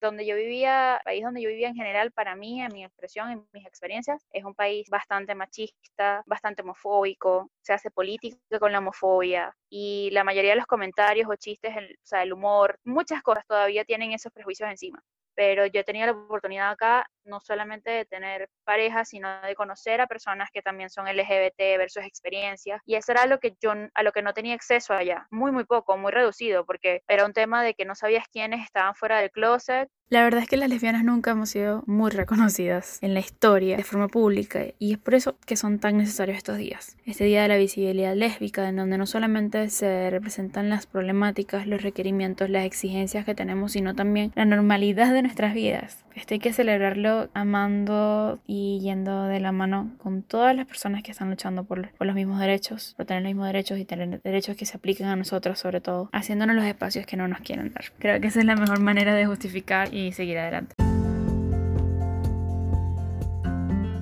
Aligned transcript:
donde 0.00 0.26
yo 0.26 0.36
vivía, 0.36 0.96
el 0.96 1.04
país 1.04 1.24
donde 1.24 1.42
yo 1.42 1.48
vivía 1.48 1.68
en 1.68 1.74
general, 1.74 2.12
para 2.12 2.36
mí, 2.36 2.62
en 2.62 2.72
mi 2.72 2.84
expresión, 2.84 3.30
en 3.30 3.48
mis 3.52 3.66
experiencias, 3.66 4.26
es 4.32 4.44
un 4.44 4.54
país 4.54 4.88
bastante 4.90 5.34
machista, 5.34 6.22
bastante 6.26 6.62
homofóbico, 6.62 7.50
se 7.62 7.72
hace 7.72 7.90
política 7.90 8.58
con 8.58 8.72
la 8.72 8.78
homofobia 8.78 9.54
y 9.68 10.10
la 10.12 10.24
mayoría 10.24 10.50
de 10.50 10.56
los 10.56 10.66
comentarios 10.66 11.28
o 11.30 11.36
chistes, 11.36 11.74
o 11.76 12.06
sea, 12.06 12.22
el 12.22 12.32
humor, 12.32 12.78
muchas 12.84 13.22
cosas 13.22 13.44
todavía 13.46 13.84
tienen 13.84 14.12
esos 14.12 14.32
prejuicios 14.32 14.70
encima 14.70 15.02
pero 15.38 15.66
yo 15.66 15.82
he 15.82 15.84
tenido 15.84 16.06
la 16.06 16.12
oportunidad 16.14 16.70
acá 16.70 17.08
no 17.24 17.38
solamente 17.38 17.92
de 17.92 18.04
tener 18.04 18.50
pareja, 18.64 19.04
sino 19.04 19.40
de 19.42 19.54
conocer 19.54 20.00
a 20.00 20.08
personas 20.08 20.50
que 20.52 20.62
también 20.62 20.90
son 20.90 21.06
LGBT 21.06 21.78
ver 21.78 21.90
sus 21.90 22.02
experiencias 22.02 22.82
y 22.84 22.96
eso 22.96 23.12
era 23.12 23.24
lo 23.26 23.38
que 23.38 23.54
yo 23.60 23.72
a 23.94 24.02
lo 24.02 24.10
que 24.10 24.22
no 24.22 24.34
tenía 24.34 24.56
acceso 24.56 24.94
allá, 24.94 25.28
muy 25.30 25.52
muy 25.52 25.62
poco, 25.62 25.96
muy 25.96 26.10
reducido, 26.10 26.66
porque 26.66 27.04
era 27.06 27.24
un 27.24 27.34
tema 27.34 27.62
de 27.62 27.74
que 27.74 27.84
no 27.84 27.94
sabías 27.94 28.26
quiénes 28.32 28.64
estaban 28.64 28.96
fuera 28.96 29.20
del 29.20 29.30
closet 29.30 29.88
la 30.10 30.24
verdad 30.24 30.40
es 30.40 30.48
que 30.48 30.56
las 30.56 30.70
lesbianas 30.70 31.04
nunca 31.04 31.32
hemos 31.32 31.50
sido 31.50 31.82
muy 31.86 32.10
reconocidas 32.10 32.98
en 33.02 33.12
la 33.12 33.20
historia 33.20 33.76
de 33.76 33.84
forma 33.84 34.08
pública 34.08 34.64
y 34.78 34.92
es 34.92 34.98
por 34.98 35.14
eso 35.14 35.36
que 35.44 35.54
son 35.54 35.80
tan 35.80 35.98
necesarios 35.98 36.38
estos 36.38 36.56
días. 36.56 36.96
Este 37.04 37.24
día 37.24 37.42
de 37.42 37.48
la 37.48 37.58
visibilidad 37.58 38.14
lésbica, 38.14 38.66
en 38.70 38.76
donde 38.76 38.96
no 38.96 39.04
solamente 39.04 39.68
se 39.68 40.08
representan 40.08 40.70
las 40.70 40.86
problemáticas, 40.86 41.66
los 41.66 41.82
requerimientos, 41.82 42.48
las 42.48 42.64
exigencias 42.64 43.26
que 43.26 43.34
tenemos, 43.34 43.72
sino 43.72 43.94
también 43.94 44.32
la 44.34 44.46
normalidad 44.46 45.12
de 45.12 45.20
nuestras 45.28 45.52
vidas. 45.52 46.04
Este 46.14 46.34
hay 46.34 46.40
que 46.40 46.54
celebrarlo 46.54 47.28
amando 47.34 48.40
y 48.46 48.80
yendo 48.80 49.24
de 49.24 49.40
la 49.40 49.52
mano 49.52 49.92
con 49.98 50.22
todas 50.22 50.56
las 50.56 50.66
personas 50.66 51.02
que 51.02 51.12
están 51.12 51.28
luchando 51.28 51.64
por, 51.64 51.90
por 51.92 52.06
los 52.06 52.16
mismos 52.16 52.40
derechos, 52.40 52.94
por 52.96 53.04
tener 53.04 53.22
los 53.22 53.30
mismos 53.30 53.46
derechos 53.46 53.78
y 53.78 53.84
tener 53.84 54.22
derechos 54.22 54.56
que 54.56 54.64
se 54.64 54.78
apliquen 54.78 55.06
a 55.06 55.16
nosotros 55.16 55.58
sobre 55.58 55.82
todo, 55.82 56.08
haciéndonos 56.12 56.56
los 56.56 56.64
espacios 56.64 57.04
que 57.04 57.18
no 57.18 57.28
nos 57.28 57.40
quieren 57.40 57.74
dar. 57.74 57.84
Creo 57.98 58.20
que 58.20 58.28
esa 58.28 58.40
es 58.40 58.46
la 58.46 58.56
mejor 58.56 58.80
manera 58.80 59.14
de 59.14 59.26
justificar 59.26 59.92
y 59.92 60.12
seguir 60.12 60.38
adelante. 60.38 60.74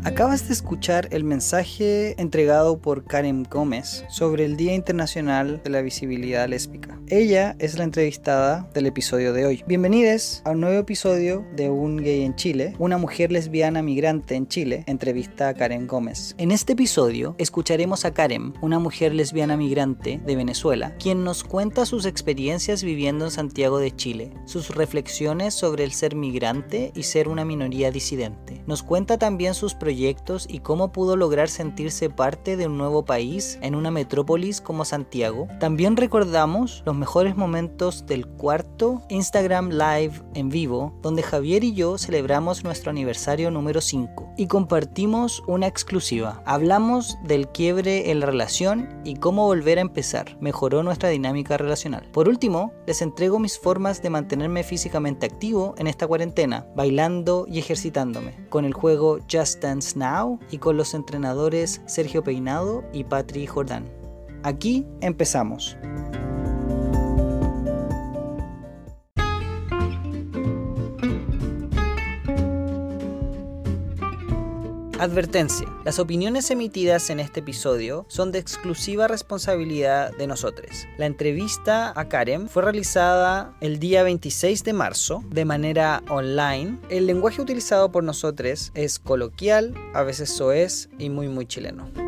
Acabas 0.07 0.47
de 0.47 0.55
escuchar 0.55 1.09
el 1.11 1.25
mensaje 1.25 2.15
entregado 2.23 2.79
por 2.79 3.07
Karen 3.07 3.43
Gómez 3.43 4.05
sobre 4.09 4.45
el 4.45 4.57
Día 4.57 4.73
Internacional 4.73 5.61
de 5.65 5.71
la 5.71 5.83
Visibilidad 5.83 6.49
Lésbica. 6.49 7.01
Ella 7.09 7.57
es 7.59 7.77
la 7.77 7.83
entrevistada 7.83 8.71
del 8.73 8.87
episodio 8.87 9.33
de 9.33 9.47
hoy. 9.47 9.65
Bienvenidos 9.67 10.43
a 10.45 10.51
un 10.51 10.61
nuevo 10.61 10.79
episodio 10.79 11.45
de 11.57 11.71
Un 11.71 11.97
Gay 11.97 12.23
en 12.23 12.37
Chile, 12.37 12.75
una 12.79 12.99
mujer 12.99 13.33
lesbiana 13.33 13.83
migrante 13.83 14.37
en 14.37 14.47
Chile, 14.47 14.85
entrevista 14.87 15.49
a 15.49 15.55
Karen 15.55 15.89
Gómez. 15.89 16.37
En 16.39 16.53
este 16.53 16.75
episodio 16.75 17.35
escucharemos 17.39 18.05
a 18.05 18.15
Karen, 18.15 18.55
una 18.61 18.79
mujer 18.79 19.13
lesbiana 19.13 19.57
migrante 19.57 20.21
de 20.25 20.37
Venezuela, 20.37 20.95
quien 20.99 21.25
nos 21.25 21.43
cuenta 21.43 21.85
sus 21.85 22.07
experiencias 22.07 22.85
viviendo 22.85 23.25
en 23.25 23.33
Santiago 23.33 23.81
de 23.81 23.95
Chile, 23.95 24.33
sus 24.45 24.73
reflexiones 24.73 25.55
sobre 25.55 25.83
el 25.83 25.91
ser 25.91 26.15
migrante 26.15 26.93
y 26.95 27.03
ser 27.03 27.27
una 27.27 27.45
minoría 27.45 27.91
disidente. 27.91 28.63
Nos 28.69 28.85
cuenta 28.85 29.19
también 29.19 29.55
sus 29.55 29.75
proyectos 29.75 29.96
y 29.97 30.59
cómo 30.59 30.93
pudo 30.93 31.17
lograr 31.17 31.49
sentirse 31.49 32.11
parte 32.11 32.59
de 32.59 32.67
un 32.67 32.77
nuevo 32.77 33.07
país 33.07 33.59
en 33.63 33.75
una 33.75 33.91
metrópolis 33.91 34.61
como 34.61 34.85
Santiago. 34.85 35.49
También 35.59 35.97
recordamos 35.97 36.83
los 36.85 36.95
mejores 36.95 37.35
momentos 37.35 38.05
del 38.05 38.27
cuarto 38.27 39.01
Instagram 39.09 39.71
Live 39.71 40.23
en 40.35 40.51
vivo, 40.51 40.93
donde 41.01 41.23
Javier 41.23 41.65
y 41.65 41.73
yo 41.73 41.97
celebramos 41.97 42.63
nuestro 42.63 42.91
aniversario 42.91 43.51
número 43.51 43.81
5 43.81 44.35
y 44.37 44.49
compartimos 44.49 45.43
una 45.47 45.67
exclusiva. 45.67 46.43
Hablamos 46.45 47.17
del 47.25 47.49
quiebre 47.49 48.11
en 48.11 48.21
la 48.21 48.27
relación 48.27 49.01
y 49.03 49.15
cómo 49.15 49.47
volver 49.47 49.79
a 49.79 49.83
empezar. 49.83 50.37
Mejoró 50.41 50.83
nuestra 50.83 51.09
dinámica 51.09 51.57
relacional. 51.57 52.07
Por 52.13 52.29
último, 52.29 52.73
les 52.87 53.01
entrego 53.01 53.39
mis 53.39 53.59
formas 53.59 54.03
de 54.03 54.11
mantenerme 54.11 54.63
físicamente 54.63 55.25
activo 55.25 55.75
en 55.79 55.87
esta 55.87 56.07
cuarentena, 56.07 56.67
bailando 56.77 57.47
y 57.49 57.59
ejercitándome, 57.61 58.47
con 58.51 58.67
el 58.67 58.75
juego 58.75 59.21
Just 59.33 59.63
Dance 59.63 59.86
Now 59.95 60.41
y 60.51 60.59
con 60.59 60.77
los 60.77 60.95
entrenadores 60.95 61.83
Sergio 61.87 62.25
Peinado 62.25 62.83
y 62.93 63.05
Patri 63.05 63.47
Jordán. 63.47 63.85
Aquí 64.43 64.87
empezamos. 65.01 65.77
Advertencia. 74.99 75.69
Las 75.85 75.99
opiniones 75.99 76.51
emitidas 76.51 77.11
en 77.11 77.21
este 77.21 77.41
episodio 77.41 78.07
son 78.09 78.33
de 78.33 78.39
exclusiva 78.39 79.07
responsabilidad 79.07 80.17
de 80.17 80.27
nosotros. 80.27 80.87
La 80.97 81.05
entrevista 81.05 81.93
a 81.95 82.09
Karen 82.09 82.49
fue 82.49 82.63
realizada 82.63 83.55
el 83.61 83.79
día 83.79 84.03
26 84.05 84.65
de 84.65 84.73
marzo 84.73 85.23
de 85.29 85.45
manera 85.45 86.03
online. 86.09 86.79
El 86.89 87.07
lenguaje 87.07 87.43
utilizado 87.43 87.93
por 87.93 88.05
nosotros 88.05 88.73
es 88.75 88.99
coloquial, 88.99 89.75
a 89.93 90.03
veces 90.03 90.31
soez 90.31 90.89
y 90.99 91.11
muy 91.11 91.29
muy 91.29 91.45
chileno. 91.45 92.06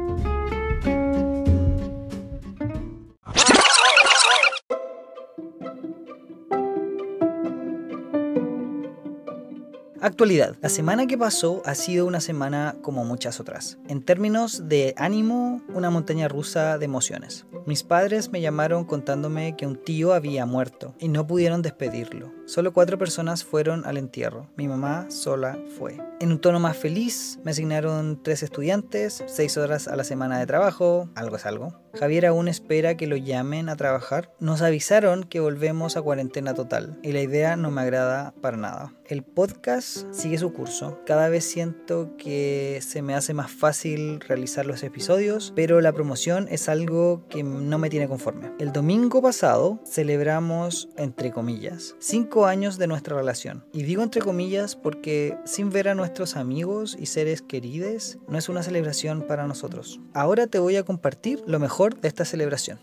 Actualidad. 10.00 10.56
La 10.62 10.68
semana 10.68 11.08
que 11.08 11.18
pasó 11.18 11.60
ha 11.64 11.74
sido 11.74 12.06
una 12.06 12.20
semana 12.20 12.76
como 12.82 13.04
muchas 13.04 13.40
otras. 13.40 13.78
En 13.88 14.00
términos 14.00 14.68
de 14.68 14.94
ánimo, 14.96 15.60
una 15.74 15.90
montaña 15.90 16.28
rusa 16.28 16.78
de 16.78 16.84
emociones. 16.84 17.46
Mis 17.66 17.82
padres 17.82 18.30
me 18.30 18.40
llamaron 18.40 18.84
contándome 18.84 19.56
que 19.56 19.66
un 19.66 19.76
tío 19.76 20.12
había 20.12 20.46
muerto 20.46 20.94
y 21.00 21.08
no 21.08 21.26
pudieron 21.26 21.62
despedirlo. 21.62 22.37
Solo 22.48 22.72
cuatro 22.72 22.96
personas 22.96 23.44
fueron 23.44 23.84
al 23.84 23.98
entierro. 23.98 24.48
Mi 24.56 24.68
mamá 24.68 25.10
sola 25.10 25.58
fue. 25.78 25.98
En 26.18 26.32
un 26.32 26.40
tono 26.40 26.58
más 26.58 26.78
feliz, 26.78 27.38
me 27.44 27.50
asignaron 27.50 28.22
tres 28.22 28.42
estudiantes, 28.42 29.22
seis 29.26 29.58
horas 29.58 29.86
a 29.86 29.96
la 29.96 30.02
semana 30.02 30.38
de 30.38 30.46
trabajo, 30.46 31.10
algo 31.14 31.36
es 31.36 31.44
algo. 31.44 31.78
Javier 31.94 32.26
aún 32.26 32.48
espera 32.48 32.96
que 32.96 33.06
lo 33.06 33.16
llamen 33.16 33.68
a 33.68 33.76
trabajar. 33.76 34.32
Nos 34.40 34.62
avisaron 34.62 35.24
que 35.24 35.40
volvemos 35.40 35.96
a 35.96 36.02
cuarentena 36.02 36.54
total 36.54 36.98
y 37.02 37.12
la 37.12 37.20
idea 37.20 37.56
no 37.56 37.70
me 37.70 37.82
agrada 37.82 38.32
para 38.40 38.56
nada. 38.56 38.94
El 39.04 39.22
podcast 39.22 40.12
sigue 40.12 40.38
su 40.38 40.52
curso. 40.52 41.00
Cada 41.06 41.28
vez 41.28 41.44
siento 41.44 42.16
que 42.18 42.80
se 42.82 43.02
me 43.02 43.14
hace 43.14 43.32
más 43.34 43.50
fácil 43.50 44.20
realizar 44.20 44.66
los 44.66 44.82
episodios, 44.82 45.52
pero 45.56 45.80
la 45.80 45.92
promoción 45.92 46.46
es 46.50 46.68
algo 46.68 47.26
que 47.28 47.42
no 47.42 47.78
me 47.78 47.90
tiene 47.90 48.08
conforme. 48.08 48.52
El 48.58 48.72
domingo 48.72 49.22
pasado 49.22 49.80
celebramos, 49.86 50.88
entre 50.96 51.32
comillas, 51.32 51.96
cinco 51.98 52.37
años 52.46 52.78
de 52.78 52.86
nuestra 52.86 53.16
relación. 53.16 53.64
Y 53.72 53.82
digo 53.82 54.02
entre 54.02 54.20
comillas 54.20 54.76
porque 54.76 55.36
sin 55.44 55.70
ver 55.70 55.88
a 55.88 55.94
nuestros 55.94 56.36
amigos 56.36 56.96
y 56.98 57.06
seres 57.06 57.42
queridos 57.42 58.18
no 58.28 58.38
es 58.38 58.48
una 58.48 58.62
celebración 58.62 59.22
para 59.22 59.46
nosotros. 59.46 60.00
Ahora 60.14 60.46
te 60.46 60.58
voy 60.58 60.76
a 60.76 60.84
compartir 60.84 61.42
lo 61.46 61.58
mejor 61.58 62.00
de 62.00 62.08
esta 62.08 62.24
celebración. 62.24 62.78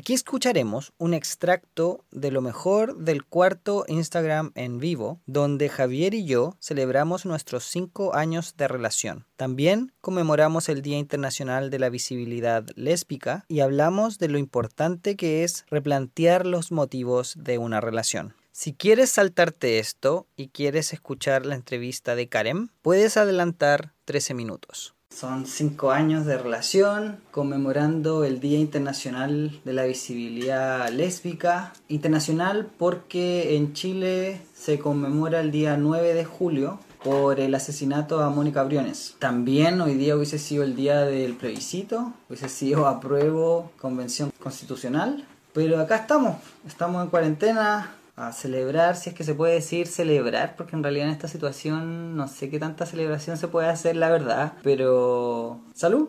Aquí 0.00 0.14
escucharemos 0.14 0.94
un 0.96 1.12
extracto 1.12 2.06
de 2.10 2.30
lo 2.30 2.40
mejor 2.40 2.96
del 2.96 3.22
cuarto 3.22 3.84
Instagram 3.86 4.50
en 4.54 4.78
vivo, 4.78 5.20
donde 5.26 5.68
Javier 5.68 6.14
y 6.14 6.24
yo 6.24 6.56
celebramos 6.58 7.26
nuestros 7.26 7.64
cinco 7.64 8.14
años 8.14 8.56
de 8.56 8.66
relación. 8.66 9.26
También 9.36 9.92
conmemoramos 10.00 10.70
el 10.70 10.80
Día 10.80 10.96
Internacional 10.96 11.68
de 11.68 11.80
la 11.80 11.90
Visibilidad 11.90 12.64
Lésbica 12.76 13.44
y 13.46 13.60
hablamos 13.60 14.18
de 14.18 14.28
lo 14.28 14.38
importante 14.38 15.16
que 15.16 15.44
es 15.44 15.66
replantear 15.70 16.46
los 16.46 16.72
motivos 16.72 17.34
de 17.38 17.58
una 17.58 17.82
relación. 17.82 18.34
Si 18.52 18.72
quieres 18.72 19.10
saltarte 19.10 19.80
esto 19.80 20.26
y 20.34 20.48
quieres 20.48 20.94
escuchar 20.94 21.44
la 21.44 21.56
entrevista 21.56 22.14
de 22.14 22.26
Karen, 22.26 22.70
puedes 22.80 23.18
adelantar 23.18 23.92
13 24.06 24.32
minutos. 24.32 24.94
Son 25.20 25.44
cinco 25.44 25.90
años 25.90 26.24
de 26.24 26.38
relación, 26.38 27.18
conmemorando 27.30 28.24
el 28.24 28.40
Día 28.40 28.58
Internacional 28.58 29.60
de 29.64 29.72
la 29.74 29.84
Visibilidad 29.84 30.88
Lésbica. 30.88 31.74
Internacional 31.88 32.70
porque 32.78 33.56
en 33.56 33.74
Chile 33.74 34.40
se 34.54 34.78
conmemora 34.78 35.40
el 35.40 35.50
día 35.50 35.76
9 35.76 36.14
de 36.14 36.24
julio 36.24 36.78
por 37.04 37.38
el 37.38 37.54
asesinato 37.54 38.22
a 38.22 38.30
Mónica 38.30 38.62
Briones. 38.62 39.16
También 39.18 39.80
hoy 39.82 39.94
día 39.94 40.16
hubiese 40.16 40.38
sido 40.38 40.64
el 40.64 40.74
día 40.74 41.00
del 41.00 41.34
plebiscito, 41.34 42.14
hubiese 42.28 42.48
sido 42.48 42.86
apruebo 42.86 43.72
convención 43.78 44.32
constitucional. 44.38 45.26
Pero 45.52 45.80
acá 45.80 45.96
estamos, 45.96 46.36
estamos 46.66 47.02
en 47.02 47.10
cuarentena, 47.10 47.94
a 48.20 48.32
celebrar, 48.32 48.96
si 48.96 49.10
es 49.10 49.16
que 49.16 49.24
se 49.24 49.34
puede 49.34 49.54
decir 49.54 49.86
celebrar, 49.86 50.54
porque 50.56 50.76
en 50.76 50.82
realidad 50.82 51.06
en 51.06 51.12
esta 51.12 51.26
situación 51.26 52.16
no 52.16 52.28
sé 52.28 52.50
qué 52.50 52.58
tanta 52.58 52.84
celebración 52.84 53.38
se 53.38 53.48
puede 53.48 53.68
hacer, 53.68 53.96
la 53.96 54.10
verdad, 54.10 54.52
pero 54.62 55.60
salud. 55.74 56.08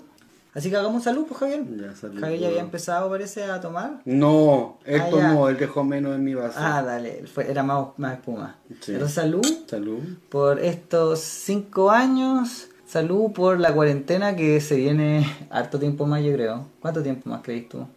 Así 0.54 0.70
que 0.70 0.76
hagamos 0.76 1.04
salud, 1.04 1.26
pues 1.26 1.40
Javier. 1.40 1.64
Ya, 1.78 1.96
salud, 1.96 2.20
Javier 2.20 2.40
ya 2.42 2.48
había 2.50 2.60
empezado, 2.60 3.10
parece, 3.10 3.46
a 3.46 3.62
tomar. 3.62 4.02
No, 4.04 4.80
él 4.86 5.00
ah, 5.02 5.10
tomó, 5.10 5.48
él 5.48 5.58
dejó 5.58 5.86
menos 5.86 6.14
en 6.14 6.26
mi 6.26 6.34
vaso. 6.34 6.58
Ah, 6.60 6.84
dale, 6.84 7.26
fue, 7.28 7.50
era 7.50 7.64
más, 7.64 7.88
más 7.96 8.16
espuma. 8.16 8.58
Pero 8.86 9.08
salud. 9.08 9.46
Salud. 9.68 10.02
Por 10.28 10.60
estos 10.60 11.22
cinco 11.22 11.90
años. 11.90 12.68
Salud 12.86 13.32
por 13.32 13.58
la 13.58 13.74
cuarentena 13.74 14.36
que 14.36 14.60
se 14.60 14.76
viene 14.76 15.26
harto 15.50 15.80
tiempo 15.80 16.06
más, 16.06 16.22
yo 16.22 16.34
creo. 16.34 16.68
¿Cuánto 16.82 17.02
tiempo 17.02 17.30
más 17.30 17.42
crees 17.42 17.70
tú? 17.70 17.88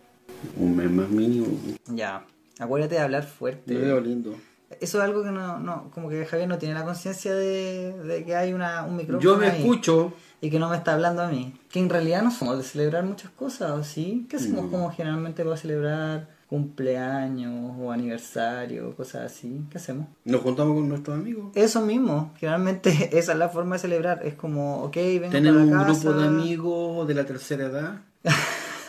Un 0.56 0.76
mes 0.76 0.88
más 0.88 1.08
mínimo. 1.08 1.49
Ya. 1.88 2.25
Acuérdate 2.58 2.94
de 2.96 3.00
hablar 3.00 3.24
fuerte. 3.24 3.74
Veo 3.74 4.00
lindo. 4.00 4.34
Eso 4.80 4.98
es 4.98 5.04
algo 5.04 5.22
que 5.22 5.30
no, 5.30 5.58
no, 5.60 5.90
como 5.92 6.08
que 6.08 6.24
Javier 6.26 6.48
no 6.48 6.58
tiene 6.58 6.74
la 6.74 6.84
conciencia 6.84 7.32
de, 7.34 7.92
de 8.02 8.24
que 8.24 8.34
hay 8.34 8.52
una, 8.52 8.84
un 8.84 8.96
micrófono. 8.96 9.20
Yo 9.22 9.36
me 9.36 9.46
ahí 9.48 9.60
escucho. 9.60 10.12
Y 10.40 10.50
que 10.50 10.58
no 10.58 10.68
me 10.68 10.76
está 10.76 10.94
hablando 10.94 11.22
a 11.22 11.28
mí. 11.28 11.54
Que 11.70 11.78
en 11.78 11.88
realidad 11.88 12.22
no 12.22 12.30
somos 12.30 12.58
de 12.58 12.64
celebrar 12.64 13.04
muchas 13.04 13.30
cosas, 13.30 13.70
¿o 13.70 13.84
sí? 13.84 14.26
¿Qué 14.28 14.36
hacemos 14.36 14.64
No. 14.64 14.70
como 14.70 14.90
generalmente 14.90 15.42
para 15.44 15.56
celebrar 15.56 16.28
cumpleaños 16.48 17.74
o 17.80 17.90
aniversario, 17.92 18.94
cosas 18.96 19.32
así? 19.32 19.62
¿Qué 19.70 19.78
hacemos? 19.78 20.06
Nos 20.24 20.40
juntamos 20.42 20.74
con 20.74 20.88
nuestros 20.88 21.16
amigos. 21.18 21.50
Eso 21.54 21.80
mismo, 21.80 22.32
generalmente 22.38 22.90
esa 23.18 23.32
es 23.32 23.38
la 23.38 23.48
forma 23.48 23.76
de 23.76 23.80
celebrar. 23.80 24.20
Es 24.24 24.34
como, 24.34 24.82
ok, 24.84 24.96
vengo 24.96 25.30
Tenemos 25.30 25.62
para 25.62 25.64
un 25.64 25.78
la 25.78 25.84
grupo 25.84 26.12
de 26.12 26.14
casa. 26.16 26.28
amigos 26.28 27.08
de 27.08 27.14
la 27.14 27.24
tercera 27.24 27.64
edad. 27.66 28.00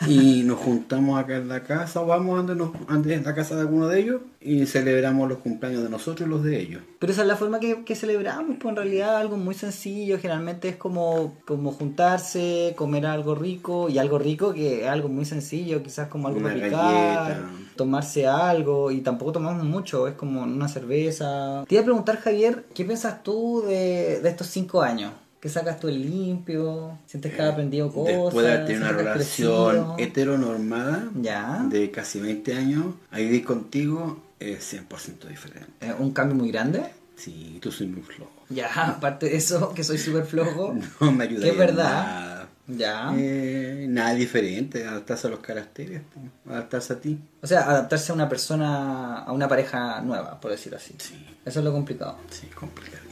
y 0.07 0.43
nos 0.43 0.59
juntamos 0.59 1.19
acá 1.19 1.37
en 1.37 1.47
la 1.47 1.63
casa, 1.63 2.01
o 2.01 2.05
vamos 2.05 2.39
ande, 2.39 2.55
nos, 2.55 2.71
ande 2.87 3.15
en 3.15 3.23
la 3.23 3.33
casa 3.33 3.55
de 3.55 3.61
alguno 3.61 3.87
de 3.87 3.99
ellos 3.99 4.21
y 4.41 4.65
celebramos 4.65 5.27
los 5.29 5.39
cumpleaños 5.39 5.83
de 5.83 5.89
nosotros 5.89 6.27
y 6.27 6.29
los 6.29 6.43
de 6.43 6.59
ellos. 6.59 6.81
Pero 6.99 7.11
esa 7.11 7.21
es 7.21 7.27
la 7.27 7.35
forma 7.35 7.59
que, 7.59 7.83
que 7.83 7.95
celebramos, 7.95 8.57
pues 8.59 8.71
en 8.71 8.75
realidad 8.75 9.17
algo 9.17 9.37
muy 9.37 9.55
sencillo, 9.55 10.17
generalmente 10.19 10.69
es 10.69 10.75
como, 10.75 11.37
como 11.45 11.71
juntarse, 11.71 12.73
comer 12.75 13.05
algo 13.05 13.35
rico, 13.35 13.89
y 13.89 13.97
algo 13.97 14.19
rico 14.19 14.53
que 14.53 14.83
es 14.83 14.87
algo 14.87 15.09
muy 15.09 15.25
sencillo, 15.25 15.81
quizás 15.81 16.07
como 16.07 16.27
algo 16.27 16.39
Una 16.39 16.49
para 16.49 16.65
picar, 16.65 17.43
tomarse 17.75 18.27
algo, 18.27 18.91
y 18.91 19.01
tampoco 19.01 19.31
tomamos 19.31 19.63
mucho, 19.63 20.07
es 20.07 20.15
como 20.15 20.43
una 20.43 20.67
cerveza. 20.67 21.63
Te 21.67 21.75
iba 21.75 21.81
a 21.81 21.85
preguntar, 21.85 22.17
Javier, 22.17 22.65
¿qué 22.73 22.85
piensas 22.85 23.23
tú 23.23 23.63
de, 23.65 24.19
de 24.21 24.29
estos 24.29 24.47
cinco 24.47 24.81
años? 24.81 25.11
¿Qué 25.45 25.49
sacas 25.51 25.79
tú 25.79 25.87
el 25.89 26.01
limpio? 26.01 26.97
¿Sientes 27.05 27.31
que 27.31 27.39
has 27.39 27.51
aprendido 27.53 27.91
cosas? 27.93 28.15
Después 28.15 28.47
de 28.47 28.51
haber 28.51 28.65
tenido 28.65 28.81
una 28.81 28.89
¿Sientes 28.95 29.05
que 29.05 29.43
relación 29.43 29.93
heteronormada 29.99 31.09
Ya. 31.21 31.63
de 31.69 31.91
casi 31.91 32.19
20 32.19 32.55
años, 32.55 32.85
a 33.11 33.17
vivir 33.19 33.45
contigo 33.45 34.23
es 34.39 34.73
100% 34.73 35.27
diferente. 35.27 35.69
Eh, 35.81 35.93
¿Un 35.99 36.13
cambio 36.13 36.35
muy 36.35 36.49
grande? 36.51 36.83
Sí, 37.15 37.59
tú 37.61 37.71
soy 37.71 37.85
muy 37.85 38.01
flojo. 38.01 38.31
Ya, 38.49 38.69
aparte 38.97 39.27
de 39.27 39.35
eso, 39.35 39.71
que 39.71 39.83
soy 39.83 39.99
súper 39.99 40.25
flojo. 40.25 40.73
No 40.99 41.11
me 41.11 41.25
ayuda 41.25 41.43
Que 41.43 41.49
es 41.51 41.57
verdad. 41.59 41.83
nada. 41.83 42.49
Ya. 42.67 43.13
Eh, 43.15 43.85
nada 43.87 44.15
diferente, 44.15 44.83
adaptarse 44.87 45.27
a 45.27 45.29
los 45.29 45.41
caracteres, 45.41 46.01
po, 46.11 46.51
adaptarse 46.51 46.93
a 46.93 46.99
ti. 46.99 47.19
O 47.43 47.45
sea, 47.45 47.69
adaptarse 47.69 48.11
a 48.11 48.15
una 48.15 48.27
persona, 48.27 49.19
a 49.19 49.31
una 49.31 49.47
pareja 49.47 50.01
nueva, 50.01 50.39
por 50.41 50.49
decirlo 50.49 50.79
así. 50.79 50.95
Sí, 50.97 51.23
Eso 51.45 51.59
es 51.59 51.63
lo 51.65 51.71
complicado. 51.71 52.17
sí, 52.31 52.47
complicadísimo. 52.47 53.04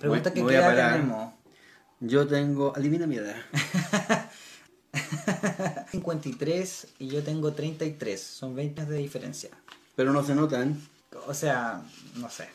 Pregunta 0.00 0.32
que 0.32 0.44
qué 0.44 0.54
edad 0.54 0.92
tenemos. 0.92 1.34
Yo 2.00 2.26
tengo, 2.26 2.72
adivina 2.76 3.06
mi 3.06 3.16
edad. 3.16 3.34
53 5.90 6.86
y 6.98 7.08
yo 7.08 7.22
tengo 7.22 7.52
33. 7.52 8.20
Son 8.20 8.54
20 8.54 8.80
años 8.82 8.90
de 8.92 8.98
diferencia. 8.98 9.50
Pero 9.96 10.12
no 10.12 10.22
se 10.22 10.34
notan. 10.34 10.80
O 11.26 11.34
sea, 11.34 11.82
no 12.16 12.30
sé. 12.30 12.48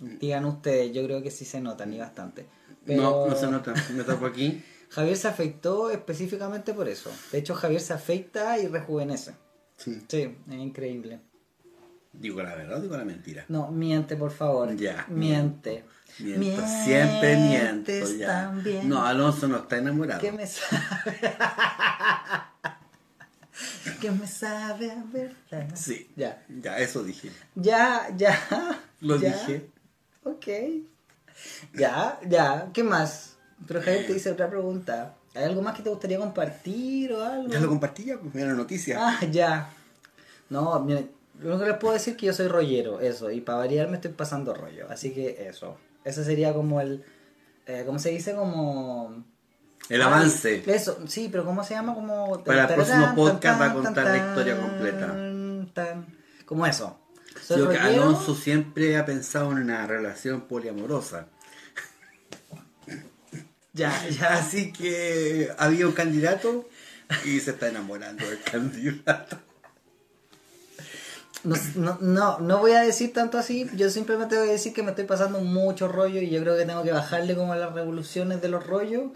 Digan 0.00 0.44
ustedes, 0.44 0.92
yo 0.92 1.04
creo 1.04 1.22
que 1.22 1.30
sí 1.30 1.44
se 1.44 1.60
notan 1.60 1.92
y 1.92 1.98
bastante. 1.98 2.46
Pero 2.84 3.02
No, 3.02 3.26
no 3.28 3.36
se 3.36 3.46
notan. 3.46 3.74
Me 3.96 4.04
tapo 4.04 4.26
aquí. 4.26 4.62
Javier 4.90 5.16
se 5.16 5.28
afeitó 5.28 5.90
específicamente 5.90 6.72
por 6.72 6.88
eso. 6.88 7.10
De 7.32 7.38
hecho, 7.38 7.54
Javier 7.54 7.80
se 7.80 7.94
afeita 7.94 8.58
y 8.58 8.68
rejuvenece. 8.68 9.34
Sí. 9.76 10.02
Sí, 10.06 10.36
es 10.48 10.54
increíble. 10.54 11.20
¿Digo 12.18 12.42
la 12.42 12.54
verdad 12.54 12.78
o 12.78 12.80
digo 12.80 12.96
la 12.96 13.04
mentira? 13.04 13.44
No, 13.48 13.70
miente, 13.70 14.16
por 14.16 14.30
favor. 14.30 14.74
Ya. 14.76 15.04
Miente. 15.08 15.84
Miento, 16.18 16.62
siempre 16.84 17.36
miento. 17.36 17.90
Mientes 17.92 18.18
Ya. 18.18 18.26
también. 18.26 18.88
No, 18.88 19.04
Alonso 19.04 19.48
no 19.48 19.56
está 19.58 19.78
enamorado. 19.78 20.20
¿Qué 20.20 20.32
me 20.32 20.46
sabe? 20.46 21.18
¿Qué 24.00 24.10
me 24.10 24.26
sabe 24.26 24.90
a 24.90 25.04
verdad? 25.12 25.74
Sí. 25.74 26.10
Ya. 26.16 26.42
Ya, 26.48 26.78
eso 26.78 27.02
dije. 27.02 27.30
Ya, 27.54 28.08
ya. 28.16 28.38
Lo 29.00 29.16
ya. 29.16 29.32
dije. 29.32 29.70
Ok. 30.24 30.46
Ya, 31.74 32.18
ya. 32.26 32.68
¿Qué 32.72 32.82
más? 32.84 33.36
Pero 33.66 33.80
Javier 33.82 34.06
te 34.06 34.12
hice 34.14 34.30
otra 34.30 34.48
pregunta. 34.48 35.14
¿Hay 35.34 35.44
algo 35.44 35.62
más 35.62 35.74
que 35.76 35.82
te 35.82 35.90
gustaría 35.90 36.18
compartir 36.18 37.12
o 37.12 37.24
algo? 37.24 37.48
Ya 37.48 37.60
lo 37.60 37.68
compartí 37.68 38.04
ya, 38.04 38.18
pues 38.18 38.34
mira 38.34 38.48
la 38.48 38.54
noticia. 38.54 38.98
Ah, 39.00 39.24
ya. 39.26 39.68
No, 40.48 40.78
miren, 40.80 41.10
lo 41.40 41.50
único 41.50 41.64
que 41.64 41.70
les 41.70 41.78
puedo 41.78 41.94
decir 41.94 42.12
es 42.12 42.18
que 42.18 42.26
yo 42.26 42.32
soy 42.32 42.48
rollero, 42.48 43.00
eso. 43.00 43.30
Y 43.30 43.40
para 43.40 43.58
variar 43.58 43.88
me 43.88 43.96
estoy 43.96 44.12
pasando 44.12 44.54
rollo. 44.54 44.86
Así 44.90 45.12
que 45.12 45.46
eso. 45.48 45.76
Ese 46.04 46.24
sería 46.24 46.52
como 46.52 46.80
el... 46.80 47.04
Eh, 47.66 47.82
¿Cómo 47.86 47.98
se 47.98 48.10
dice? 48.10 48.34
Como... 48.34 49.24
El 49.88 50.02
avance. 50.02 50.62
Eso, 50.66 50.98
sí, 51.06 51.28
pero 51.30 51.44
¿cómo 51.44 51.64
se 51.64 51.74
llama? 51.74 51.94
Como... 51.94 52.42
Para 52.44 52.68
el 52.68 52.74
próximo 52.74 53.14
podcast 53.14 53.60
va 53.60 53.66
a 53.66 53.74
contar 53.74 54.04
la 54.06 54.28
historia 54.28 54.56
completa. 54.58 56.04
Como 56.46 56.66
eso. 56.66 56.98
Soy 57.42 57.58
Yo 57.58 57.68
que. 57.68 57.78
Alonso 57.78 58.34
siempre 58.34 58.96
ha 58.96 59.04
pensado 59.04 59.52
en 59.52 59.58
una 59.58 59.86
relación 59.86 60.42
poliamorosa. 60.42 61.28
Ya, 63.76 64.06
ya. 64.08 64.34
Así 64.34 64.72
que 64.72 65.50
había 65.58 65.88
un 65.88 65.94
candidato 65.94 66.68
y 67.24 67.40
se 67.40 67.50
está 67.50 67.68
enamorando 67.68 68.24
del 68.24 68.40
candidato. 68.50 69.36
No, 71.44 71.98
no, 72.00 72.38
no, 72.38 72.58
voy 72.58 72.72
a 72.72 72.80
decir 72.80 73.12
tanto 73.12 73.36
así, 73.38 73.68
yo 73.76 73.90
simplemente 73.90 74.38
voy 74.38 74.48
a 74.48 74.52
decir 74.52 74.72
que 74.72 74.82
me 74.82 74.90
estoy 74.90 75.04
pasando 75.04 75.40
mucho 75.40 75.88
rollo 75.88 76.20
y 76.20 76.30
yo 76.30 76.40
creo 76.40 76.56
que 76.56 76.64
tengo 76.64 76.82
que 76.82 76.90
bajarle 76.92 77.36
como 77.36 77.54
las 77.54 77.72
revoluciones 77.74 78.40
de 78.40 78.48
los 78.48 78.66
rollos 78.66 79.10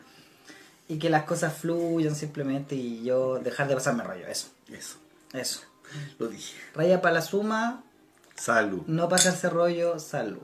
y 0.88 0.98
que 0.98 1.08
las 1.08 1.24
cosas 1.24 1.54
fluyan 1.54 2.14
simplemente 2.14 2.74
y 2.74 3.02
yo 3.02 3.38
dejar 3.38 3.66
de 3.68 3.74
pasarme 3.74 4.04
rollo, 4.04 4.26
eso, 4.26 4.48
Eso, 4.70 4.96
eso. 5.32 5.60
lo 6.18 6.28
dije. 6.28 6.54
Raya 6.74 7.00
para 7.00 7.14
la 7.14 7.22
suma, 7.22 7.82
Salud. 8.34 8.82
no 8.86 9.08
pasarse 9.08 9.48
rollo, 9.48 9.98
salud. 9.98 10.42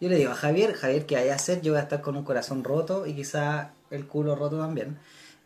Yo 0.00 0.08
le 0.08 0.16
digo 0.16 0.30
a 0.30 0.34
Javier, 0.36 0.74
Javier, 0.74 1.06
¿qué 1.06 1.16
hay 1.16 1.30
a 1.30 1.34
hacer? 1.34 1.60
Yo 1.60 1.72
voy 1.72 1.80
a 1.80 1.84
estar 1.84 2.02
con 2.02 2.16
un 2.16 2.22
corazón 2.24 2.62
roto 2.62 3.06
y 3.06 3.14
quizá 3.14 3.72
el 3.90 4.06
culo 4.06 4.36
roto 4.36 4.58
también 4.58 4.98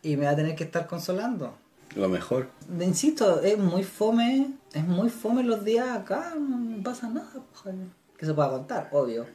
y 0.03 0.15
me 0.17 0.25
va 0.25 0.31
a 0.31 0.35
tener 0.35 0.55
que 0.55 0.63
estar 0.63 0.87
consolando. 0.87 1.57
Lo 1.95 2.07
mejor. 2.09 2.47
Insisto, 2.79 3.41
es 3.41 3.57
muy 3.57 3.83
fome, 3.83 4.51
es 4.73 4.85
muy 4.87 5.09
fome 5.09 5.43
los 5.43 5.63
días 5.65 5.89
acá, 5.89 6.33
no 6.39 6.81
pasa 6.83 7.09
nada, 7.09 7.31
pues. 7.63 7.75
Que 8.17 8.25
se 8.25 8.33
pueda 8.33 8.49
contar, 8.49 8.89
obvio. 8.91 9.25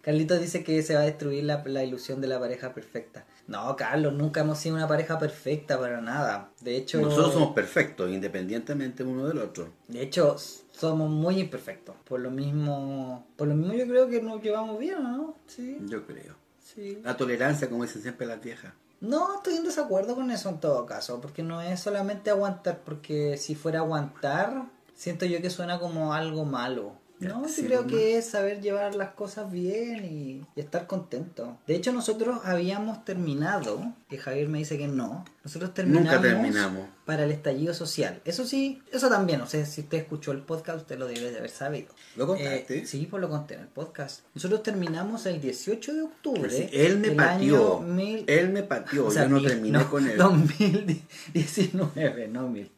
Carlitos 0.00 0.40
dice 0.40 0.64
que 0.64 0.82
se 0.82 0.94
va 0.94 1.00
a 1.00 1.04
destruir 1.04 1.44
la, 1.44 1.62
la 1.66 1.84
ilusión 1.84 2.20
de 2.20 2.28
la 2.28 2.38
pareja 2.38 2.72
perfecta. 2.72 3.26
No, 3.46 3.74
Carlos, 3.76 4.14
nunca 4.14 4.40
hemos 4.40 4.58
sido 4.58 4.76
una 4.76 4.86
pareja 4.88 5.18
perfecta 5.18 5.78
para 5.78 6.00
nada. 6.00 6.50
De 6.62 6.76
hecho, 6.76 7.00
Nosotros 7.00 7.34
somos 7.34 7.52
perfectos, 7.54 8.10
independientemente 8.10 9.02
uno 9.04 9.26
del 9.26 9.38
otro. 9.38 9.68
de 9.88 10.02
hecho, 10.02 10.36
somos 10.70 11.10
muy 11.10 11.40
imperfectos. 11.40 11.96
Por 12.04 12.20
lo 12.20 12.30
mismo, 12.30 13.26
por 13.36 13.48
lo 13.48 13.54
mismo 13.54 13.74
yo 13.74 13.86
creo 13.86 14.08
que 14.08 14.22
nos 14.22 14.40
llevamos 14.42 14.78
bien, 14.78 15.02
¿no? 15.02 15.36
Sí, 15.46 15.76
Yo 15.86 16.06
creo. 16.06 16.36
sí. 16.62 17.00
La 17.04 17.16
tolerancia, 17.16 17.68
como 17.68 17.82
dicen 17.84 18.00
siempre 18.00 18.26
las 18.26 18.40
viejas. 18.40 18.72
No, 19.00 19.36
estoy 19.36 19.54
en 19.54 19.64
desacuerdo 19.64 20.16
con 20.16 20.30
eso 20.30 20.48
en 20.48 20.58
todo 20.58 20.84
caso, 20.84 21.20
porque 21.20 21.44
no 21.44 21.62
es 21.62 21.78
solamente 21.78 22.30
aguantar, 22.30 22.80
porque 22.84 23.36
si 23.36 23.54
fuera 23.54 23.78
aguantar, 23.78 24.64
siento 24.94 25.24
yo 25.24 25.40
que 25.40 25.50
suena 25.50 25.78
como 25.78 26.12
algo 26.14 26.44
malo. 26.44 26.94
No, 27.20 27.48
sí 27.48 27.62
Sí, 27.62 27.66
creo 27.66 27.82
¿no? 27.82 27.88
que 27.88 28.16
es 28.16 28.26
saber 28.26 28.60
llevar 28.60 28.94
las 28.94 29.10
cosas 29.10 29.50
bien 29.50 30.04
y, 30.04 30.40
y 30.54 30.60
estar 30.60 30.86
contento. 30.86 31.58
De 31.66 31.74
hecho, 31.74 31.90
nosotros 31.92 32.38
habíamos 32.44 33.04
terminado, 33.04 33.92
que 34.08 34.18
Javier 34.18 34.48
me 34.48 34.58
dice 34.58 34.78
que 34.78 34.86
no, 34.88 35.24
nosotros 35.42 35.74
terminamos, 35.74 36.12
Nunca 36.12 36.22
terminamos. 36.22 36.86
para 37.04 37.24
el 37.24 37.32
estallido 37.32 37.74
social. 37.74 38.20
Eso 38.24 38.44
sí, 38.44 38.80
eso 38.92 39.08
también, 39.08 39.40
no 39.40 39.46
sé 39.48 39.66
si 39.66 39.80
usted 39.80 39.98
escuchó 39.98 40.30
el 40.32 40.42
podcast, 40.42 40.78
usted 40.82 40.96
lo 40.98 41.06
debe 41.08 41.30
de 41.32 41.38
haber 41.38 41.50
sabido. 41.50 41.88
¿Lo 42.16 42.26
contaste? 42.26 42.78
Eh, 42.78 42.86
sí, 42.86 43.06
pues 43.10 43.20
lo 43.20 43.28
conté 43.28 43.54
en 43.54 43.60
el 43.62 43.66
podcast. 43.68 44.20
Nosotros 44.34 44.62
terminamos 44.62 45.26
el 45.26 45.40
18 45.40 45.94
de 45.94 46.02
octubre. 46.02 46.50
Sí, 46.50 46.68
él 46.72 46.98
me 46.98 47.10
pateó. 47.12 47.80
mil- 47.80 48.24
Él 48.28 48.50
me 48.50 48.62
pateó. 48.62 49.06
o 49.06 49.10
sea, 49.10 49.24
yo 49.24 49.30
no 49.30 49.36
mil- 49.40 49.48
terminé 49.48 49.78
no, 49.78 49.90
con 49.90 50.08
él. 50.08 50.16
2019, 50.16 52.28
no 52.28 52.48
mil. 52.48 52.70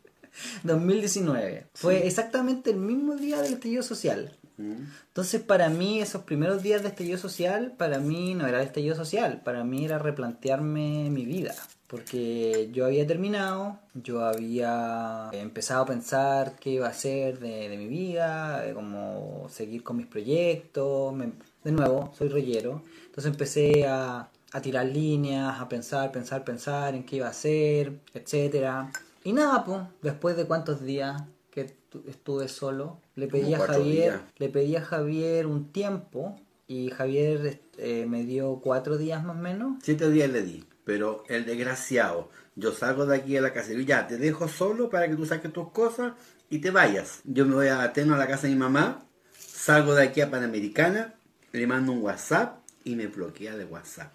2019. 0.63 1.67
Fue 1.75 2.07
exactamente 2.07 2.71
el 2.71 2.77
mismo 2.77 3.17
día 3.17 3.41
del 3.41 3.55
estallido 3.55 3.83
social. 3.83 4.37
Mm. 4.59 4.85
Entonces, 5.09 5.41
para 5.43 5.69
mí, 5.71 6.01
esos 6.01 6.23
primeros 6.23 6.63
días 6.63 6.83
de 6.83 6.89
estallido 6.89 7.19
social, 7.19 7.75
para 7.79 7.99
mí 7.99 8.35
no 8.35 8.47
era 8.47 8.63
estallido 8.63 8.95
social, 8.95 9.41
para 9.45 9.65
mí 9.65 9.85
era 9.85 9.99
replantearme 9.99 11.11
mi 11.11 11.25
vida. 11.25 11.55
Porque 11.87 12.69
yo 12.73 12.87
había 12.87 13.05
terminado, 13.07 13.81
yo 13.95 14.25
había 14.25 15.29
empezado 15.33 15.83
a 15.83 15.87
pensar 15.87 16.55
qué 16.61 16.71
iba 16.71 16.87
a 16.87 16.91
hacer 16.91 17.41
de, 17.41 17.69
de 17.69 17.77
mi 17.77 17.89
vida, 17.89 18.61
de 18.61 18.75
cómo 18.75 19.49
seguir 19.51 19.83
con 19.83 19.97
mis 19.97 20.07
proyectos. 20.07 21.13
me- 21.15 21.33
de 21.65 21.73
nuevo, 21.73 22.13
soy 22.17 22.29
rollero. 22.29 22.83
Entonces 23.07 23.33
empecé 23.33 23.87
a, 23.87 24.29
a 24.53 24.61
tirar 24.63 24.87
líneas, 24.87 25.61
a 25.61 25.69
pensar, 25.69 26.11
pensar, 26.13 26.45
pensar 26.45 26.95
en 26.95 27.03
qué 27.05 27.17
iba 27.17 27.27
a 27.27 27.31
hacer, 27.31 27.93
etcétera. 28.15 28.91
Y 29.25 29.33
nada, 29.33 29.65
pues, 29.65 29.83
después 30.03 30.37
de 30.37 30.47
cuántos 30.47 30.83
días 30.83 31.23
que 31.51 31.65
tu- 31.91 32.05
estuve 32.09 32.49
solo, 32.49 33.01
le 33.17 33.27
pedí 33.27 33.53
a 33.55 33.59
Javier, 33.61 34.13
días. 34.13 34.21
le 34.39 34.49
pedí 34.49 34.77
a 34.77 34.83
Javier 34.83 35.47
un 35.47 35.73
tiempo 35.73 36.41
y 36.67 36.91
Javier 36.91 37.61
eh, 37.79 38.07
me 38.09 38.25
dio 38.25 38.61
cuatro 38.63 38.97
días 38.97 39.25
más 39.25 39.37
o 39.37 39.41
menos. 39.41 39.79
Siete 39.83 40.09
días 40.11 40.31
le 40.31 40.43
di, 40.43 40.65
pero 40.85 41.25
el 41.29 41.45
desgraciado 41.45 42.31
Yo 42.57 42.73
salgo 42.73 43.07
de 43.07 43.17
aquí 43.17 43.37
a 43.37 43.41
la 43.41 43.53
casa 43.53 43.73
y 43.73 43.85
ya, 43.85 44.07
te 44.07 44.19
dejo 44.19 44.47
solo 44.49 44.91
para 44.91 45.09
que 45.09 45.17
tú 45.17 45.25
saques 45.25 45.53
tus 45.53 45.71
cosas 45.71 46.13
y 46.51 46.59
te 46.59 46.71
vayas. 46.71 47.21
Yo 47.25 47.47
me 47.47 47.55
voy 47.55 47.69
a 47.69 47.83
Ateno 47.83 48.15
a 48.15 48.19
la 48.19 48.27
casa 48.27 48.47
de 48.47 48.53
mi 48.53 48.59
mamá, 48.59 49.05
salgo 49.39 49.95
de 49.95 50.03
aquí 50.05 50.21
a 50.21 50.31
Panamericana, 50.31 51.15
le 51.53 51.67
mando 51.67 51.93
un 51.93 52.03
WhatsApp 52.03 52.59
y 52.85 52.97
me 52.97 53.07
bloquea 53.07 53.57
de 53.57 53.65
WhatsApp. 53.65 54.13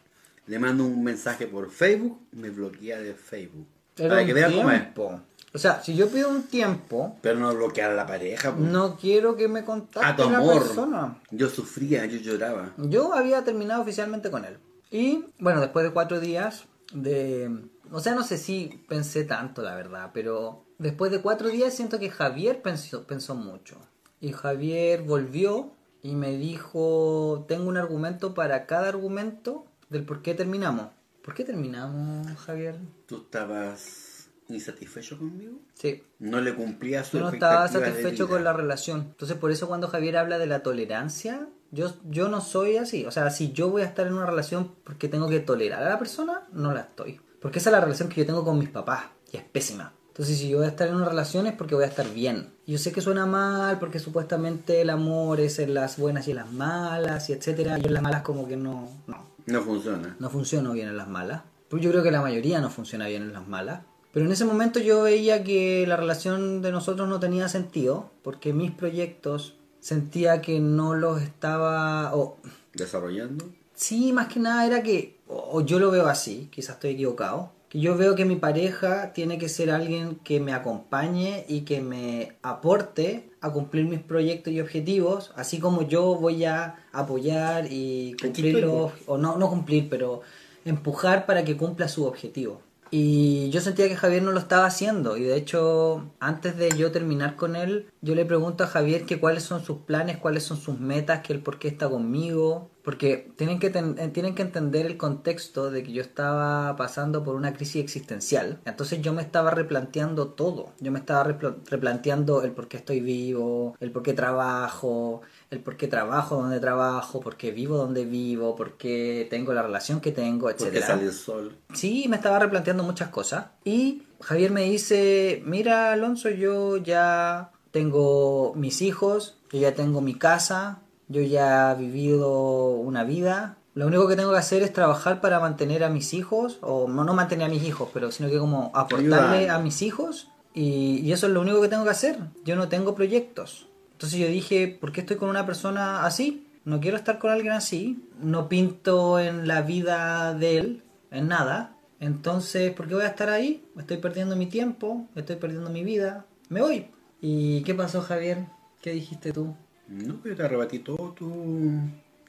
Le 0.48 0.60
mando 0.60 0.86
un 0.86 1.04
mensaje 1.04 1.48
por 1.48 1.72
Facebook, 1.72 2.20
me 2.34 2.50
bloquea 2.50 3.00
de 3.00 3.14
Facebook. 3.16 3.68
Para 3.96 4.26
que 4.26 4.34
vean 4.34 4.52
cómo 4.54 4.72
es. 4.72 4.82
tiempo. 4.82 5.22
O 5.54 5.58
sea, 5.58 5.82
si 5.82 5.96
yo 5.96 6.10
pido 6.10 6.30
un 6.30 6.44
tiempo, 6.44 7.18
Pero 7.22 7.40
no 7.40 7.56
bloquear 7.56 7.92
a 7.92 7.96
la 7.96 8.06
pareja. 8.06 8.54
pues. 8.54 8.70
no 8.70 8.98
quiero 8.98 9.38
que 9.38 9.48
me 9.48 9.60
a 9.60 9.66
contacte 9.66 10.24
tu 10.24 10.30
la 10.30 10.40
amor. 10.40 10.62
persona. 10.64 11.18
Yo 11.32 11.50
sufría, 11.50 12.06
yo 12.06 12.18
lloraba. 12.20 12.74
Yo 12.78 13.14
había 13.14 13.44
terminado 13.46 13.82
oficialmente 13.82 14.30
con 14.30 14.44
él. 14.44 14.58
Y 14.92 15.26
bueno, 15.40 15.62
después 15.62 15.86
de 15.86 15.92
cuatro 15.92 16.20
días 16.20 16.66
de... 16.94 17.50
O 17.92 18.00
sea, 18.02 18.16
no 18.16 18.24
sé 18.24 18.38
si 18.38 18.84
pensé 18.90 19.24
tanto, 19.24 19.62
la 19.62 19.76
verdad, 19.76 20.12
pero 20.14 20.66
después 20.78 21.12
de 21.12 21.22
cuatro 21.22 21.48
días 21.48 21.74
siento 21.74 22.00
que 22.00 22.10
Javier 22.10 22.62
pensó, 22.62 23.04
pensó 23.08 23.34
mucho. 23.36 23.78
Y 24.20 24.34
Javier 24.34 25.04
volvió 25.04 25.72
y 26.02 26.16
me 26.16 26.38
dijo, 26.38 27.46
tengo 27.48 27.70
un 27.70 27.78
argumento 27.78 28.34
para 28.34 28.66
cada 28.66 28.90
argumento 28.90 29.66
del 29.90 30.04
por 30.04 30.22
qué 30.22 30.34
terminamos. 30.34 30.88
¿Por 31.26 31.34
qué 31.34 31.44
terminamos, 31.44 32.38
Javier? 32.38 32.76
¿Tú 33.08 33.24
estabas 33.24 34.30
insatisfecho 34.48 35.18
conmigo? 35.18 35.54
Sí, 35.74 36.04
No 36.20 36.40
le 36.40 36.54
cumplía 36.54 37.04
su 37.04 37.18
Yo 37.18 37.24
no 37.24 37.32
estaba 37.32 37.68
satisfecho 37.68 38.30
con 38.30 38.44
la 38.44 38.54
relación. 38.54 39.02
Entonces, 39.02 39.36
por 39.36 39.50
eso 39.50 39.68
cuando 39.68 39.88
Javier 39.88 40.18
habla 40.18 40.38
de 40.38 40.46
la 40.46 40.62
tolerancia, 40.62 41.48
yo, 41.72 41.96
yo 42.08 42.28
no 42.28 42.42
soy 42.42 42.78
así. 42.78 43.08
O 43.08 43.12
sea, 43.12 43.32
si 43.32 43.54
yo 43.54 43.72
voy 43.72 43.82
a 43.82 43.86
estar 43.86 44.06
en 44.06 44.14
una 44.14 44.28
relación 44.28 44.76
porque 44.84 45.08
tengo 45.08 45.28
que 45.28 45.40
tolerar 45.40 45.82
a 45.82 45.90
la 45.90 45.98
persona, 45.98 46.44
no 46.54 46.72
la 46.74 46.82
estoy. 46.82 47.20
Porque 47.42 47.58
esa 47.58 47.72
es 47.72 47.74
la 47.74 47.82
relación 47.82 48.08
que 48.08 48.22
yo 48.22 48.28
tengo 48.28 48.46
con 48.46 48.60
mis 48.60 48.70
papás. 48.70 49.06
Y 49.32 49.38
es 49.38 49.44
pésima. 49.44 49.94
Entonces, 50.10 50.38
si 50.38 50.48
yo 50.48 50.58
voy 50.58 50.68
a 50.68 50.70
estar 50.70 50.88
en 50.88 50.94
una 50.94 51.10
relación 51.10 51.48
es 51.48 51.54
porque 51.54 51.74
voy 51.74 51.86
a 51.86 51.88
estar 51.88 52.08
bien. 52.14 52.54
Yo 52.68 52.78
sé 52.78 52.92
que 52.92 53.02
suena 53.02 53.26
mal 53.26 53.80
porque 53.80 53.98
supuestamente 53.98 54.80
el 54.80 54.92
amor 54.92 55.40
es 55.40 55.58
en 55.58 55.74
las 55.74 55.98
buenas 55.98 56.28
y 56.28 56.32
en 56.32 56.38
las 56.38 56.52
malas 56.54 57.32
y 57.32 57.34
etcétera. 57.34 57.80
Yo 57.80 57.88
en 57.88 57.96
las 57.96 58.04
malas 58.04 58.22
como 58.22 58.48
que 58.48 58.58
no, 58.58 58.90
no, 59.08 59.35
No 59.48 59.62
funciona. 59.62 60.16
no 60.20 60.30
funciono 60.30 60.74
bien 60.74 60.88
en 60.88 60.98
las 60.98 61.08
malas. 61.08 61.44
Pues 61.70 61.84
yo 61.84 61.92
creo 61.92 62.04
que 62.04 62.12
la 62.12 62.22
mayoría 62.22 62.62
no 62.62 62.70
funciona 62.70 63.08
bien 63.08 63.24
en 63.24 63.34
las 63.34 63.48
malas. 63.48 63.82
Pero 64.12 64.26
en 64.26 64.32
ese 64.32 64.46
momento 64.46 64.80
yo 64.80 65.04
veía 65.04 65.44
que 65.44 65.86
la 65.88 65.98
relación 65.98 66.62
de 66.62 66.72
nosotros 66.72 67.10
no 67.10 67.20
tenía 67.20 67.50
sentido, 67.50 68.12
porque 68.24 68.54
mis 68.54 68.72
proyectos 68.72 69.58
sentía 69.80 70.42
que 70.42 70.60
no 70.60 70.96
los 70.96 71.22
estaba... 71.22 72.16
O, 72.16 72.38
Desarrollando. 72.74 73.46
sí, 73.74 74.14
más 74.14 74.28
que 74.28 74.40
nada 74.40 74.66
era 74.66 74.84
que, 74.84 75.18
o 75.28 75.62
yo 75.62 75.80
lo 75.80 75.92
veo 75.92 76.08
así, 76.08 76.50
quizás 76.52 76.76
estoy 76.76 76.92
equivocado, 76.92 77.52
que 77.68 77.80
yo 77.80 77.98
veo 77.98 78.16
que 78.16 78.26
mi 78.26 78.38
pareja 78.38 79.12
tiene 79.14 79.38
que 79.38 79.50
ser 79.50 79.70
alguien 79.70 80.16
que 80.24 80.40
me 80.40 80.54
acompañe 80.54 81.46
y 81.50 81.62
que 81.62 81.82
me 81.82 82.38
aporte 82.42 83.30
a 83.46 83.52
cumplir 83.54 83.86
mis 83.86 84.00
proyectos 84.00 84.52
y 84.52 84.60
objetivos, 84.60 85.32
así 85.36 85.60
como 85.60 85.84
yo 85.84 86.16
voy 86.16 86.46
a 86.46 86.78
apoyar 86.92 87.68
y 87.70 88.16
cumplirlos, 88.20 88.92
o 89.06 89.18
no, 89.20 89.38
no 89.38 89.50
cumplir, 89.50 89.88
pero 89.88 90.22
empujar 90.66 91.28
para 91.28 91.46
que 91.46 91.56
cumpla 91.56 91.88
su 91.88 92.06
objetivo. 92.06 92.62
Y 92.90 93.50
yo 93.52 93.62
sentía 93.62 93.88
que 93.88 93.96
Javier 93.96 94.24
no 94.24 94.32
lo 94.32 94.40
estaba 94.40 94.66
haciendo 94.66 95.18
y 95.18 95.24
de 95.24 95.36
hecho 95.36 96.06
antes 96.20 96.58
de 96.58 96.70
yo 96.78 96.92
terminar 96.92 97.36
con 97.36 97.56
él 97.56 97.88
yo 98.02 98.16
le 98.16 98.26
pregunto 98.26 98.64
a 98.64 98.68
Javier 98.68 99.06
que 99.06 99.20
cuáles 99.20 99.44
son 99.44 99.64
sus 99.64 99.80
planes, 99.80 100.18
cuáles 100.18 100.44
son 100.44 100.58
sus 100.58 100.80
metas, 100.80 101.22
que 101.22 101.34
el 101.34 101.40
por 101.40 101.60
qué 101.60 101.68
está 101.68 101.90
conmigo, 101.90 102.70
porque 102.86 103.32
tienen 103.36 103.60
que, 103.60 103.70
ten- 103.72 103.96
eh, 104.00 104.08
tienen 104.10 104.36
que 104.36 104.44
entender 104.44 104.86
el 104.86 104.96
contexto 104.96 105.72
de 105.72 105.84
que 105.84 105.92
yo 105.92 106.02
estaba 106.02 106.76
pasando 106.78 107.24
por 107.24 107.36
una 107.36 107.54
crisis 107.54 107.84
existencial, 107.84 108.60
entonces 108.66 109.02
yo 109.02 109.12
me 109.12 109.22
estaba 109.24 109.52
replanteando 109.52 110.28
todo, 110.30 110.72
yo 110.80 110.92
me 110.92 111.00
estaba 111.00 111.26
repla- 111.26 111.56
replanteando 111.70 112.44
el 112.44 112.52
por 112.52 112.68
qué 112.68 112.78
estoy 112.78 113.00
vivo, 113.02 113.76
el 113.80 113.92
por 113.92 114.04
qué 114.04 114.14
trabajo, 114.14 115.22
el 115.50 115.60
por 115.60 115.76
qué 115.78 115.88
trabajo 115.88 116.36
donde 116.38 116.60
trabajo, 116.60 117.20
por 117.20 117.36
qué 117.38 117.52
vivo 117.52 117.76
donde 117.78 118.06
vivo, 118.06 118.56
por 118.56 118.78
qué 118.78 119.28
tengo 119.30 119.52
la 119.54 119.64
relación 119.64 120.00
que 120.00 120.12
tengo, 120.12 120.48
Porque 120.48 120.64
etcétera. 120.64 120.88
sale 120.88 121.06
el 121.06 121.14
sol. 121.14 121.56
Sí, 121.74 122.06
me 122.08 122.16
estaba 122.18 122.40
replanteando 122.40 122.84
muchas 122.84 123.10
cosas. 123.10 123.48
Y 123.64 124.04
Javier 124.22 124.52
me 124.52 124.62
dice, 124.64 125.42
mira 125.46 125.92
Alonso, 125.92 126.30
yo 126.30 126.78
ya 126.78 127.52
tengo 127.72 128.54
mis 128.56 128.82
hijos, 128.82 129.38
yo 129.52 129.60
ya 129.60 129.74
tengo 129.74 130.02
mi 130.02 130.14
casa, 130.16 130.80
yo 131.08 131.22
ya 131.22 131.72
he 131.72 131.76
vivido 131.76 132.70
una 132.70 133.04
vida. 133.04 133.58
Lo 133.74 133.88
único 133.88 134.08
que 134.08 134.16
tengo 134.16 134.32
que 134.32 134.38
hacer 134.38 134.64
es 134.64 134.72
trabajar 134.72 135.22
para 135.22 135.40
mantener 135.40 135.84
a 135.84 135.90
mis 135.90 136.14
hijos, 136.14 136.60
o 136.62 136.88
no, 136.88 137.04
no 137.04 137.14
mantener 137.14 137.48
a 137.48 137.50
mis 137.50 137.64
hijos, 137.64 137.90
pero 137.94 138.12
sino 138.12 138.30
que 138.30 138.40
como 138.40 138.72
aportarle 138.74 139.50
a 139.50 139.60
mis 139.60 139.82
hijos. 139.82 140.30
Y, 140.54 141.00
y 141.00 141.12
eso 141.12 141.28
es 141.28 141.34
lo 141.34 141.42
único 141.42 141.62
que 141.62 141.68
tengo 141.68 141.84
que 141.84 141.90
hacer. 141.90 142.18
Yo 142.46 142.56
no 142.56 142.70
tengo 142.70 142.96
proyectos. 142.96 143.68
Entonces 143.92 144.20
yo 144.20 144.28
dije, 144.28 144.68
¿por 144.80 144.92
qué 144.92 145.02
estoy 145.02 145.18
con 145.18 145.30
una 145.30 145.46
persona 145.46 146.06
así? 146.06 146.48
No 146.64 146.80
quiero 146.80 146.98
estar 146.98 147.20
con 147.20 147.32
alguien 147.32 147.54
así. 147.54 148.08
No 148.22 148.48
pinto 148.48 149.20
en 149.20 149.48
la 149.48 149.62
vida 149.62 150.34
de 150.34 150.58
él, 150.58 150.84
en 151.12 151.28
nada. 151.28 151.76
Entonces, 152.00 152.74
¿por 152.74 152.88
qué 152.88 152.96
voy 152.96 153.04
a 153.04 153.08
estar 153.08 153.30
ahí? 153.30 153.66
Estoy 153.78 153.98
perdiendo 153.98 154.36
mi 154.36 154.48
tiempo, 154.48 155.08
estoy 155.16 155.38
perdiendo 155.38 155.70
mi 155.70 155.84
vida. 155.84 156.26
Me 156.50 156.62
voy. 156.62 156.88
¿Y 157.22 157.62
qué 157.64 157.74
pasó, 157.74 158.02
Javier? 158.02 158.46
¿Qué 158.82 158.92
dijiste 158.92 159.32
tú? 159.32 159.56
No, 159.88 160.20
yo 160.24 160.36
te 160.36 160.44
arrebatí 160.44 160.80
todos 160.80 161.16
tu- 161.16 161.80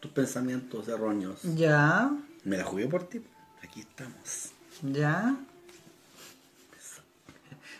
tus 0.01 0.11
pensamientos 0.13 0.87
erróneos. 0.89 1.41
Ya, 1.55 2.11
Me 2.45 2.57
la 2.57 2.65
jugué 2.65 2.87
por 2.87 3.09
ti. 3.09 3.21
Aquí 3.63 3.81
estamos. 3.81 4.51
ya. 4.83 5.37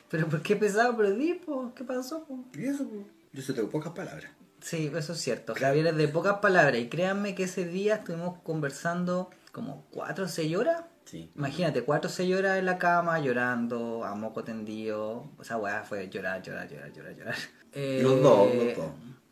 ¿Pero 0.09 0.29
por 0.29 0.41
qué 0.43 0.57
pesado 0.57 0.97
perdí, 0.97 1.35
po? 1.35 1.73
¿Qué 1.75 1.85
pasó, 1.85 2.25
po? 2.25 2.39
Y 2.55 2.65
eso, 2.67 2.87
pues, 2.89 3.03
yo 3.33 3.43
se 3.43 3.53
tengo 3.53 3.69
pocas 3.69 3.93
palabras. 3.93 4.31
Sí, 4.61 4.91
eso 4.95 5.13
es 5.13 5.21
cierto. 5.21 5.55
Javier 5.55 5.89
es 5.89 5.97
de 5.97 6.09
pocas 6.09 6.39
palabras. 6.39 6.79
Y 6.81 6.89
créanme 6.89 7.35
que 7.35 7.45
ese 7.45 7.67
día 7.67 7.97
estuvimos 7.97 8.39
conversando 8.43 9.31
como 9.53 9.85
cuatro 9.91 10.25
o 10.25 10.29
seis 10.29 10.57
horas. 10.57 10.83
Sí. 11.05 11.31
Imagínate, 11.37 11.83
cuatro 11.83 12.09
o 12.09 12.13
seis 12.13 12.35
horas 12.35 12.59
en 12.59 12.67
la 12.67 12.79
cama, 12.79 13.19
llorando, 13.21 14.05
a 14.05 14.15
moco 14.15 14.43
tendido. 14.45 15.29
O 15.39 15.45
sea, 15.45 15.57
weá, 15.59 15.83
fue 15.85 16.09
llorar, 16.09 16.41
llorar, 16.43 16.69
llorar, 16.69 16.93
llorar, 16.93 17.17
llorar. 17.17 17.35
Eh, 17.73 18.01
Los 18.03 18.23
dos, 18.23 18.55
los 18.55 18.77
dos. 18.77 18.87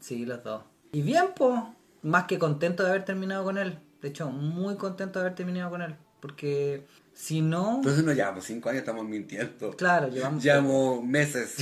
Sí, 0.04 0.26
los 0.26 0.44
dos. 0.44 0.62
Y 0.92 1.00
bien, 1.00 1.28
pues, 1.34 1.58
más 2.02 2.24
que 2.24 2.38
contento 2.38 2.82
de 2.82 2.90
haber 2.90 3.06
terminado 3.06 3.42
con 3.42 3.56
él. 3.56 3.78
De 4.02 4.08
hecho, 4.08 4.28
muy 4.28 4.76
contento 4.76 5.18
de 5.18 5.24
haber 5.24 5.34
terminado 5.34 5.70
con 5.70 5.80
él. 5.80 5.96
Porque 6.20 6.86
si 7.14 7.40
no, 7.40 7.76
Entonces 7.76 8.04
no 8.04 8.12
llevamos 8.12 8.44
cinco 8.44 8.68
años, 8.68 8.80
estamos 8.80 9.06
mintiendo. 9.06 9.74
claro, 9.74 10.08
llevamos, 10.08 10.42
Llevamos 10.42 11.02
meses. 11.02 11.56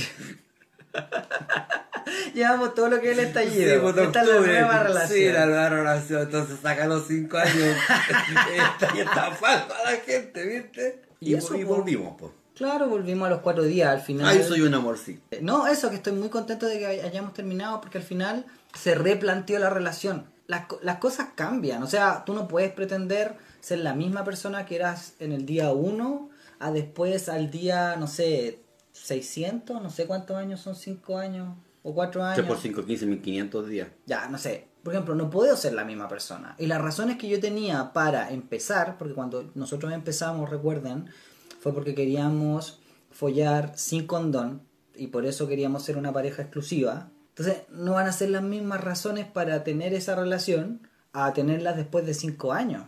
llevamos 2.33 2.73
todo 2.75 2.89
lo 2.89 2.99
que 2.99 3.11
es 3.11 3.17
el 3.17 3.27
estallido. 3.27 3.75
Sí, 3.75 3.79
pues, 3.81 3.97
Esta 4.07 4.21
es 4.23 4.27
la 4.27 4.39
nueva 4.41 4.83
relación. 4.83 5.17
Sí, 5.17 5.31
la 5.31 5.45
nueva 5.45 5.69
relación. 5.69 6.21
Entonces 6.23 6.59
saca 6.61 6.85
los 6.85 7.07
cinco 7.07 7.37
años. 7.37 7.77
Ya 8.93 9.03
está 9.03 9.31
falta 9.31 9.73
a 9.73 9.91
la 9.91 9.97
gente, 10.01 10.45
¿viste? 10.45 11.01
Y 11.21 11.31
Y, 11.31 11.35
eso, 11.35 11.55
y 11.55 11.63
volvimos, 11.63 12.15
pues. 12.19 12.33
Claro, 12.63 12.87
volvimos 12.87 13.27
a 13.27 13.29
los 13.29 13.39
cuatro 13.41 13.63
días 13.63 13.89
al 13.89 13.99
final. 14.01 14.25
Ay, 14.27 14.41
soy 14.43 14.61
un 14.61 14.73
amorcito. 14.73 15.21
No, 15.41 15.67
eso, 15.67 15.89
que 15.89 15.97
estoy 15.97 16.13
muy 16.13 16.29
contento 16.29 16.65
de 16.65 16.79
que 16.79 16.85
hay- 16.85 16.99
hayamos 17.01 17.33
terminado 17.33 17.81
porque 17.81 17.97
al 17.97 18.03
final 18.03 18.45
se 18.73 18.95
replanteó 18.95 19.59
la 19.59 19.69
relación. 19.69 20.25
Las, 20.47 20.65
co- 20.67 20.79
las 20.81 20.97
cosas 20.97 21.29
cambian, 21.35 21.83
o 21.83 21.87
sea, 21.87 22.23
tú 22.25 22.33
no 22.33 22.47
puedes 22.47 22.71
pretender 22.71 23.35
ser 23.59 23.79
la 23.79 23.93
misma 23.93 24.23
persona 24.23 24.65
que 24.65 24.75
eras 24.75 25.13
en 25.19 25.31
el 25.33 25.45
día 25.45 25.71
1 25.71 26.29
a 26.59 26.71
después 26.71 27.27
al 27.29 27.51
día, 27.51 27.95
no 27.97 28.07
sé, 28.07 28.59
600, 28.93 29.81
no 29.81 29.89
sé 29.89 30.05
cuántos 30.05 30.37
años 30.37 30.61
son 30.61 30.75
5 30.75 31.17
años 31.17 31.55
o 31.83 31.93
4 31.93 32.21
Que 32.21 32.27
años. 32.27 32.45
por 32.47 32.57
5, 32.57 32.85
15, 32.85 33.05
1500 33.05 33.67
días. 33.67 33.87
Ya, 34.05 34.27
no 34.29 34.37
sé. 34.37 34.67
Por 34.83 34.93
ejemplo, 34.93 35.15
no 35.15 35.29
puedo 35.29 35.55
ser 35.57 35.73
la 35.73 35.83
misma 35.85 36.07
persona. 36.07 36.55
Y 36.57 36.65
las 36.67 36.81
razones 36.81 37.17
que 37.17 37.27
yo 37.29 37.39
tenía 37.39 37.91
para 37.93 38.31
empezar, 38.31 38.97
porque 38.97 39.13
cuando 39.13 39.49
nosotros 39.55 39.91
empezamos, 39.93 40.49
recuerden, 40.49 41.09
fue 41.63 41.73
porque 41.73 41.95
queríamos 41.95 42.81
follar 43.09 43.71
sin 43.77 44.05
condón 44.05 44.63
y 44.95 45.07
por 45.07 45.25
eso 45.25 45.47
queríamos 45.47 45.83
ser 45.83 45.95
una 45.95 46.11
pareja 46.11 46.41
exclusiva. 46.41 47.09
Entonces, 47.29 47.63
no 47.69 47.93
van 47.93 48.05
a 48.05 48.11
ser 48.11 48.31
las 48.31 48.43
mismas 48.43 48.83
razones 48.83 49.25
para 49.25 49.63
tener 49.63 49.93
esa 49.93 50.13
relación 50.13 50.85
a 51.13 51.31
tenerla 51.31 51.71
después 51.71 52.05
de 52.05 52.13
cinco 52.15 52.51
años. 52.51 52.83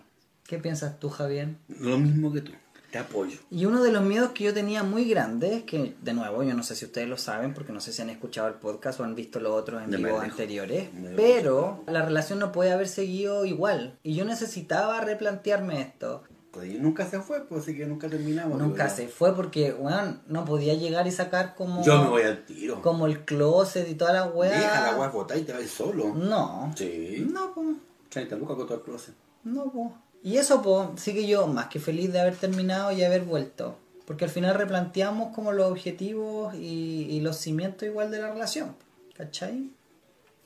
¿Qué 0.46 0.58
piensas 0.58 1.00
tú, 1.00 1.10
Javier? 1.10 1.56
Lo 1.70 1.98
mismo 1.98 2.34
que 2.34 2.42
tú. 2.42 2.52
Te 2.92 2.98
apoyo. 2.98 3.40
Y 3.50 3.64
uno 3.64 3.82
de 3.82 3.94
los 3.94 4.04
miedos 4.04 4.32
que 4.32 4.44
yo 4.44 4.54
tenía 4.54 4.84
muy 4.84 5.06
grande, 5.06 5.64
que 5.66 5.96
de 6.02 6.14
nuevo 6.14 6.44
yo 6.44 6.54
no 6.54 6.64
sé 6.64 6.76
si 6.76 6.84
ustedes 6.84 7.08
lo 7.08 7.18
saben, 7.18 7.54
porque 7.54 7.72
no 7.72 7.80
sé 7.80 7.94
si 7.94 8.02
han 8.02 8.10
escuchado 8.10 8.50
el 8.50 8.56
podcast 8.56 9.00
o 9.00 9.06
han 9.06 9.16
visto 9.16 9.40
los 9.40 9.54
otros 9.54 9.82
en 9.84 9.92
vivo 9.92 10.20
anteriores, 10.20 10.90
pero 11.16 11.82
la 11.88 12.04
relación 12.04 12.40
no 12.40 12.52
puede 12.52 12.74
haber 12.74 12.90
seguido 12.90 13.46
igual. 13.46 13.98
Y 14.04 14.16
yo 14.16 14.26
necesitaba 14.26 15.00
replantearme 15.00 15.82
esto. 15.82 16.24
Pues, 16.56 16.72
y 16.72 16.78
nunca 16.80 17.06
se 17.06 17.20
fue, 17.20 17.42
pues 17.42 17.64
así 17.64 17.76
que 17.76 17.86
nunca 17.86 18.08
terminamos. 18.08 18.58
Nunca 18.58 18.88
se 18.90 19.10
fue 19.10 19.36
porque, 19.36 19.74
weón, 19.74 20.22
no 20.28 20.46
podía 20.46 20.74
llegar 20.74 21.06
y 21.06 21.12
sacar 21.12 21.54
como, 21.54 21.84
Yo 21.84 22.02
me 22.02 22.10
voy 22.10 22.24
al 22.24 22.46
tiro. 22.46 22.82
como 22.82 23.08
el 23.08 23.26
closet 23.26 23.90
y 23.90 23.96
toda 23.96 24.14
la 24.14 24.24
weá. 24.28 24.58
Deja 24.58 24.92
la 24.92 24.98
weá 24.98 25.10
botar 25.10 25.38
y 25.38 25.42
te 25.42 25.52
vas 25.52 25.66
solo. 25.70 26.14
No. 26.16 26.72
Sí. 26.78 27.28
No, 27.30 27.54
pues. 27.54 27.68
30 28.08 28.38
lucas 28.38 28.56
con 28.56 28.68
todo 28.68 28.78
el 28.78 28.84
closet. 28.84 29.14
No, 29.44 29.70
po. 29.70 29.94
Y 30.24 30.38
eso, 30.38 30.62
pues, 30.62 30.88
sí 30.96 31.14
que 31.14 31.28
yo, 31.28 31.46
más 31.48 31.68
que 31.68 31.82
feliz 31.82 32.14
de 32.14 32.22
haber 32.22 32.38
terminado 32.38 32.94
y 32.94 33.04
haber 33.04 33.24
vuelto. 33.24 33.76
Porque 34.06 34.24
al 34.24 34.32
final 34.32 34.56
replanteamos 34.56 35.36
como 35.36 35.52
los 35.52 35.70
objetivos 35.70 36.56
y, 36.56 37.08
y 37.10 37.20
los 37.20 37.36
cimientos 37.36 37.86
igual 37.86 38.12
de 38.12 38.22
la 38.22 38.32
relación. 38.32 38.78
¿Cachai? 39.18 39.72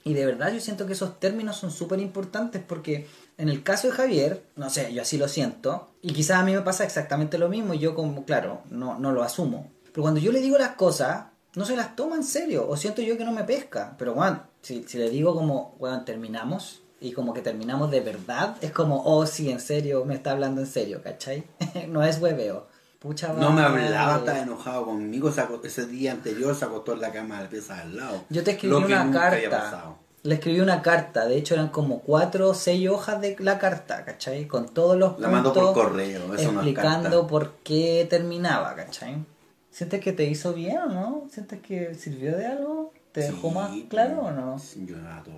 Y 0.03 0.13
de 0.15 0.25
verdad 0.25 0.51
yo 0.51 0.59
siento 0.59 0.87
que 0.87 0.93
esos 0.93 1.19
términos 1.19 1.57
son 1.57 1.69
súper 1.69 1.99
importantes 1.99 2.63
porque 2.65 3.05
en 3.39 3.47
el 3.47 3.63
caso 3.63 3.87
de 3.87 3.93
Javier, 3.93 4.43
no 4.57 4.69
sé, 4.69 4.93
yo 4.93 5.01
así 5.01 5.17
lo 5.17 5.29
siento, 5.29 5.87
y 6.01 6.11
quizás 6.11 6.39
a 6.39 6.43
mí 6.43 6.53
me 6.53 6.61
pasa 6.61 6.83
exactamente 6.83 7.37
lo 7.37 7.47
mismo 7.47 7.73
y 7.73 7.79
yo 7.79 7.95
como, 7.95 8.25
claro, 8.25 8.61
no, 8.69 8.99
no 8.99 9.13
lo 9.13 9.23
asumo. 9.23 9.71
Pero 9.85 10.01
cuando 10.01 10.19
yo 10.19 10.33
le 10.33 10.41
digo 10.41 10.57
las 10.57 10.75
cosas, 10.75 11.27
no 11.55 11.63
se 11.63 11.77
las 11.77 11.95
toma 11.95 12.17
en 12.17 12.25
serio, 12.25 12.67
o 12.67 12.75
siento 12.75 13.01
yo 13.01 13.17
que 13.17 13.23
no 13.23 13.31
me 13.31 13.45
pesca. 13.45 13.95
Pero 13.97 14.13
bueno, 14.13 14.43
si, 14.61 14.83
si 14.83 14.97
le 14.97 15.09
digo 15.09 15.33
como, 15.33 15.77
bueno, 15.79 16.03
terminamos, 16.03 16.83
y 16.99 17.13
como 17.13 17.33
que 17.33 17.41
terminamos 17.41 17.89
de 17.91 18.01
verdad, 18.01 18.57
es 18.59 18.73
como, 18.73 19.03
oh 19.05 19.25
sí, 19.25 19.49
en 19.49 19.61
serio, 19.61 20.03
me 20.03 20.15
está 20.15 20.31
hablando 20.31 20.59
en 20.59 20.67
serio, 20.67 21.01
¿cachai? 21.01 21.45
no 21.87 22.03
es 22.03 22.19
hueveo. 22.19 22.67
Pucha 22.99 23.31
No 23.31 23.53
me 23.53 23.61
hablaba, 23.61 24.17
estaba 24.17 24.39
enojado 24.39 24.83
conmigo. 24.83 25.31
ese 25.63 25.87
día 25.87 26.11
anterior 26.11 26.53
se 26.53 26.65
acostó 26.65 26.91
en 26.91 26.99
la 26.99 27.13
cama 27.13 27.37
de 27.37 27.43
la 27.43 27.49
pieza 27.49 27.79
al 27.79 27.95
lado. 27.95 28.25
Yo 28.27 28.43
te 28.43 28.51
escribí 28.51 28.75
una 28.75 29.09
carta. 29.09 29.95
Le 30.23 30.35
escribí 30.35 30.59
una 30.59 30.81
carta, 30.81 31.25
de 31.25 31.37
hecho 31.37 31.53
eran 31.53 31.69
como 31.69 32.01
cuatro 32.01 32.49
o 32.49 32.53
seis 32.53 32.89
hojas 32.89 33.21
de 33.21 33.35
la 33.39 33.57
carta, 33.57 34.03
¿cachai? 34.03 34.47
Con 34.47 34.67
todos 34.67 34.97
los 34.97 35.17
La 35.19 35.29
mandó 35.29 35.53
por 35.53 35.63
puntos 35.67 35.83
correo, 35.83 36.19
eso 36.19 36.27
no 36.27 36.35
es 36.35 36.43
explicando 36.43 37.25
por 37.27 37.53
qué 37.63 38.05
terminaba, 38.09 38.75
¿cachai? 38.75 39.23
¿Sientes 39.71 40.01
que 40.01 40.11
te 40.11 40.25
hizo 40.25 40.53
bien 40.53 40.77
o 40.77 40.85
no? 40.87 41.23
¿Sientes 41.31 41.61
que 41.61 41.95
sirvió 41.95 42.35
de 42.35 42.47
algo? 42.47 42.91
¿Te 43.13 43.21
dejó 43.21 43.49
Sí, 43.49 43.55
más 43.55 43.71
claro 43.89 44.19
o 44.21 44.31
no? 44.31 44.57
Yo 44.85 44.97
nada, 44.97 45.23
todo. 45.23 45.35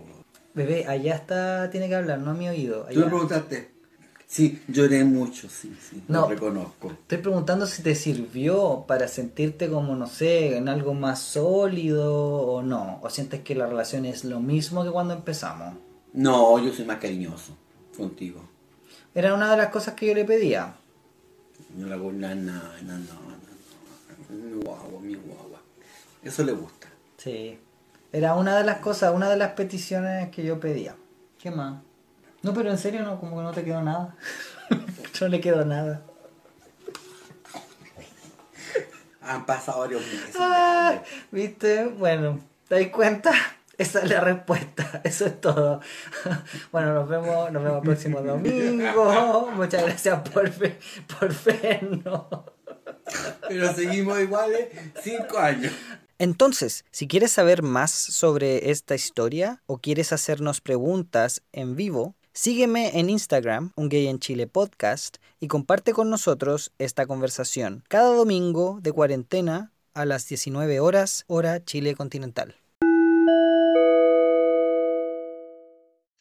Bebé, 0.54 0.86
allá 0.88 1.16
está, 1.16 1.70
tiene 1.70 1.88
que 1.88 1.96
hablar, 1.96 2.20
no 2.20 2.32
a 2.32 2.34
mi 2.34 2.50
oído. 2.50 2.86
Tú 2.86 2.96
me 2.96 3.02
allá. 3.02 3.10
preguntaste. 3.12 3.71
Sí, 4.32 4.62
lloré 4.70 5.04
mucho, 5.04 5.50
sí, 5.50 5.76
sí, 5.90 6.02
No. 6.08 6.22
lo 6.22 6.30
reconozco. 6.30 6.90
Estoy 6.92 7.18
preguntando 7.18 7.66
si 7.66 7.84
te 7.84 7.96
sirvió 7.96 8.86
para 8.88 9.10
sentirte 9.10 9.68
como, 9.70 9.94
no 9.98 10.08
sé, 10.08 10.56
en 10.56 10.70
algo 10.70 10.94
más 10.94 11.20
sólido 11.20 12.14
o 12.16 12.62
no. 12.62 13.00
¿O 13.02 13.10
sientes 13.10 13.42
que 13.42 13.56
la 13.56 13.68
relación 13.68 14.06
es 14.06 14.24
lo 14.24 14.40
mismo 14.40 14.86
que 14.86 14.90
cuando 14.90 15.14
empezamos? 15.14 15.74
No, 16.14 16.58
yo 16.60 16.72
soy 16.74 16.86
más 16.86 17.00
cariñoso 17.00 17.58
contigo. 17.98 18.42
Era 19.14 19.34
una 19.34 19.52
de 19.52 19.58
las 19.58 19.68
cosas 19.68 19.96
que 19.96 20.08
yo 20.08 20.14
le 20.14 20.24
pedía. 20.24 20.76
No 21.76 21.88
la 21.88 21.96
hago 21.96 22.14
nada, 22.14 22.36
nada, 22.36 22.78
nada. 22.88 23.02
Mi 24.30 24.64
guagua, 24.64 25.02
mi 25.02 25.16
guagua. 25.16 25.60
Eso 26.24 26.46
le 26.46 26.54
gusta. 26.54 26.88
Sí. 27.18 27.60
Era 28.14 28.36
una 28.36 28.58
de 28.58 28.64
las 28.64 28.78
cosas, 28.78 29.14
una 29.14 29.30
de 29.30 29.36
las 29.36 29.52
peticiones 29.56 30.30
que 30.30 30.46
yo 30.46 30.58
pedía. 30.58 30.96
¿Qué 31.38 31.52
más? 31.52 31.82
No, 32.44 32.54
pero 32.54 32.72
en 32.72 32.78
serio 32.78 33.04
no, 33.04 33.20
como 33.20 33.38
que 33.38 33.44
no 33.44 33.52
te 33.52 33.64
quedó 33.64 33.82
nada. 33.82 34.16
no 35.22 35.28
le 35.28 35.42
quedó 35.42 35.66
nada. 35.66 36.02
Han 39.22 39.46
pasado 39.46 39.80
varios 39.80 40.02
meses. 40.02 40.36
Ah, 40.40 41.02
¿Viste? 41.32 41.86
Bueno, 41.86 42.40
¿te 42.68 42.80
das 42.80 42.88
cuenta? 42.92 43.32
Esa 43.78 44.02
es 44.02 44.10
la 44.10 44.20
respuesta, 44.20 45.02
eso 45.04 45.26
es 45.26 45.42
todo. 45.42 45.82
Bueno, 46.72 46.94
nos 46.94 47.10
vemos, 47.10 47.52
nos 47.52 47.64
vemos 47.64 47.78
el 47.78 47.84
próximo 47.84 48.22
domingo. 48.24 49.52
Muchas 49.56 49.84
gracias 49.84 50.30
por, 50.30 50.52
por 50.52 51.44
vernos. 51.44 52.26
Pero 53.48 53.74
seguimos 53.74 54.20
iguales 54.20 54.68
cinco 55.02 55.40
años. 55.40 55.74
Entonces, 56.20 56.86
si 56.92 57.08
quieres 57.08 57.32
saber 57.32 57.64
más 57.64 57.90
sobre 57.90 58.70
esta 58.70 58.94
historia 58.94 59.64
o 59.66 59.80
quieres 59.80 60.14
hacernos 60.14 60.62
preguntas 60.62 61.42
en 61.52 61.76
vivo, 61.76 62.16
sígueme 62.34 63.00
en 63.00 63.10
Instagram, 63.10 63.72
Un 63.76 63.90
Gay 63.90 64.08
en 64.08 64.20
Chile 64.20 64.48
Podcast, 64.48 65.18
y 65.40 65.48
comparte 65.48 65.94
con 65.94 66.10
nosotros 66.10 66.72
esta 66.78 67.06
conversación 67.06 67.84
cada 67.88 68.14
domingo 68.16 68.80
de 68.82 68.92
cuarentena 68.92 69.72
a 69.94 70.06
las 70.06 70.28
19 70.28 70.80
horas, 70.80 71.26
hora 71.28 71.64
Chile 71.64 71.96
continental. 71.96 72.56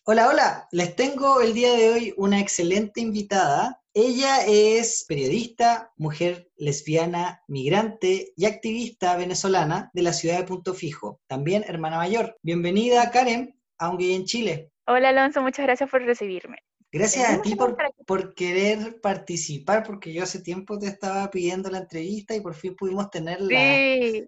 Hola, 0.04 0.28
hola, 0.28 0.68
les 0.72 0.96
tengo 0.96 1.40
el 1.40 1.54
día 1.54 1.72
de 1.74 1.90
hoy 1.90 2.14
una 2.16 2.40
excelente 2.40 3.00
invitada. 3.00 3.80
Ella 3.94 4.44
es 4.44 5.04
periodista, 5.06 5.92
mujer 5.96 6.50
lesbiana, 6.56 7.42
migrante 7.46 8.32
y 8.36 8.46
activista 8.46 9.16
venezolana 9.16 9.90
de 9.92 10.02
la 10.02 10.12
ciudad 10.12 10.38
de 10.38 10.44
Punto 10.44 10.74
Fijo, 10.74 11.20
también 11.28 11.64
hermana 11.68 11.98
mayor. 11.98 12.36
Bienvenida, 12.42 13.10
Karen, 13.10 13.56
a 13.78 13.90
Un 13.90 13.98
Gay 13.98 14.14
en 14.14 14.24
Chile. 14.24 14.72
Hola 14.92 15.10
Alonso, 15.10 15.40
muchas 15.40 15.64
gracias 15.66 15.88
por 15.88 16.02
recibirme. 16.02 16.58
Gracias 16.90 17.30
a 17.30 17.40
ti 17.40 17.54
por, 17.54 17.76
por 18.04 18.34
querer 18.34 19.00
participar, 19.00 19.84
porque 19.84 20.12
yo 20.12 20.24
hace 20.24 20.42
tiempo 20.42 20.80
te 20.80 20.88
estaba 20.88 21.30
pidiendo 21.30 21.70
la 21.70 21.78
entrevista 21.78 22.34
y 22.34 22.40
por 22.40 22.54
fin 22.54 22.74
pudimos 22.74 23.08
tenerla. 23.08 23.60
Sí, 23.60 24.26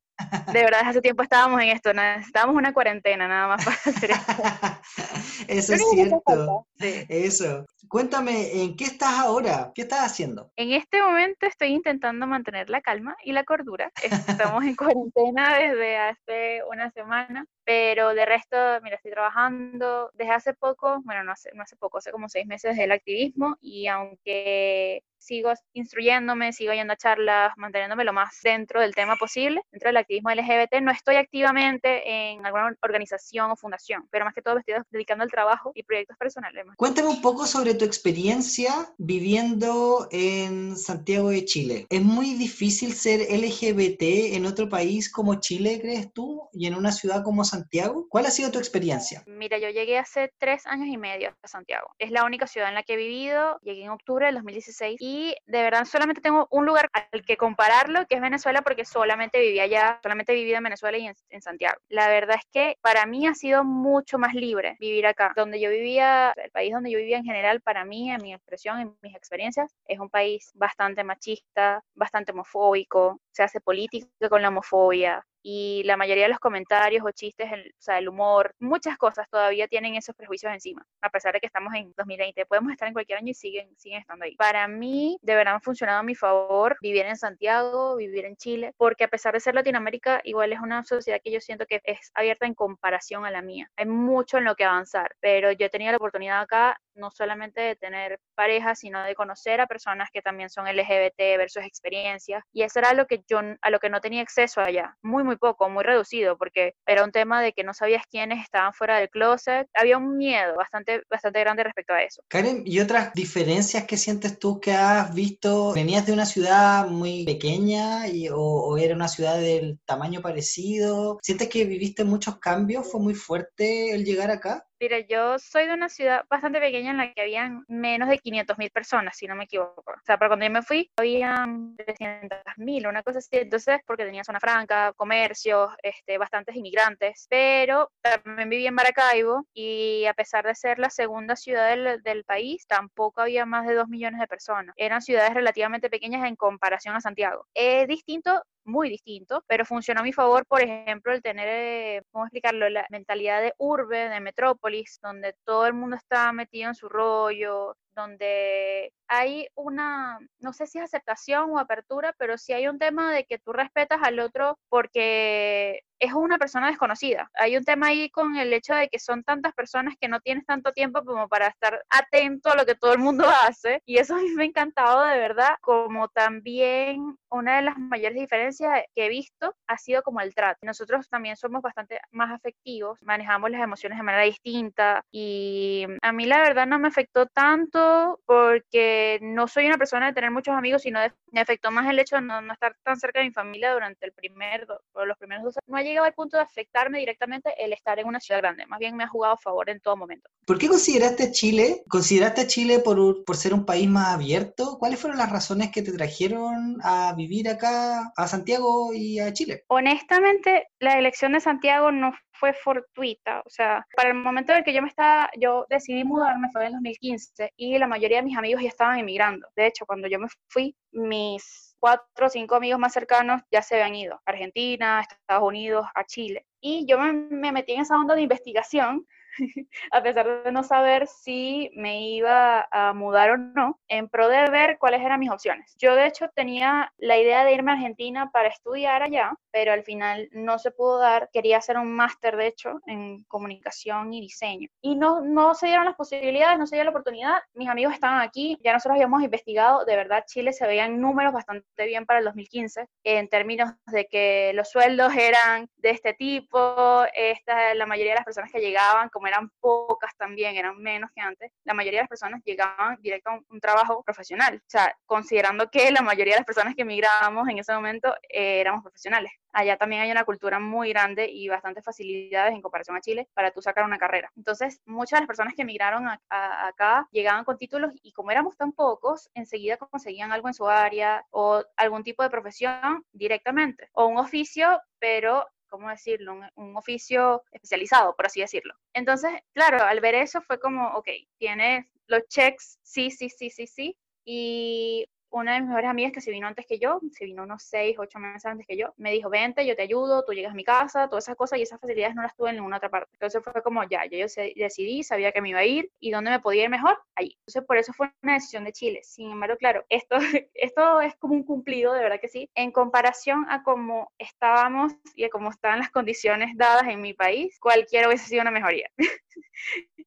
de 0.53 0.65
verdad, 0.65 0.81
hace 0.85 1.01
tiempo 1.01 1.23
estábamos 1.23 1.61
en 1.63 1.69
esto, 1.69 1.93
necesitábamos 1.93 2.57
una 2.57 2.73
cuarentena 2.73 3.29
nada 3.29 3.49
más 3.49 3.65
para 3.65 3.77
hacer 3.77 4.11
esto. 4.11 4.33
Eso 5.49 5.75
es 5.75 5.83
cierto. 5.91 6.67
sí. 6.79 7.07
Eso. 7.09 7.65
Cuéntame, 7.89 8.63
¿en 8.63 8.75
qué 8.77 8.85
estás 8.85 9.19
ahora? 9.19 9.71
¿Qué 9.75 9.83
estás 9.83 10.01
haciendo? 10.01 10.51
En 10.57 10.73
este 10.73 11.03
momento 11.03 11.47
estoy 11.47 11.69
intentando 11.69 12.27
mantener 12.27 12.71
la 12.71 12.81
calma 12.81 13.17
y 13.23 13.33
la 13.33 13.45
cordura. 13.45 13.93
Estamos 14.03 14.65
en 14.65 14.77
cuarentena 14.77 15.59
desde 15.59 15.99
hace 15.99 16.63
una 16.71 16.91
semana, 16.91 17.45
pero 17.65 18.15
de 18.15 18.25
resto, 18.25 18.57
mira, 18.83 18.97
estoy 18.97 19.11
trabajando 19.11 20.11
desde 20.15 20.33
hace 20.33 20.55
poco, 20.55 21.03
bueno, 21.05 21.23
no 21.25 21.33
hace, 21.33 21.51
no 21.55 21.63
hace 21.63 21.77
poco, 21.77 21.99
hace 21.99 22.13
como 22.13 22.29
seis 22.29 22.47
meses 22.47 22.77
del 22.77 22.93
activismo 22.93 23.57
y 23.61 23.87
aunque 23.89 25.03
sigo 25.23 25.53
instruyéndome, 25.73 26.53
sigo 26.53 26.73
yendo 26.73 26.93
a 26.93 26.97
charlas, 26.97 27.53
manteniéndome 27.57 28.05
lo 28.05 28.13
más 28.13 28.41
dentro 28.43 28.81
del 28.81 28.95
tema 28.95 29.17
posible, 29.17 29.63
dentro 29.71 29.89
del 29.89 29.97
activismo 29.97 30.31
LGBT, 30.31 30.81
no 30.83 30.91
estoy 30.91 31.17
activamente 31.17 32.03
en 32.11 32.45
alguna 32.45 32.77
organización 32.83 33.51
o 33.51 33.57
fundación, 33.57 34.09
pero 34.11 34.25
más 34.25 34.35
que 34.35 34.43
todo 34.43 34.55
me 34.55 34.61
estoy 34.61 34.75
dedicando 34.91 35.25
al 35.25 35.31
trabajo 35.31 35.73
y 35.75 35.85
proyectos 35.85 36.17
personales. 36.17 36.67
Cuéntame 36.77 37.09
un 37.09 37.23
poco 37.23 37.47
sobre 37.47 37.75
tu 37.75 37.85
experiencia 37.85 38.73
viviendo 38.99 40.09
en 40.11 40.77
Santiago 40.77 41.31
de 41.31 41.45
Chile. 41.45 41.87
¿Es 41.89 42.03
muy 42.03 42.35
difícil 42.35 42.93
ser 42.93 43.21
LGBT 43.21 44.35
en 44.35 44.47
otro 44.47 44.69
país 44.69 45.11
como 45.11 45.37
Chile, 45.41 45.79
crees 45.81 46.13
tú, 46.13 46.49
y 46.53 46.67
en 46.67 46.75
una 46.75 46.93
ciudad 46.93 47.23
como 47.23 47.45
Santiago? 47.45 48.07
¿Cuál 48.09 48.27
ha 48.27 48.31
sido 48.31 48.51
tu 48.51 48.59
experiencia? 48.59 49.23
Mira, 49.27 49.59
yo 49.59 49.69
llegué 49.71 49.99
hace 49.99 50.33
tres 50.39 50.67
años 50.67 50.89
y 50.89 50.97
medio 50.97 51.35
a 51.43 51.49
Santiago. 51.49 51.95
Es 51.99 52.11
la 52.11 52.25
única 52.25 52.47
ciudad 52.47 52.69
en 52.69 52.75
la 52.75 52.83
que 52.83 52.95
he 52.95 52.97
vivido. 52.97 53.59
Llegué 53.63 53.85
en 53.85 53.91
octubre 53.91 54.27
del 54.27 54.35
2016 54.37 54.97
y 55.01 55.12
de 55.47 55.63
verdad 55.63 55.85
solamente 55.85 56.21
tengo 56.21 56.49
un 56.51 56.67
lugar 56.67 56.89
al 56.93 57.25
que 57.25 57.37
compararlo, 57.37 58.07
que 58.07 58.17
es 58.17 58.21
Venezuela, 58.21 58.63
porque 58.63 58.85
solamente 58.85 59.41
vivía 59.41 59.65
allá, 59.65 60.01
solamente 60.03 60.33
he 60.33 60.37
vivido 60.37 60.59
en 60.59 60.65
Venezuela 60.65 60.99
y 60.99 61.07
en, 61.07 61.15
en 61.31 61.43
Santiago. 61.43 61.77
La 61.89 62.09
verdad 62.09 62.37
es 62.39 62.47
que 62.53 62.79
para 62.81 63.07
mí 63.07 63.27
ha 63.27 63.35
sido 63.35 63.65
mucho 63.65 64.19
más 64.19 64.35
libre 64.35 64.77
vivir 64.81 65.07
acá. 65.07 65.33
Donde 65.37 65.61
yo 65.61 65.71
vivía, 65.71 66.33
el 66.37 66.51
país 66.51 66.73
donde 66.73 66.91
yo 66.91 66.99
vivía 66.99 67.19
en 67.19 67.25
general, 67.25 67.61
para 67.61 67.85
mí, 67.85 68.11
en 68.11 68.23
mi 68.23 68.35
expresión, 68.35 68.81
en 68.81 68.97
mis 69.03 69.15
experiencias, 69.15 69.75
es 69.87 69.99
un 69.99 70.11
país 70.11 70.51
bastante 70.55 71.05
machista, 71.05 71.83
bastante 71.95 72.33
homofóbico, 72.33 73.21
se 73.33 73.43
hace 73.43 73.61
política 73.61 74.29
con 74.29 74.43
la 74.43 74.49
homofobia, 74.49 75.25
y 75.43 75.83
la 75.85 75.97
mayoría 75.97 76.25
de 76.25 76.31
los 76.31 76.39
comentarios 76.39 77.05
o 77.05 77.11
chistes, 77.11 77.51
el, 77.53 77.69
o 77.79 77.83
sea, 77.83 77.99
el 77.99 78.09
humor, 78.09 78.55
muchas 78.59 78.97
cosas 78.97 79.29
todavía 79.29 79.69
tienen 79.69 79.95
esos 79.95 80.15
prejuicios 80.15 80.53
encima, 80.53 80.87
a 81.01 81.11
pesar 81.11 81.33
de 81.33 81.41
que 81.41 81.47
estamos 81.47 81.75
en 81.75 81.93
2020, 81.97 82.47
podemos 82.47 82.73
estar 82.73 82.89
en 82.89 82.95
cualquier 82.95 83.19
año 83.19 83.31
y 83.31 83.35
siguen, 83.35 83.69
siguen 83.77 84.01
estando 84.01 84.25
ahí. 84.25 84.37
Para 84.37 84.69
mí, 84.69 85.19
de 85.23 85.35
verdad 85.35 85.61
funcionado 85.63 86.01
a 86.01 86.03
mi 86.03 86.15
favor 86.15 86.77
vivir 86.81 87.07
en 87.07 87.17
Santiago, 87.17 87.97
vivir 87.97 88.25
en 88.25 88.37
Chile, 88.37 88.73
porque 88.77 89.05
a 89.05 89.09
pesar 89.09 89.35
de 89.35 89.41
ser 89.41 89.55
Latinoamérica, 89.55 90.21
igual 90.25 90.53
es 90.53 90.61
una 90.61 90.85
sociedad 90.85 91.21
que 91.23 91.33
yo 91.33 91.41
siento 91.41 91.67
que 91.67 91.81
es 91.85 92.11
abierta 92.15 92.47
en 92.47 92.55
comparación 92.55 93.25
a 93.25 93.31
la 93.31 93.43
mía. 93.43 93.71
Hay 93.77 93.87
mucho 93.87 94.39
en 94.39 94.45
lo 94.45 94.55
que 94.55 94.65
avanzar, 94.65 95.15
pero 95.21 95.53
yo 95.53 95.67
he 95.67 95.71
tenido 95.71 95.93
la 95.93 95.97
oportunidad 95.97 96.41
acá 96.41 96.81
no 96.95 97.11
solamente 97.11 97.61
de 97.61 97.77
tener 97.77 98.19
parejas, 98.35 98.79
sino 98.79 99.03
de 99.03 99.15
conocer 99.15 99.61
a 99.61 99.67
personas 99.67 100.09
que 100.13 100.23
también 100.23 100.51
son 100.51 100.67
LGBT, 100.67 101.39
ver 101.39 101.51
sus 101.51 101.65
experiencias, 101.65 102.43
y 102.53 102.63
eso 102.63 102.79
era 102.79 102.93
lo 102.95 103.07
que 103.07 103.23
yo, 103.29 103.41
a 103.61 103.71
lo 103.71 103.79
que 103.79 103.91
no 103.91 104.01
tenía 104.01 104.23
acceso 104.23 104.61
allá, 104.61 104.97
muy, 105.03 105.25
muy 105.25 105.37
poco, 105.37 105.69
muy 105.69 105.85
reducido, 105.85 106.37
porque 106.37 106.75
era 106.87 107.05
un 107.05 107.13
tema 107.13 107.43
de 107.43 107.53
que 107.53 107.65
no 107.65 107.75
sabías 107.75 108.05
quiénes 108.11 108.43
estaban 108.43 108.73
fuera 108.73 108.99
del 108.99 109.11
closet, 109.11 109.69
había 109.75 109.99
un 109.99 110.17
miedo 110.17 110.57
bastante, 110.57 111.03
bastante 111.11 111.41
grande 111.41 111.65
respecto 111.65 111.95
a 111.95 112.03
eso. 112.03 112.23
Karen, 112.29 112.63
¿y 112.65 112.81
otras 112.81 113.13
diferencias 113.15 113.85
que 113.85 113.97
sientes 113.97 114.39
tú 114.39 114.61
que 114.61 114.73
has 114.73 115.15
visto? 115.15 115.73
¿Venías 115.73 116.07
de 116.07 116.13
una 116.13 116.27
ciudad 116.27 116.87
muy 116.87 117.25
pequeña 117.25 118.09
y, 118.09 118.29
o 118.31 118.77
era 118.77 118.95
una 118.95 119.09
ciudad 119.09 119.39
del 119.39 119.79
tamaño 119.85 120.21
parecido? 120.21 121.19
¿Sientes 121.23 121.49
que 121.49 121.65
viviste 121.65 122.05
muchos 122.05 122.39
cambios? 122.39 122.91
¿Fue 122.91 123.01
muy 123.01 123.15
fuerte 123.15 123.93
el 123.93 124.05
llegar 124.05 124.31
acá? 124.31 124.67
Mira, 124.83 124.99
yo 124.99 125.39
soy 125.39 125.69
de 125.69 125.75
una 125.75 125.89
ciudad 125.89 126.25
bastante 126.29 126.59
pequeña 126.59 126.91
en 126.91 126.97
la 126.97 127.13
que 127.15 127.23
habían 127.23 127.65
menos 127.69 128.09
de 128.09 128.19
500 128.19 128.59
mil 128.59 128.69
personas, 128.73 129.17
si 129.17 129.29
no 129.29 129.37
me 129.37 129.45
equivoco. 129.45 129.85
O 129.87 130.05
sea, 130.05 130.19
para 130.19 130.31
cuando 130.31 130.45
yo 130.45 130.51
me 130.51 130.63
fui, 130.63 130.91
habían 130.97 131.77
300 131.77 132.41
mil, 132.57 132.89
una 132.89 133.05
cosa 133.05 133.21
así. 133.21 133.29
Entonces, 133.31 133.79
porque 133.87 134.05
tenía 134.05 134.25
zona 134.25 134.41
franca, 134.41 134.93
comercios, 134.97 135.71
este, 135.85 136.19
bastantes 136.19 136.57
inmigrantes. 136.57 137.29
Pero 137.31 137.93
también 138.01 138.49
viví 138.49 138.67
en 138.67 138.75
Maracaibo 138.75 139.47
y 139.55 140.05
a 140.07 140.15
pesar 140.15 140.45
de 140.45 140.57
ser 140.57 140.81
la 140.81 140.91
segunda 140.91 141.37
ciudad 141.37 141.69
del, 141.69 142.03
del 142.03 142.25
país, 142.25 142.67
tampoco 142.67 143.21
había 143.21 143.47
más 143.47 143.69
de 143.69 143.75
2 143.75 143.87
millones 143.87 144.19
de 144.19 144.27
personas. 144.27 144.75
Eran 144.77 145.01
ciudades 145.01 145.33
relativamente 145.33 145.91
pequeñas 145.91 146.27
en 146.27 146.35
comparación 146.35 146.97
a 146.97 147.01
Santiago. 147.01 147.47
Es 147.55 147.87
distinto 147.87 148.43
muy 148.65 148.89
distinto, 148.89 149.45
pero 149.49 149.65
funcionó 149.65 150.01
a 150.01 150.05
mi 150.05 150.13
favor, 150.13 150.47
por 150.47 150.63
ejemplo, 150.63 151.13
el 151.13 151.23
tener, 151.23 151.49
eh, 151.49 152.03
¿cómo 152.13 152.25
explicarlo?, 152.27 152.69
la 152.69 152.87
mentalidad 152.91 153.41
de 153.43 153.55
urbe, 153.59 154.09
de 154.09 154.21
metrópolis, 154.21 154.99
donde 155.03 155.35
todo 155.45 155.67
el 155.67 155.75
mundo 155.75 155.97
está 155.97 156.33
metido 156.33 156.69
en 156.69 156.75
su 156.75 156.89
rollo, 156.89 157.77
donde 157.95 158.93
hay 159.09 159.49
una, 159.55 160.19
no 160.41 160.53
sé 160.53 160.67
si 160.67 160.79
es 160.79 160.85
aceptación 160.85 161.51
o 161.51 161.59
apertura, 161.59 162.15
pero 162.19 162.39
sí 162.39 162.53
hay 162.53 162.69
un 162.69 162.79
tema 162.79 163.13
de 163.13 163.25
que 163.25 163.39
tú 163.39 163.53
respetas 163.53 164.01
al 164.03 164.19
otro 164.21 164.59
porque 164.69 165.83
es 166.03 166.13
una 166.15 166.37
persona 166.37 166.67
desconocida. 166.67 167.31
Hay 167.35 167.57
un 167.57 167.65
tema 167.65 167.89
ahí 167.89 168.11
con 168.11 168.35
el 168.37 168.53
hecho 168.53 168.75
de 168.75 168.89
que 168.89 168.99
son 168.99 169.23
tantas 169.23 169.53
personas 169.55 169.95
que 170.01 170.09
no 170.09 170.19
tienes 170.19 170.45
tanto 170.45 170.73
tiempo 170.73 171.05
como 171.05 171.29
para 171.29 171.47
estar 171.47 171.81
atento 171.91 172.51
a 172.51 172.57
lo 172.57 172.67
que 172.67 172.75
todo 172.75 172.93
el 172.93 172.99
mundo 172.99 173.25
hace. 173.45 173.83
Y 173.87 173.99
eso 173.99 174.17
a 174.17 174.19
mí 174.19 174.31
me 174.31 174.43
ha 174.43 174.47
encantado 174.47 175.05
de 175.05 175.17
verdad, 175.19 175.51
como 175.61 176.09
también 176.09 177.17
una 177.31 177.57
de 177.57 177.63
las 177.63 177.79
mayores 177.79 178.19
diferencias 178.19 178.83
que 178.97 179.07
he 179.07 179.09
visto 179.09 179.55
ha 179.69 179.79
sido 179.79 180.03
como 180.03 180.21
el 180.21 180.35
trato. 180.35 180.59
Nosotros 180.63 181.09
también 181.09 181.37
somos 181.37 181.63
bastante 181.63 182.01
más 182.11 182.33
afectivos, 182.33 182.99
manejamos 183.03 183.51
las 183.51 183.63
emociones 183.63 183.97
de 183.97 184.03
manera 184.03 184.25
distinta 184.25 185.05
y 185.13 185.87
a 186.03 186.13
mí 186.13 186.27
la 186.27 186.39
verdad 186.39 186.67
no 186.67 186.81
me 186.81 186.89
afectó 186.89 187.27
tanto 187.27 187.82
porque 188.27 189.19
no 189.23 189.49
soy 189.49 189.67
una 189.67 189.79
persona 189.79 190.07
de 190.07 190.13
tener 190.13 190.31
muchos 190.31 190.55
amigos, 190.55 190.83
sino 190.83 191.01
me 191.31 191.41
afectó 191.41 191.71
más 191.71 191.89
el 191.89 191.99
hecho 191.99 192.17
de 192.17 192.23
no, 192.23 192.53
estar 192.53 192.77
tan 192.83 192.99
cerca 192.99 193.21
de 193.21 193.27
mi 193.27 193.33
familia 193.33 193.73
durante 193.73 194.07
el 194.07 194.13
primer 194.13 194.67
los 195.05 195.19
primeros 195.19 195.45
dos 195.45 195.57
años. 195.57 195.65
No 195.67 195.77
ha 195.77 195.83
llegado 195.83 196.07
al 196.07 196.15
punto 196.15 196.37
de 196.37 196.43
afectarme 196.43 196.99
directamente 196.99 197.53
el 197.59 197.73
estar 197.73 197.99
en 197.99 198.07
una 198.07 198.21
ciudad 198.21 198.41
grande, 198.41 198.67
más 198.67 198.79
bien 198.79 198.97
me 198.97 199.05
ha 199.05 199.09
jugado 199.09 199.35
a 199.35 199.39
favor 199.39 199.71
en 199.71 199.81
todo 199.81 199.97
momento. 199.97 200.29
¿Por 200.47 200.59
qué 200.59 200.69
consideraste 200.69 201.33
Chile? 201.33 201.83
¿Consideraste 201.89 202.47
Chile 202.47 202.81
por, 202.81 203.25
por 203.25 203.37
ser 203.37 203.55
un 203.55 203.65
país 203.65 203.89
más 203.89 204.15
abierto? 204.15 204.77
¿Cuáles 204.79 205.01
fueron 205.01 205.19
las 205.19 205.31
razones 205.31 205.71
que 205.71 205.83
te 205.83 205.93
trajeron 205.93 206.79
a 206.83 207.15
vivir 207.17 207.49
acá 207.49 208.13
a 208.17 208.29
Santiago 208.29 208.93
y 208.95 209.19
a 209.19 209.33
Chile? 209.33 209.65
Honestamente, 209.69 210.69
la 210.79 210.99
elección 210.99 211.33
de 211.33 211.41
Santiago 211.41 211.93
no 211.93 212.13
fue 212.43 212.53
fortuita, 212.55 213.41
o 213.47 213.51
sea, 213.51 213.87
para 213.97 214.09
el 214.09 214.17
momento 214.17 214.51
en 214.51 214.59
el 214.59 214.65
que 214.65 214.73
yo 214.73 214.83
me 214.83 214.89
estaba, 214.89 215.31
yo 215.39 215.65
decidí 215.71 216.03
mudarme 216.03 216.49
fue 216.51 216.63
en 216.63 216.67
el 216.67 216.73
2015 216.73 217.53
y 217.57 217.79
la 217.79 217.87
mayoría 217.87 218.17
de 218.17 218.25
mis 218.25 218.37
amigos 218.37 218.61
ya 218.61 218.69
estaban 218.69 218.99
emigrando. 218.99 219.47
De 219.55 219.67
hecho, 219.69 219.87
cuando 219.87 220.09
yo 220.09 220.19
me 220.19 220.27
fui, 220.49 220.75
mis 220.91 221.77
cuatro 221.79 222.27
o 222.27 222.29
cinco 222.29 222.57
amigos 222.57 222.81
más 222.81 222.95
cercanos 222.95 223.43
ya 223.49 223.63
se 223.63 223.77
habían 223.77 223.95
ido, 223.95 224.15
a 224.17 224.23
Argentina, 224.27 224.99
a 224.99 225.03
Estados 225.03 225.45
Unidos, 225.47 225.87
a 225.95 226.05
Chile. 226.05 226.45
Y 226.61 226.85
yo 226.85 226.99
me, 226.99 227.13
me 227.13 227.53
metí 227.53 227.75
en 227.75 227.83
esa 227.83 227.97
onda 227.97 228.17
de 228.17 228.23
investigación 228.23 229.07
a 229.91 230.03
pesar 230.03 230.45
de 230.45 230.53
no 230.53 230.63
saber 230.63 231.07
si 231.07 231.71
me 231.75 232.09
iba 232.11 232.67
a 232.71 232.93
mudar 232.93 233.31
o 233.31 233.37
no, 233.37 233.81
en 233.89 234.09
pro 234.09 234.29
de 234.29 234.51
ver 234.51 234.79
cuáles 234.79 235.03
eran 235.03 235.21
mis 235.21 235.31
opciones. 235.31 235.75
Yo 235.79 235.95
de 235.95 236.07
hecho 236.07 236.29
tenía 236.35 236.93
la 236.99 237.19
idea 237.19 237.45
de 237.45 237.53
irme 237.53 237.73
a 237.73 237.75
Argentina 237.75 238.31
para 238.33 238.49
estudiar 238.49 239.03
allá, 239.03 239.33
pero 239.51 239.73
al 239.73 239.85
final 239.85 240.29
no 240.33 240.59
se 240.59 240.71
pudo 240.71 240.99
dar. 240.99 241.29
Quería 241.33 241.59
hacer 241.59 241.77
un 241.77 241.93
máster, 241.93 242.37
de 242.37 242.47
hecho, 242.47 242.81
en 242.87 243.25
comunicación 243.25 244.13
y 244.13 244.21
diseño. 244.21 244.69
Y 244.81 244.97
no, 244.97 245.21
no 245.21 245.55
se 245.55 245.67
dieron 245.67 245.85
las 245.85 245.97
posibilidades, 245.97 246.59
no 246.59 246.67
se 246.67 246.77
dio 246.77 246.85
la 246.85 246.91
oportunidad. 246.91 247.39
Mis 247.55 247.69
amigos 247.69 247.95
estaban 247.95 248.21
aquí, 248.21 248.59
ya 248.63 248.73
nosotros 248.73 248.97
habíamos 248.97 249.23
investigado, 249.23 249.85
de 249.85 249.97
verdad 249.97 250.25
Chile 250.27 250.53
se 250.53 250.67
veían 250.67 251.01
números 251.01 251.33
bastante 251.33 251.87
bien 251.87 252.07
para 252.07 252.19
el 252.19 252.25
2015, 252.25 252.89
en 253.05 253.29
términos 253.29 253.71
de 253.87 254.07
que 254.07 254.53
los 254.55 254.71
sueldos 254.71 255.15
eran 255.15 255.69
de 255.77 255.91
este 255.91 256.15
tipo, 256.15 257.05
esta, 257.15 257.75
la 257.75 257.87
mayoría 257.87 258.13
de 258.13 258.17
las 258.17 258.25
personas 258.25 258.51
que 258.51 258.61
llegaban, 258.61 259.09
como 259.09 259.22
eran 259.27 259.51
pocas 259.61 260.17
también, 260.17 260.57
eran 260.57 260.79
menos 260.79 261.11
que 261.15 261.21
antes, 261.21 261.53
la 261.65 261.75
mayoría 261.75 262.01
de 262.01 262.03
las 262.05 262.09
personas 262.09 262.43
llegaban 262.45 262.99
directo 263.01 263.31
a 263.31 263.41
un, 263.49 263.61
trabajo 263.61 264.03
profesional. 264.03 264.57
O 264.57 264.71
sea, 264.71 264.97
considerando 265.07 265.71
que 265.71 265.91
la 265.93 266.03
mayoría 266.03 266.35
de 266.35 266.41
las 266.41 266.47
personas 266.47 266.75
que 266.75 266.83
emigrábamos 266.83 267.49
en 267.49 267.59
ese 267.59 267.73
momento 267.73 268.15
eh, 268.29 268.61
éramos 268.61 268.83
profesionales. 268.83 269.33
Allá 269.53 269.77
también 269.77 270.03
hay 270.03 270.11
una 270.11 270.25
cultura 270.25 270.59
muy 270.59 270.89
grande 270.89 271.29
y 271.31 271.49
bastantes 271.49 271.85
facilidades 271.85 272.55
en 272.55 272.63
comparación 272.63 272.97
a 272.97 273.01
Chile 273.01 273.29
para 273.35 273.51
tú 273.51 273.63
sacar 273.63 273.85
una 273.85 273.99
carrera. 273.99 274.33
Entonces, 274.37 274.81
muchas 274.87 275.19
de 275.19 275.21
las 275.23 275.27
personas 275.29 275.55
que 275.55 275.63
emigraron 275.63 276.09
acá 276.29 277.07
llegaban 277.13 277.45
con 277.45 277.59
títulos 277.59 277.93
y 278.03 278.13
como 278.13 278.31
éramos 278.31 278.57
tan 278.57 278.73
pocos, 278.73 279.31
enseguida 279.35 279.77
conseguían 279.77 280.33
algo 280.33 280.49
en 280.49 280.55
su 280.55 280.69
área 280.69 281.25
o 281.31 281.63
algún 281.77 282.03
tipo 282.03 282.23
de 282.23 282.31
profesión 282.31 283.05
directamente 283.13 283.91
o 283.93 284.07
un 284.07 284.19
oficio, 284.19 284.81
pero 284.99 285.47
¿cómo 285.73 285.89
decirlo? 285.89 286.39
Un, 286.55 286.77
oficio 286.77 287.43
especializado, 287.51 288.15
por 288.15 288.27
así 288.27 288.41
decirlo. 288.41 288.75
Entonces, 288.93 289.33
claro, 289.55 289.83
al 289.83 290.01
ver 290.01 290.15
eso 290.15 290.43
fue 290.43 290.61
como, 290.61 290.89
ok, 290.89 291.09
tiene 291.39 291.89
los 292.07 292.29
checks, 292.29 292.79
sí, 292.83 293.11
sí, 293.11 293.31
sí, 293.31 293.49
sí, 293.49 293.67
sí, 293.67 293.97
y 294.25 295.07
una 295.33 295.55
de 295.55 295.61
mis 295.61 295.69
mejores 295.69 295.91
amigas 295.91 296.13
que 296.13 296.21
se 296.21 296.31
vino 296.31 296.47
antes 296.47 296.67
que 296.67 296.79
yo, 296.79 297.01
se 297.11 297.25
vino 297.25 297.43
unos 297.43 297.63
6, 297.65 297.97
8 297.99 298.19
meses 298.19 298.45
antes 298.45 298.67
que 298.67 298.77
yo, 298.77 298.95
me 298.97 299.11
dijo, 299.11 299.31
vente, 299.31 299.67
yo 299.67 299.75
te 299.75 299.83
ayudo, 299.83 300.25
tú 300.25 300.33
llegas 300.33 300.53
a 300.53 300.55
mi 300.55 300.65
casa, 300.65 301.09
todas 301.09 301.25
esas 301.25 301.37
cosas 301.37 301.59
y 301.59 301.63
esas 301.63 301.81
facilidades 301.81 302.15
no 302.15 302.23
las 302.23 302.37
tuve 302.37 302.51
en 302.51 302.57
ninguna 302.57 302.77
otra 302.77 302.91
parte. 302.91 303.11
Entonces 303.15 303.43
fue 303.43 303.63
como, 303.63 303.83
ya, 303.85 304.05
yo, 304.07 304.19
yo 304.19 304.27
decidí, 304.57 305.03
sabía 305.03 305.33
que 305.33 305.41
me 305.41 305.51
iba 305.51 305.61
a 305.61 305.65
ir 305.65 305.91
y 306.01 306.11
dónde 306.11 306.31
me 306.31 306.41
podía 306.41 306.65
ir 306.65 306.71
mejor, 306.71 306.99
allí. 307.15 307.37
Entonces 307.41 307.65
por 307.67 307.77
eso 307.79 307.93
fue 307.93 308.13
una 308.23 308.35
decisión 308.35 308.65
de 308.65 308.73
Chile. 308.73 309.01
Sin 309.03 309.31
embargo, 309.31 309.57
claro, 309.57 309.85
esto, 309.89 310.17
esto 310.55 311.01
es 311.01 311.17
como 311.17 311.35
un 311.35 311.45
cumplido, 311.45 311.93
de 311.93 312.03
verdad 312.03 312.21
que 312.21 312.29
sí, 312.29 312.51
en 312.55 312.71
comparación 312.71 313.47
a 313.49 313.63
cómo 313.63 314.13
estábamos 314.19 314.93
y 315.15 315.25
a 315.25 315.31
cómo 315.31 315.51
estaban 315.51 315.79
las 315.79 315.91
condiciones 315.91 316.57
dadas 316.57 316.85
en 316.89 317.01
mi 317.01 317.15
país, 317.15 317.59
cualquiera 317.59 318.09
hubiese 318.09 318.27
sido 318.27 318.43
una 318.43 318.51
mejoría. 318.51 318.91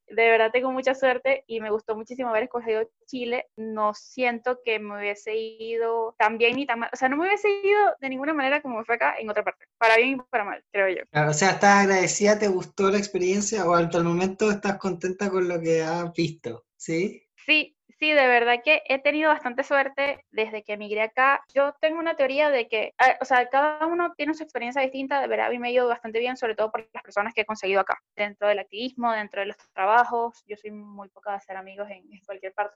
de 0.07 0.29
verdad 0.29 0.51
tengo 0.51 0.71
mucha 0.71 0.95
suerte 0.95 1.43
y 1.47 1.59
me 1.61 1.71
gustó 1.71 1.95
muchísimo 1.95 2.29
haber 2.29 2.43
escogido 2.43 2.89
Chile. 3.05 3.47
No 3.55 3.93
siento 3.93 4.59
que 4.63 4.79
me 4.79 4.97
hubiese 4.97 5.35
ido 5.35 6.15
tan 6.17 6.37
bien 6.37 6.55
ni 6.55 6.65
tan 6.65 6.79
mal. 6.79 6.89
O 6.93 6.95
sea, 6.95 7.09
no 7.09 7.17
me 7.17 7.27
hubiese 7.27 7.49
ido 7.63 7.79
de 7.99 8.09
ninguna 8.09 8.33
manera 8.33 8.61
como 8.61 8.79
me 8.79 8.85
fue 8.85 8.95
acá 8.95 9.15
en 9.19 9.29
otra 9.29 9.43
parte. 9.43 9.65
Para 9.77 9.97
bien 9.97 10.09
y 10.11 10.21
para 10.29 10.43
mal, 10.43 10.63
creo 10.71 10.89
yo. 10.89 11.29
o 11.29 11.33
sea, 11.33 11.51
¿estás 11.51 11.83
agradecida? 11.83 12.39
¿Te 12.39 12.47
gustó 12.47 12.89
la 12.89 12.97
experiencia? 12.97 13.65
¿O 13.65 13.73
hasta 13.73 13.97
el 13.97 14.03
momento 14.03 14.51
estás 14.51 14.77
contenta 14.77 15.29
con 15.29 15.47
lo 15.47 15.59
que 15.59 15.81
has 15.81 16.13
visto? 16.13 16.65
¿Sí? 16.75 17.23
Sí, 17.45 17.74
Sí, 18.05 18.11
de 18.11 18.27
verdad 18.27 18.57
que 18.63 18.83
he 18.87 18.99
tenido 18.99 19.31
bastante 19.31 19.63
suerte 19.63 20.23
desde 20.29 20.61
que 20.61 20.73
emigré 20.73 21.01
acá. 21.01 21.43
Yo 21.55 21.73
tengo 21.81 21.97
una 21.97 22.15
teoría 22.15 22.51
de 22.51 22.67
que, 22.67 22.93
ah, 22.99 23.17
o 23.19 23.25
sea, 23.25 23.49
cada 23.49 23.83
uno 23.87 24.13
tiene 24.15 24.35
su 24.35 24.43
experiencia 24.43 24.79
distinta. 24.83 25.19
De 25.19 25.27
verdad, 25.27 25.47
a 25.47 25.49
mí 25.49 25.57
me 25.57 25.69
ha 25.69 25.71
ido 25.71 25.87
bastante 25.87 26.19
bien, 26.19 26.37
sobre 26.37 26.53
todo 26.53 26.71
por 26.71 26.87
las 26.93 27.01
personas 27.01 27.33
que 27.33 27.41
he 27.41 27.45
conseguido 27.45 27.79
acá. 27.79 27.97
Dentro 28.15 28.47
del 28.47 28.59
activismo, 28.59 29.11
dentro 29.11 29.41
de 29.41 29.47
los 29.47 29.57
trabajos. 29.73 30.43
Yo 30.45 30.55
soy 30.55 30.69
muy 30.69 31.09
poca 31.09 31.31
de 31.31 31.37
hacer 31.37 31.57
amigos 31.57 31.87
en, 31.89 32.03
cualquier 32.27 32.53
parte, 32.53 32.75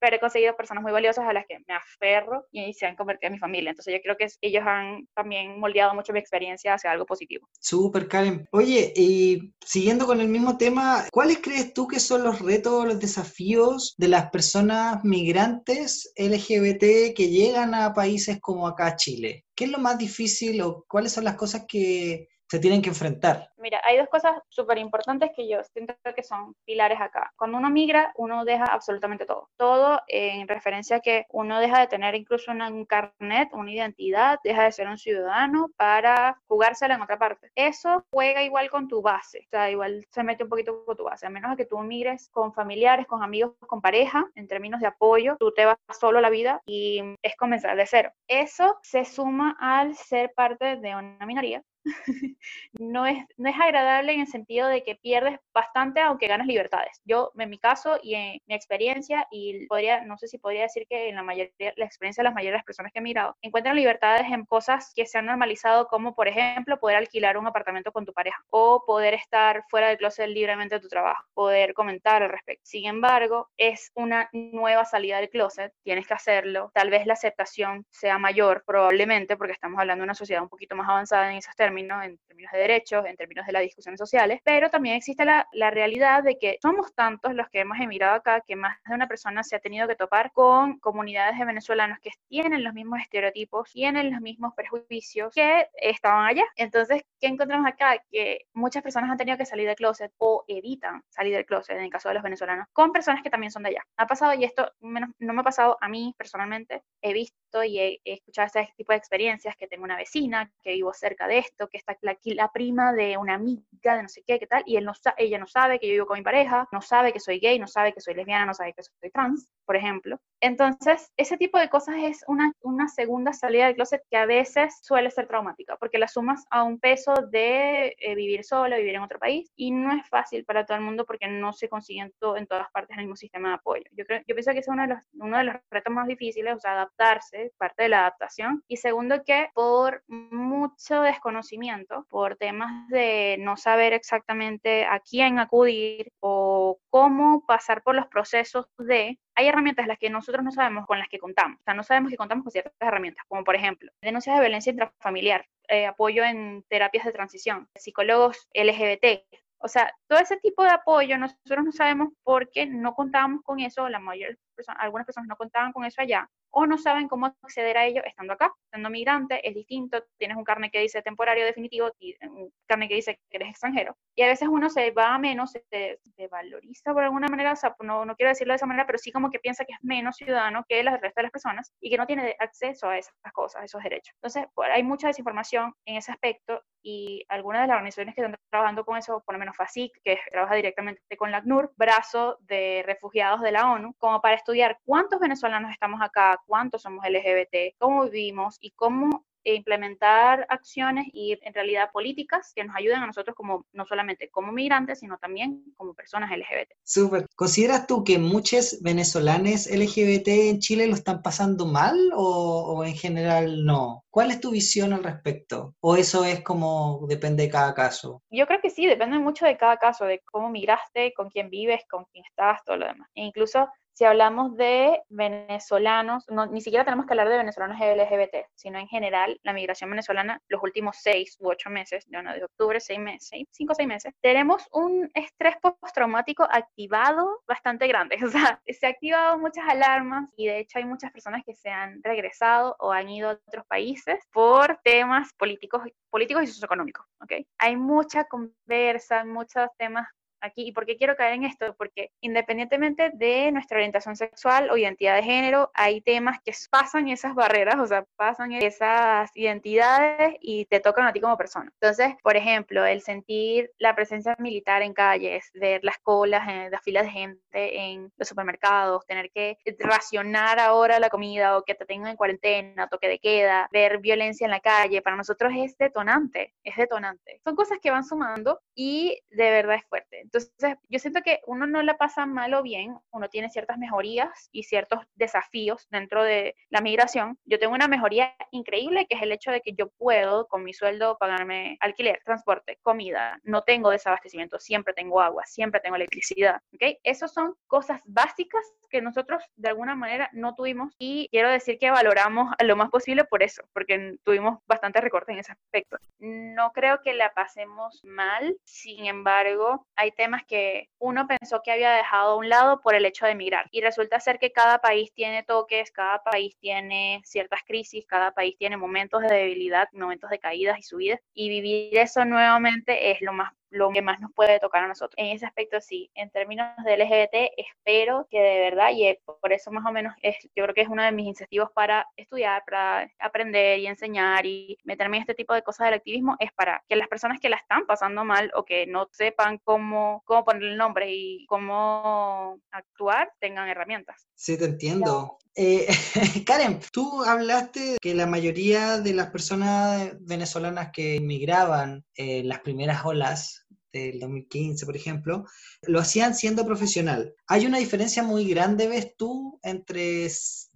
pero 0.00 0.16
he 0.16 0.18
conseguido 0.18 0.56
personas 0.56 0.82
muy 0.82 0.90
valiosas 0.90 1.28
a 1.28 1.32
las 1.32 1.46
que 1.46 1.60
me 1.68 1.74
aferro 1.74 2.46
y 2.50 2.74
se 2.74 2.86
han 2.86 2.96
convertido 2.96 3.28
en 3.28 3.34
mi 3.34 3.38
familia. 3.38 3.70
Entonces, 3.70 3.94
yo 3.94 4.00
creo 4.02 4.16
que 4.16 4.26
ellos 4.40 4.64
han 4.66 5.06
también 5.14 5.60
moldeado 5.60 5.94
mucho 5.94 6.12
mi 6.12 6.18
experiencia 6.18 6.74
hacia 6.74 6.90
algo 6.90 7.06
positivo. 7.06 7.48
Súper, 7.60 8.08
Karen. 8.08 8.48
Oye, 8.50 8.92
y 8.96 9.54
siguiendo 9.64 10.06
con 10.06 10.20
el 10.20 10.26
mismo 10.26 10.56
tema, 10.56 11.04
¿cuáles 11.12 11.38
crees 11.38 11.72
tú 11.72 11.86
que 11.86 12.00
son 12.00 12.24
los 12.24 12.40
retos, 12.40 12.84
los 12.84 12.98
desafíos 12.98 13.94
de 13.96 14.08
las 14.08 14.28
personas? 14.30 14.55
Personas 14.56 15.04
migrantes 15.04 16.12
LGBT 16.16 17.14
que 17.14 17.28
llegan 17.28 17.74
a 17.74 17.92
países 17.92 18.38
como 18.40 18.66
acá 18.66 18.96
Chile? 18.96 19.44
¿Qué 19.54 19.64
es 19.64 19.70
lo 19.70 19.78
más 19.78 19.98
difícil 19.98 20.62
o 20.62 20.86
cuáles 20.88 21.12
son 21.12 21.24
las 21.24 21.36
cosas 21.36 21.64
que 21.68 22.28
se 22.48 22.58
tienen 22.58 22.82
que 22.82 22.90
enfrentar? 22.90 23.50
Mira, 23.56 23.80
hay 23.84 23.96
dos 23.96 24.08
cosas 24.08 24.34
súper 24.48 24.78
importantes 24.78 25.30
que 25.34 25.48
yo 25.48 25.62
siento 25.64 25.94
que 26.14 26.22
son 26.22 26.54
pilares 26.64 27.00
acá. 27.00 27.32
Cuando 27.36 27.58
uno 27.58 27.70
migra, 27.70 28.12
uno 28.16 28.44
deja 28.44 28.64
absolutamente 28.64 29.26
todo. 29.26 29.48
Todo 29.56 30.00
en 30.08 30.46
referencia 30.46 30.96
a 30.96 31.00
que 31.00 31.26
uno 31.30 31.58
deja 31.60 31.80
de 31.80 31.88
tener 31.88 32.14
incluso 32.14 32.52
un 32.52 32.84
carnet, 32.84 33.48
una 33.52 33.72
identidad, 33.72 34.38
deja 34.44 34.64
de 34.64 34.72
ser 34.72 34.88
un 34.88 34.98
ciudadano 34.98 35.70
para 35.76 36.40
jugársela 36.46 36.94
en 36.94 37.02
otra 37.02 37.18
parte. 37.18 37.50
Eso 37.54 38.04
juega 38.10 38.42
igual 38.42 38.70
con 38.70 38.88
tu 38.88 39.02
base, 39.02 39.40
o 39.46 39.50
sea, 39.50 39.70
igual 39.70 40.04
se 40.10 40.22
mete 40.22 40.44
un 40.44 40.50
poquito 40.50 40.84
con 40.84 40.96
tu 40.96 41.04
base, 41.04 41.26
a 41.26 41.30
menos 41.30 41.56
que 41.56 41.64
tú 41.64 41.78
migres 41.78 42.28
con 42.30 42.52
familiares, 42.52 43.06
con 43.06 43.22
amigos, 43.22 43.54
con 43.66 43.80
pareja, 43.80 44.26
en 44.34 44.48
términos 44.48 44.80
de 44.80 44.86
apoyo, 44.86 45.36
tú 45.38 45.52
te 45.52 45.64
vas 45.64 45.76
solo 45.98 46.18
a 46.18 46.22
la 46.22 46.30
vida 46.30 46.60
y 46.66 47.02
es 47.22 47.36
comenzar 47.36 47.76
de 47.76 47.86
cero. 47.86 48.12
Eso 48.28 48.78
se 48.82 49.04
suma 49.04 49.56
al 49.58 49.94
ser 49.96 50.32
parte 50.34 50.76
de 50.76 50.94
una 50.94 51.26
minoría 51.26 51.62
no, 52.78 53.06
es, 53.06 53.18
no 53.36 53.48
es 53.48 53.56
agradable 53.60 54.12
en 54.12 54.20
el 54.20 54.26
sentido 54.26 54.68
de 54.68 54.82
que 54.82 54.96
pierdes 54.96 55.38
bastante 55.52 56.00
aunque 56.00 56.26
ganas 56.26 56.46
libertades. 56.46 57.00
Yo, 57.04 57.32
en 57.38 57.50
mi 57.50 57.58
caso 57.58 57.98
y 58.02 58.14
en 58.14 58.40
mi 58.46 58.54
experiencia, 58.54 59.26
y 59.30 59.66
podría, 59.66 60.04
no 60.04 60.18
sé 60.18 60.28
si 60.28 60.38
podría 60.38 60.62
decir 60.62 60.86
que 60.88 61.08
en 61.08 61.16
la 61.16 61.22
mayoría, 61.22 61.72
la 61.76 61.84
experiencia 61.84 62.22
de 62.22 62.28
las 62.28 62.34
mayores 62.34 62.64
personas 62.64 62.92
que 62.92 62.98
he 62.98 63.02
mirado, 63.02 63.36
encuentran 63.42 63.76
libertades 63.76 64.26
en 64.32 64.44
cosas 64.44 64.92
que 64.94 65.06
se 65.06 65.18
han 65.18 65.26
normalizado 65.26 65.86
como, 65.88 66.14
por 66.14 66.28
ejemplo, 66.28 66.78
poder 66.78 66.96
alquilar 66.96 67.38
un 67.38 67.46
apartamento 67.46 67.92
con 67.92 68.04
tu 68.04 68.12
pareja 68.12 68.38
o 68.50 68.84
poder 68.86 69.14
estar 69.14 69.64
fuera 69.68 69.88
del 69.88 69.98
closet 69.98 70.28
libremente 70.28 70.76
de 70.76 70.80
tu 70.80 70.88
trabajo, 70.88 71.24
poder 71.34 71.74
comentar 71.74 72.22
al 72.22 72.30
respecto. 72.30 72.62
Sin 72.64 72.86
embargo, 72.86 73.48
es 73.56 73.90
una 73.94 74.28
nueva 74.32 74.84
salida 74.84 75.18
del 75.18 75.30
closet, 75.30 75.72
tienes 75.82 76.06
que 76.06 76.14
hacerlo. 76.14 76.70
Tal 76.74 76.90
vez 76.90 77.06
la 77.06 77.14
aceptación 77.14 77.86
sea 77.90 78.18
mayor, 78.18 78.64
probablemente, 78.66 79.36
porque 79.36 79.52
estamos 79.52 79.78
hablando 79.80 80.02
de 80.02 80.06
una 80.06 80.14
sociedad 80.14 80.42
un 80.42 80.48
poquito 80.48 80.76
más 80.76 80.88
avanzada 80.88 81.30
en 81.30 81.38
esos 81.38 81.54
términos, 81.54 81.75
en 81.78 82.18
términos 82.26 82.52
de 82.52 82.58
derechos, 82.58 83.04
en 83.06 83.16
términos 83.16 83.46
de 83.46 83.52
las 83.52 83.62
discusiones 83.62 83.98
sociales, 83.98 84.40
pero 84.44 84.70
también 84.70 84.96
existe 84.96 85.24
la, 85.24 85.46
la 85.52 85.70
realidad 85.70 86.22
de 86.22 86.38
que 86.38 86.58
somos 86.62 86.94
tantos 86.94 87.34
los 87.34 87.48
que 87.48 87.60
hemos 87.60 87.78
emigrado 87.78 88.16
acá 88.16 88.42
que 88.46 88.56
más 88.56 88.78
de 88.86 88.94
una 88.94 89.06
persona 89.08 89.42
se 89.42 89.56
ha 89.56 89.60
tenido 89.60 89.86
que 89.88 89.96
topar 89.96 90.32
con 90.32 90.78
comunidades 90.78 91.38
de 91.38 91.44
venezolanos 91.44 91.98
que 92.00 92.10
tienen 92.28 92.64
los 92.64 92.72
mismos 92.74 93.00
estereotipos, 93.00 93.70
tienen 93.70 94.10
los 94.10 94.20
mismos 94.20 94.54
prejuicios 94.54 95.32
que 95.34 95.68
estaban 95.74 96.26
allá. 96.26 96.44
Entonces, 96.56 97.02
¿qué 97.20 97.26
encontramos 97.26 97.66
acá? 97.66 98.02
Que 98.10 98.46
muchas 98.54 98.82
personas 98.82 99.10
han 99.10 99.16
tenido 99.16 99.38
que 99.38 99.46
salir 99.46 99.66
del 99.66 99.76
closet 99.76 100.12
o 100.18 100.44
evitan 100.48 101.02
salir 101.08 101.34
del 101.34 101.46
closet, 101.46 101.76
en 101.76 101.84
el 101.84 101.90
caso 101.90 102.08
de 102.08 102.14
los 102.14 102.22
venezolanos, 102.22 102.66
con 102.72 102.92
personas 102.92 103.22
que 103.22 103.30
también 103.30 103.50
son 103.50 103.62
de 103.62 103.70
allá. 103.70 103.82
Ha 103.96 104.06
pasado, 104.06 104.34
y 104.34 104.44
esto 104.44 104.70
no 104.80 105.32
me 105.32 105.40
ha 105.40 105.44
pasado 105.44 105.76
a 105.80 105.88
mí 105.88 106.14
personalmente, 106.16 106.82
he 107.02 107.12
visto 107.12 107.36
y 107.64 107.78
he, 107.78 108.00
escuchado 108.04 108.46
este 108.46 108.72
tipo 108.76 108.92
de 108.92 108.98
experiencias, 108.98 109.56
que 109.56 109.66
tengo 109.66 109.84
una 109.84 109.96
vecina, 109.96 110.50
que 110.62 110.72
vivo 110.72 110.92
cerca 110.92 111.26
de 111.26 111.38
esto, 111.38 111.68
que 111.68 111.78
está 111.78 111.96
la, 112.00 112.16
la 112.24 112.52
prima 112.52 112.92
de 112.92 113.16
una 113.16 113.34
amiga 113.34 113.96
de 113.96 114.02
no 114.02 114.08
sé 114.08 114.22
qué, 114.26 114.38
qué 114.38 114.46
tal, 114.46 114.62
y 114.66 114.76
él 114.76 114.84
no, 114.84 114.92
ella 115.16 115.38
no 115.38 115.46
sabe 115.46 115.78
que 115.78 115.88
yo 115.88 115.92
vivo 115.94 116.06
con 116.06 116.18
mi 116.18 116.24
pareja, 116.24 116.68
no 116.72 116.80
sabe 116.80 117.12
que 117.12 117.20
soy 117.20 117.38
gay, 117.38 117.58
no 117.58 117.66
sabe 117.66 117.92
que 117.92 118.00
soy 118.00 118.14
lesbiana, 118.14 118.46
no 118.46 118.54
sabe 118.54 118.72
que 118.72 118.82
soy 118.82 119.10
trans, 119.10 119.48
por 119.64 119.76
ejemplo. 119.76 120.20
Entonces, 120.40 121.10
ese 121.16 121.36
tipo 121.36 121.58
de 121.58 121.68
cosas 121.68 121.96
es 121.98 122.24
una, 122.28 122.52
una 122.60 122.88
segunda 122.88 123.32
salida 123.32 123.66
del 123.66 123.74
closet 123.74 124.02
que 124.10 124.16
a 124.16 124.26
veces 124.26 124.78
suele 124.82 125.10
ser 125.10 125.26
traumática, 125.26 125.76
porque 125.76 125.98
la 125.98 126.08
sumas 126.08 126.44
a 126.50 126.62
un 126.62 126.78
peso 126.78 127.14
de 127.30 127.96
eh, 127.98 128.14
vivir 128.14 128.44
solo, 128.44 128.76
vivir 128.76 128.94
en 128.94 129.02
otro 129.02 129.18
país, 129.18 129.50
y 129.56 129.70
no 129.70 129.92
es 129.92 130.08
fácil 130.08 130.44
para 130.44 130.64
todo 130.64 130.76
el 130.76 130.84
mundo 130.84 131.04
porque 131.04 131.26
no 131.26 131.52
se 131.52 131.68
consigue 131.68 132.00
en, 132.00 132.12
en 132.36 132.46
todas 132.46 132.70
partes 132.70 132.96
el 132.96 133.04
mismo 133.04 133.16
sistema 133.16 133.48
de 133.48 133.54
apoyo. 133.54 133.84
Yo, 133.92 134.04
creo, 134.04 134.20
yo 134.26 134.34
pienso 134.34 134.52
que 134.52 134.58
es 134.58 134.68
uno 134.68 134.82
de, 134.82 134.88
los, 134.88 134.98
uno 135.14 135.38
de 135.38 135.44
los 135.44 135.56
retos 135.70 135.92
más 135.92 136.06
difíciles, 136.06 136.54
o 136.54 136.60
sea, 136.60 136.72
adaptarse, 136.72 137.45
parte 137.56 137.84
de 137.84 137.88
la 137.88 138.00
adaptación, 138.00 138.62
y 138.68 138.76
segundo 138.76 139.22
que 139.24 139.50
por 139.54 140.02
mucho 140.08 141.02
desconocimiento, 141.02 142.06
por 142.08 142.36
temas 142.36 142.88
de 142.88 143.36
no 143.40 143.56
saber 143.56 143.92
exactamente 143.92 144.84
a 144.84 145.00
quién 145.00 145.38
acudir 145.38 146.12
o 146.20 146.78
cómo 146.90 147.44
pasar 147.46 147.82
por 147.82 147.94
los 147.94 148.06
procesos 148.06 148.66
de 148.78 149.18
hay 149.36 149.48
herramientas 149.48 149.86
las 149.86 149.98
que 149.98 150.08
nosotros 150.08 150.42
no 150.42 150.50
sabemos 150.50 150.86
con 150.86 150.98
las 150.98 151.08
que 151.08 151.18
contamos. 151.18 151.58
O 151.60 151.62
sea, 151.62 151.74
no 151.74 151.82
sabemos 151.82 152.10
que 152.10 152.16
contamos 152.16 152.42
con 152.42 152.52
ciertas 152.52 152.72
herramientas, 152.80 153.24
como 153.28 153.44
por 153.44 153.54
ejemplo, 153.54 153.92
denuncias 154.00 154.34
de 154.34 154.40
violencia 154.40 154.70
intrafamiliar, 154.70 155.46
eh, 155.68 155.86
apoyo 155.86 156.24
en 156.24 156.64
terapias 156.68 157.04
de 157.04 157.12
transición, 157.12 157.68
psicólogos 157.74 158.48
LGBT. 158.54 159.24
O 159.58 159.68
sea, 159.68 159.92
todo 160.08 160.18
ese 160.18 160.38
tipo 160.38 160.62
de 160.62 160.70
apoyo 160.70 161.18
nosotros 161.18 161.64
no 161.64 161.72
sabemos 161.72 162.08
por 162.24 162.50
qué 162.50 162.66
no 162.66 162.94
contábamos 162.94 163.42
con 163.42 163.60
eso, 163.60 163.88
la 163.88 163.98
mayor 163.98 164.38
algunas 164.78 165.06
personas 165.06 165.28
no 165.28 165.36
contaban 165.36 165.72
con 165.72 165.84
eso 165.84 166.00
allá, 166.00 166.28
o 166.50 166.66
no 166.66 166.78
saben 166.78 167.08
cómo 167.08 167.26
acceder 167.26 167.76
a 167.76 167.84
ello 167.84 168.02
estando 168.04 168.32
acá. 168.32 168.52
Siendo 168.70 168.88
migrante 168.88 169.46
es 169.46 169.54
distinto, 169.54 170.02
tienes 170.18 170.36
un 170.36 170.44
carnet 170.44 170.72
que 170.72 170.80
dice 170.80 171.02
temporario 171.02 171.44
definitivo 171.44 171.90
un 172.22 172.50
carnet 172.66 172.88
que 172.88 172.94
dice 172.94 173.20
que 173.30 173.36
eres 173.36 173.50
extranjero. 173.50 173.96
Y 174.14 174.22
a 174.22 174.28
veces 174.28 174.48
uno 174.48 174.70
se 174.70 174.90
va 174.90 175.14
a 175.14 175.18
menos, 175.18 175.52
se, 175.52 175.98
se 176.00 176.28
valoriza 176.28 176.94
por 176.94 177.04
alguna 177.04 177.28
manera, 177.28 177.52
o 177.52 177.56
sea, 177.56 177.74
no, 177.80 178.04
no 178.04 178.16
quiero 178.16 178.30
decirlo 178.30 178.52
de 178.52 178.56
esa 178.56 178.66
manera, 178.66 178.86
pero 178.86 178.98
sí 178.98 179.12
como 179.12 179.30
que 179.30 179.38
piensa 179.38 179.64
que 179.64 179.74
es 179.74 179.78
menos 179.82 180.16
ciudadano 180.16 180.64
que 180.68 180.80
el 180.80 180.86
resto 180.86 181.20
de 181.20 181.22
las 181.24 181.32
personas 181.32 181.72
y 181.80 181.90
que 181.90 181.98
no 181.98 182.06
tiene 182.06 182.36
acceso 182.38 182.88
a 182.88 182.98
esas 182.98 183.14
cosas, 183.32 183.62
a 183.62 183.64
esos 183.64 183.82
derechos. 183.82 184.14
Entonces, 184.16 184.46
hay 184.72 184.82
mucha 184.82 185.08
desinformación 185.08 185.74
en 185.84 185.96
ese 185.96 186.12
aspecto 186.12 186.62
y 186.82 187.24
algunas 187.28 187.62
de 187.62 187.66
las 187.66 187.74
organizaciones 187.74 188.14
que 188.14 188.20
están 188.20 188.36
trabajando 188.48 188.84
con 188.84 188.96
eso, 188.96 189.22
por 189.26 189.34
lo 189.34 189.38
menos 189.38 189.56
FACIC, 189.56 189.92
que 190.04 190.18
trabaja 190.30 190.54
directamente 190.54 191.02
con 191.16 191.30
la 191.30 191.38
ACNUR, 191.38 191.72
brazo 191.76 192.38
de 192.42 192.84
refugiados 192.86 193.40
de 193.42 193.52
la 193.52 193.72
ONU, 193.72 193.94
como 193.98 194.20
para 194.20 194.36
estudiar 194.46 194.78
cuántos 194.84 195.18
venezolanos 195.18 195.72
estamos 195.72 196.00
acá, 196.00 196.40
cuántos 196.46 196.82
somos 196.82 197.04
LGBT, 197.04 197.74
cómo 197.78 198.04
vivimos 198.04 198.58
y 198.60 198.70
cómo 198.70 199.26
implementar 199.54 200.46
acciones 200.48 201.06
y 201.12 201.38
en 201.42 201.54
realidad 201.54 201.90
políticas 201.92 202.52
que 202.54 202.64
nos 202.64 202.74
ayuden 202.76 202.98
a 202.98 203.06
nosotros 203.06 203.34
como 203.36 203.66
no 203.72 203.86
solamente 203.86 204.28
como 204.30 204.52
migrantes, 204.52 205.00
sino 205.00 205.18
también 205.18 205.62
como 205.76 205.94
personas 205.94 206.30
LGBT. 206.30 206.72
Súper. 206.82 207.26
¿Consideras 207.36 207.86
tú 207.86 208.02
que 208.02 208.18
muchos 208.18 208.78
venezolanos 208.82 209.68
LGBT 209.70 210.28
en 210.28 210.58
Chile 210.58 210.86
lo 210.86 210.94
están 210.94 211.22
pasando 211.22 211.66
mal 211.66 211.96
o, 212.14 212.76
o, 212.76 212.84
en 212.84 212.94
general 212.94 213.64
no? 213.64 214.04
¿Cuál 214.10 214.30
es 214.30 214.40
tu 214.40 214.50
visión 214.50 214.92
al 214.92 215.04
respecto? 215.04 215.74
¿O 215.80 215.96
eso 215.96 216.24
es 216.24 216.42
como 216.42 217.06
depende 217.08 217.44
de 217.44 217.50
cada 217.50 217.74
caso? 217.74 218.22
Yo 218.30 218.46
creo 218.46 218.60
que 218.60 218.70
sí, 218.70 218.86
depende 218.86 219.18
mucho 219.18 219.46
de 219.46 219.56
cada 219.56 219.76
caso, 219.76 220.04
de 220.04 220.20
cómo 220.24 220.50
migraste, 220.50 221.12
con 221.14 221.30
quién 221.30 221.50
vives, 221.50 221.82
con 221.88 222.04
quién 222.06 222.24
estás, 222.24 222.64
todo 222.64 222.76
lo 222.76 222.86
demás. 222.86 223.08
E 223.14 223.22
incluso 223.22 223.68
si 223.96 224.04
hablamos 224.04 224.54
de 224.56 225.00
venezolanos, 225.08 226.26
no, 226.28 226.44
ni 226.44 226.60
siquiera 226.60 226.84
tenemos 226.84 227.06
que 227.06 227.14
hablar 227.14 227.30
de 227.30 227.38
venezolanos 227.38 227.80
LGBT, 227.80 228.46
sino 228.54 228.78
en 228.78 228.88
general 228.88 229.40
la 229.42 229.54
migración 229.54 229.88
venezolana 229.88 230.38
los 230.48 230.62
últimos 230.62 230.98
seis 231.00 231.38
u 231.40 231.48
ocho 231.48 231.70
meses, 231.70 232.04
de, 232.08 232.22
de 232.22 232.44
octubre, 232.44 232.78
seis 232.78 232.98
meses, 232.98 233.46
cinco 233.52 233.72
o 233.72 233.74
seis 233.74 233.88
meses, 233.88 234.12
tenemos 234.20 234.68
un 234.70 235.10
estrés 235.14 235.56
postraumático 235.80 236.42
activado 236.42 237.42
bastante 237.48 237.86
grande. 237.86 238.18
O 238.26 238.28
sea, 238.28 238.60
se 238.66 238.86
han 238.86 238.92
activado 238.92 239.38
muchas 239.38 239.64
alarmas 239.68 240.30
y 240.36 240.48
de 240.48 240.58
hecho 240.58 240.78
hay 240.78 240.84
muchas 240.84 241.12
personas 241.12 241.42
que 241.46 241.54
se 241.54 241.70
han 241.70 242.02
regresado 242.02 242.74
o 242.80 242.90
han 242.90 243.08
ido 243.08 243.30
a 243.30 243.32
otros 243.34 243.64
países 243.66 244.18
por 244.32 244.78
temas 244.82 245.32
políticos, 245.34 245.82
políticos 246.10 246.42
y 246.42 246.46
socioeconómicos. 246.48 247.06
¿okay? 247.22 247.46
Hay 247.58 247.76
mucha 247.76 248.24
conversa, 248.24 249.24
muchos 249.24 249.68
temas 249.78 250.08
aquí. 250.40 250.66
¿Y 250.66 250.72
por 250.72 250.86
qué 250.86 250.96
quiero 250.96 251.16
caer 251.16 251.34
en 251.34 251.44
esto? 251.44 251.74
Porque 251.76 252.12
independientemente 252.20 253.10
de 253.14 253.50
nuestra 253.52 253.78
orientación 253.78 254.16
sexual 254.16 254.70
o 254.70 254.76
identidad 254.76 255.16
de 255.16 255.22
género, 255.22 255.70
hay 255.74 256.00
temas 256.00 256.38
que 256.44 256.52
pasan 256.70 257.08
esas 257.08 257.34
barreras, 257.34 257.76
o 257.78 257.86
sea, 257.86 258.04
pasan 258.16 258.52
esas 258.52 259.30
identidades 259.34 260.36
y 260.40 260.66
te 260.66 260.80
tocan 260.80 261.06
a 261.06 261.12
ti 261.12 261.20
como 261.20 261.36
persona. 261.36 261.70
Entonces, 261.80 262.14
por 262.22 262.36
ejemplo, 262.36 262.84
el 262.84 263.02
sentir 263.02 263.70
la 263.78 263.94
presencia 263.94 264.36
militar 264.38 264.82
en 264.82 264.94
calles, 264.94 265.50
ver 265.54 265.84
las 265.84 265.98
colas, 265.98 266.48
en, 266.48 266.70
las 266.70 266.82
filas 266.82 267.04
de 267.04 267.10
gente 267.10 267.78
en 267.78 268.12
los 268.16 268.28
supermercados, 268.28 269.06
tener 269.06 269.30
que 269.30 269.58
racionar 269.78 270.58
ahora 270.58 270.98
la 270.98 271.10
comida 271.10 271.56
o 271.56 271.62
que 271.62 271.74
te 271.74 271.86
tengan 271.86 272.10
en 272.10 272.16
cuarentena, 272.16 272.88
toque 272.88 273.08
de 273.08 273.18
queda, 273.18 273.68
ver 273.72 273.98
violencia 273.98 274.44
en 274.44 274.50
la 274.50 274.60
calle, 274.60 275.02
para 275.02 275.16
nosotros 275.16 275.52
es 275.56 275.76
detonante, 275.78 276.54
es 276.62 276.76
detonante. 276.76 277.40
Son 277.44 277.56
cosas 277.56 277.78
que 277.80 277.90
van 277.90 278.04
sumando 278.04 278.60
y 278.74 279.18
de 279.30 279.50
verdad 279.50 279.76
es 279.76 279.84
fuerte. 279.84 280.25
Entonces, 280.26 280.76
yo 280.88 280.98
siento 280.98 281.22
que 281.22 281.40
uno 281.46 281.66
no 281.66 281.82
la 281.82 281.96
pasa 281.96 282.26
mal 282.26 282.52
o 282.54 282.62
bien, 282.62 282.98
uno 283.12 283.28
tiene 283.28 283.48
ciertas 283.48 283.78
mejorías 283.78 284.48
y 284.50 284.64
ciertos 284.64 285.00
desafíos 285.14 285.86
dentro 285.90 286.24
de 286.24 286.56
la 286.68 286.80
migración. 286.80 287.38
Yo 287.44 287.58
tengo 287.58 287.74
una 287.74 287.86
mejoría 287.86 288.34
increíble 288.50 289.06
que 289.06 289.14
es 289.16 289.22
el 289.22 289.32
hecho 289.32 289.52
de 289.52 289.60
que 289.60 289.72
yo 289.72 289.88
puedo 289.88 290.48
con 290.48 290.64
mi 290.64 290.72
sueldo 290.72 291.16
pagarme 291.18 291.78
alquiler, 291.80 292.20
transporte, 292.24 292.78
comida, 292.82 293.38
no 293.44 293.62
tengo 293.62 293.90
desabastecimiento, 293.90 294.58
siempre 294.58 294.94
tengo 294.94 295.20
agua, 295.20 295.44
siempre 295.46 295.80
tengo 295.80 295.96
electricidad, 295.96 296.60
¿ok? 296.74 296.98
Esas 297.04 297.32
son 297.32 297.54
cosas 297.68 298.00
básicas 298.04 298.62
que 298.88 299.02
nosotros 299.02 299.42
de 299.56 299.68
alguna 299.68 299.94
manera 299.94 300.30
no 300.32 300.54
tuvimos 300.54 300.92
y 300.98 301.28
quiero 301.30 301.50
decir 301.50 301.78
que 301.78 301.90
valoramos 301.90 302.52
lo 302.64 302.76
más 302.76 302.90
posible 302.90 303.24
por 303.24 303.42
eso, 303.42 303.62
porque 303.72 304.16
tuvimos 304.24 304.58
bastante 304.66 305.00
recorte 305.00 305.32
en 305.32 305.38
ese 305.38 305.52
aspecto. 305.52 305.98
No 306.18 306.72
creo 306.72 307.00
que 307.02 307.14
la 307.14 307.32
pasemos 307.34 308.02
mal, 308.04 308.56
sin 308.64 309.06
embargo, 309.06 309.86
hay 309.96 310.12
temas 310.16 310.44
que 310.46 310.88
uno 310.98 311.26
pensó 311.26 311.60
que 311.62 311.70
había 311.70 311.92
dejado 311.92 312.32
a 312.32 312.36
un 312.36 312.48
lado 312.48 312.80
por 312.80 312.94
el 312.94 313.04
hecho 313.04 313.26
de 313.26 313.32
emigrar. 313.32 313.66
Y 313.70 313.80
resulta 313.80 314.18
ser 314.20 314.38
que 314.38 314.52
cada 314.52 314.78
país 314.78 315.12
tiene 315.14 315.42
toques, 315.42 315.90
cada 315.92 316.22
país 316.22 316.56
tiene 316.58 317.20
ciertas 317.24 317.60
crisis, 317.64 318.06
cada 318.06 318.32
país 318.32 318.56
tiene 318.58 318.76
momentos 318.76 319.22
de 319.22 319.28
debilidad, 319.28 319.88
momentos 319.92 320.30
de 320.30 320.38
caídas 320.38 320.78
y 320.78 320.82
subidas. 320.82 321.20
Y 321.34 321.48
vivir 321.48 321.96
eso 321.98 322.24
nuevamente 322.24 323.12
es 323.12 323.20
lo 323.20 323.32
más 323.32 323.52
lo 323.70 323.90
que 323.90 324.02
más 324.02 324.20
nos 324.20 324.32
puede 324.32 324.60
tocar 324.60 324.84
a 324.84 324.88
nosotros. 324.88 325.14
En 325.16 325.34
ese 325.34 325.46
aspecto 325.46 325.80
sí, 325.80 326.10
en 326.14 326.30
términos 326.30 326.68
de 326.84 326.96
LGBT, 326.96 327.52
espero 327.56 328.26
que 328.30 328.40
de 328.40 328.60
verdad, 328.60 328.90
y 328.92 329.16
por 329.24 329.52
eso 329.52 329.70
más 329.70 329.84
o 329.86 329.92
menos 329.92 330.14
es, 330.22 330.36
yo 330.54 330.64
creo 330.64 330.74
que 330.74 330.82
es 330.82 330.88
uno 330.88 331.02
de 331.02 331.12
mis 331.12 331.26
incentivos 331.26 331.70
para 331.72 332.06
estudiar, 332.16 332.62
para 332.64 333.10
aprender 333.18 333.78
y 333.78 333.86
enseñar 333.86 334.46
y 334.46 334.78
meterme 334.84 335.18
en 335.18 335.22
este 335.22 335.34
tipo 335.34 335.54
de 335.54 335.62
cosas 335.62 335.86
del 335.86 335.94
activismo, 335.94 336.36
es 336.38 336.52
para 336.52 336.84
que 336.88 336.96
las 336.96 337.08
personas 337.08 337.40
que 337.40 337.48
la 337.48 337.56
están 337.56 337.86
pasando 337.86 338.24
mal 338.24 338.50
o 338.54 338.64
que 338.64 338.86
no 338.86 339.08
sepan 339.12 339.58
cómo, 339.58 340.22
cómo 340.24 340.44
poner 340.44 340.62
el 340.62 340.76
nombre 340.76 341.10
y 341.10 341.46
cómo 341.46 342.58
actuar, 342.70 343.32
tengan 343.40 343.68
herramientas. 343.68 344.26
Sí, 344.34 344.58
te 344.58 344.66
entiendo. 344.66 345.38
Eh, 345.54 345.86
Karen, 346.46 346.80
tú 346.92 347.24
hablaste 347.24 347.96
que 348.00 348.14
la 348.14 348.26
mayoría 348.26 348.98
de 348.98 349.14
las 349.14 349.30
personas 349.30 350.12
venezolanas 350.20 350.90
que 350.92 351.16
emigraban 351.16 352.04
en 352.14 352.48
las 352.48 352.60
primeras 352.60 353.04
olas 353.04 353.55
del 353.96 354.20
2015, 354.20 354.86
por 354.86 354.96
ejemplo, 354.96 355.44
lo 355.82 356.00
hacían 356.00 356.34
siendo 356.34 356.64
profesional. 356.64 357.34
¿Hay 357.46 357.66
una 357.66 357.78
diferencia 357.78 358.22
muy 358.22 358.48
grande, 358.48 358.88
ves 358.88 359.14
tú, 359.16 359.58
entre 359.62 360.28